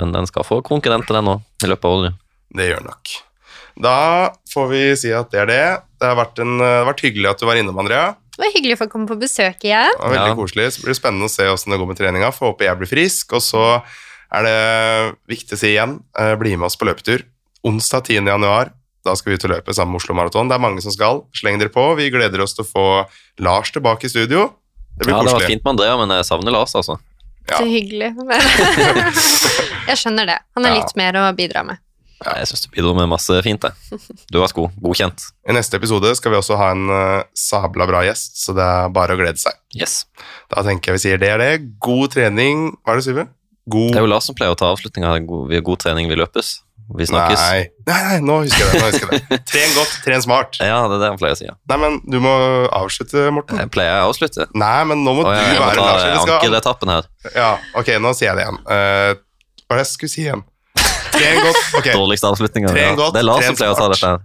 Men 0.00 0.12
den 0.16 0.26
skal 0.28 0.44
få 0.48 0.62
konkurrenter, 0.64 1.18
den 1.18 1.28
òg, 1.34 1.42
i 1.64 1.68
løpet 1.68 1.84
av 1.88 1.96
året. 1.98 2.18
Det 2.56 2.68
gjør 2.70 2.84
nok. 2.84 3.12
Da 3.82 3.96
får 4.52 4.66
vi 4.68 4.80
si 5.00 5.12
at 5.16 5.30
det 5.32 5.40
er 5.40 5.46
det. 5.48 5.62
Det 6.00 6.08
har 6.10 6.16
vært, 6.18 6.38
en, 6.44 6.58
det 6.60 6.66
har 6.68 6.84
vært 6.90 7.00
hyggelig 7.06 7.30
at 7.30 7.40
du 7.40 7.46
var 7.48 7.56
innom, 7.56 7.78
Andrea. 7.80 8.10
Det 8.32 8.40
var 8.42 8.52
hyggelig 8.54 8.76
å 8.76 8.80
få 8.82 8.88
komme 8.92 9.08
på 9.08 9.16
besøk 9.20 9.64
igjen. 9.64 9.92
Det 9.96 10.02
var 10.02 10.12
veldig 10.16 10.32
Ja. 10.32 10.36
koselig. 10.36 10.66
Så 10.72 10.82
blir 10.84 10.92
det 10.92 11.00
spennende 11.00 11.28
å 11.28 11.32
se 11.32 11.44
hvordan 11.48 11.70
det 11.72 11.78
går 11.80 11.88
med 11.92 11.98
treninga. 12.00 12.30
Får 12.32 12.52
håpe 12.52 12.64
jeg 12.68 12.78
blir 12.80 12.90
frisk. 12.90 13.32
Og 13.32 13.42
så 13.44 13.64
er 14.32 14.42
det 14.48 14.56
viktig 15.28 15.56
å 15.56 15.60
si 15.60 15.72
igjen, 15.74 15.98
eh, 16.18 16.34
bli 16.40 16.56
med 16.56 16.66
oss 16.66 16.76
på 16.76 16.88
løpetur. 16.88 17.24
Onsdag 17.64 18.04
10. 18.08 18.26
januar. 18.26 18.72
Da 19.04 19.14
skal 19.18 19.32
vi 19.32 19.36
ut 19.36 19.44
og 19.44 19.50
løpe 19.50 19.74
sammen 19.74 19.92
med 19.92 20.00
Oslo 20.02 20.14
Maraton. 20.14 20.48
Det 20.48 20.54
er 20.54 20.62
mange 20.62 20.80
som 20.82 20.92
skal. 20.92 21.24
Sleng 21.34 21.58
dere 21.58 21.68
på. 21.74 21.96
Vi 21.96 22.10
gleder 22.10 22.40
oss 22.40 22.54
til 22.54 22.64
å 22.64 22.68
få 22.70 22.86
Lars 23.40 23.70
tilbake 23.72 24.04
i 24.04 24.08
studio. 24.12 24.52
Det 24.98 25.06
blir 25.06 25.16
Ja, 25.16 25.22
det 25.22 25.32
var 25.32 25.40
fint 25.48 25.64
med 25.64 25.72
Andrea, 25.72 25.96
men 25.96 26.08
jeg 26.16 26.24
savner 26.28 26.52
Lars, 26.52 26.74
altså. 26.74 26.98
Ja. 27.50 27.58
Så 27.58 27.64
hyggelig. 27.66 28.12
Jeg 29.88 29.96
skjønner 29.98 30.26
det. 30.28 30.38
Han 30.54 30.64
har 30.64 30.74
Ja. 30.76 30.80
litt 30.82 30.96
mer 30.96 31.12
å 31.18 31.34
bidra 31.36 31.64
med. 31.66 31.78
Ja, 32.24 32.36
Jeg 32.38 32.48
syns 32.52 32.64
du 32.64 32.70
bidro 32.74 32.94
med 32.94 33.08
masse 33.10 33.36
fint, 33.44 33.62
det. 33.64 33.72
Du 34.30 34.38
var 34.40 34.52
god. 34.54 34.70
Godkjent. 34.82 35.24
I 35.48 35.56
neste 35.56 35.78
episode 35.80 36.14
skal 36.18 36.32
vi 36.34 36.38
også 36.38 36.56
ha 36.60 36.70
en 36.74 36.88
uh, 36.90 37.22
sabla 37.34 37.86
bra 37.90 38.02
gjest, 38.06 38.38
så 38.44 38.54
det 38.56 38.62
er 38.64 38.90
bare 38.94 39.16
å 39.16 39.20
glede 39.20 39.40
seg. 39.42 39.58
Yes. 39.74 40.04
Da 40.52 40.62
tenker 40.66 40.92
jeg 40.92 41.00
vi 41.00 41.04
sier 41.08 41.22
det 41.22 41.32
er 41.34 41.42
det. 41.42 41.52
God 41.82 42.12
trening. 42.14 42.68
Hva 42.82 42.94
er 42.94 43.02
det, 43.02 43.06
Syve? 43.08 43.26
God 43.70 43.92
Det 43.94 44.00
er 44.00 44.06
jo 44.06 44.10
Lars 44.10 44.26
som 44.26 44.34
pleier 44.38 44.54
å 44.54 44.58
ta 44.58 44.72
avslutninga. 44.74 45.16
Vi 45.50 45.58
har 45.58 45.66
god 45.66 45.82
trening, 45.82 46.08
vi 46.10 46.18
løpes. 46.18 46.60
Vi 46.98 47.06
snakkes. 47.06 47.40
Nei. 47.40 47.60
nei, 47.86 47.98
nei, 48.04 48.16
nå 48.26 48.34
husker 48.42 48.58
jeg 48.58 48.72
det. 48.74 48.80
Nå 48.82 48.88
husker 48.90 49.12
jeg 49.14 49.22
det. 49.30 49.36
Tren 49.48 49.70
godt, 49.78 49.92
tren 50.04 50.24
smart. 50.24 50.58
Ja, 50.60 50.80
det 50.90 50.96
er 50.98 51.02
det 51.04 51.10
han 51.12 51.20
pleier 51.20 51.36
å 51.36 51.38
si. 51.38 51.46
Ja. 51.46 51.54
Nei, 51.70 51.78
men 51.80 51.98
du 52.10 52.18
må 52.20 52.32
avslutte, 52.74 53.22
Morten. 53.32 53.60
Jeg 53.62 53.70
pleier 53.72 54.02
å 54.02 54.10
avslutte. 54.10 54.48
Nei, 54.58 54.80
men 54.90 55.04
nå 55.06 55.14
må 55.16 55.24
Å, 55.24 55.32
ja, 55.32 55.44
du 55.46 55.54
jeg 55.54 55.60
må 55.62 55.68
være 55.70 55.78
ta 55.78 55.86
Lars. 55.86 56.02
eller 56.08 56.24
skal- 56.26 56.34
ankeretappen 56.40 56.92
her. 56.92 57.08
Ja, 57.38 57.50
ok, 57.80 57.92
nå 58.02 58.12
sier 58.18 58.32
jeg 58.32 58.40
det 58.40 58.44
igjen. 58.48 58.58
Eh, 58.66 59.12
hva 59.62 59.76
er 59.76 59.80
det 59.80 59.84
jeg 59.86 59.92
skulle 59.94 60.12
si 60.12 60.24
igjen? 60.26 60.42
Tren 61.12 61.42
godt. 61.44 61.60
Okay. 61.78 61.92
Dårligste 61.92 62.26
avslutninga. 62.32 62.72
Ja. 62.76 62.94
godt, 62.98 63.14
Det 63.14 63.20
er 63.22 63.28
Lars 63.28 63.44
som 63.46 63.58
pleier 63.58 63.74
å 63.74 63.78
ta 63.78 63.88
dette 63.92 64.12
her. 64.14 64.24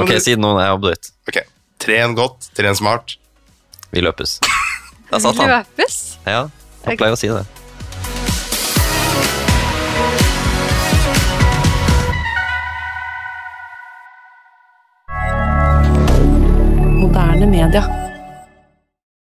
Ok, 0.00 0.12
si 0.22 0.34
det 0.36 0.42
nå 0.42 0.52
når 0.54 0.62
jeg 0.64 0.76
avbryter. 0.76 1.14
ok. 1.30 1.40
Tren 1.80 2.14
godt, 2.14 2.50
tren 2.54 2.76
smart. 2.76 3.16
Vi 3.90 4.02
løpes. 4.04 4.36
Der 5.10 5.18
satt 5.18 5.38
han. 5.40 5.48
Løpes? 5.56 5.96
Ja, 6.26 6.42
han 6.84 7.00
pleier 7.00 7.16
å 7.16 7.18
si 7.18 7.30
det. 7.32 7.46
Moderne 17.00 17.46
media. 17.46 17.99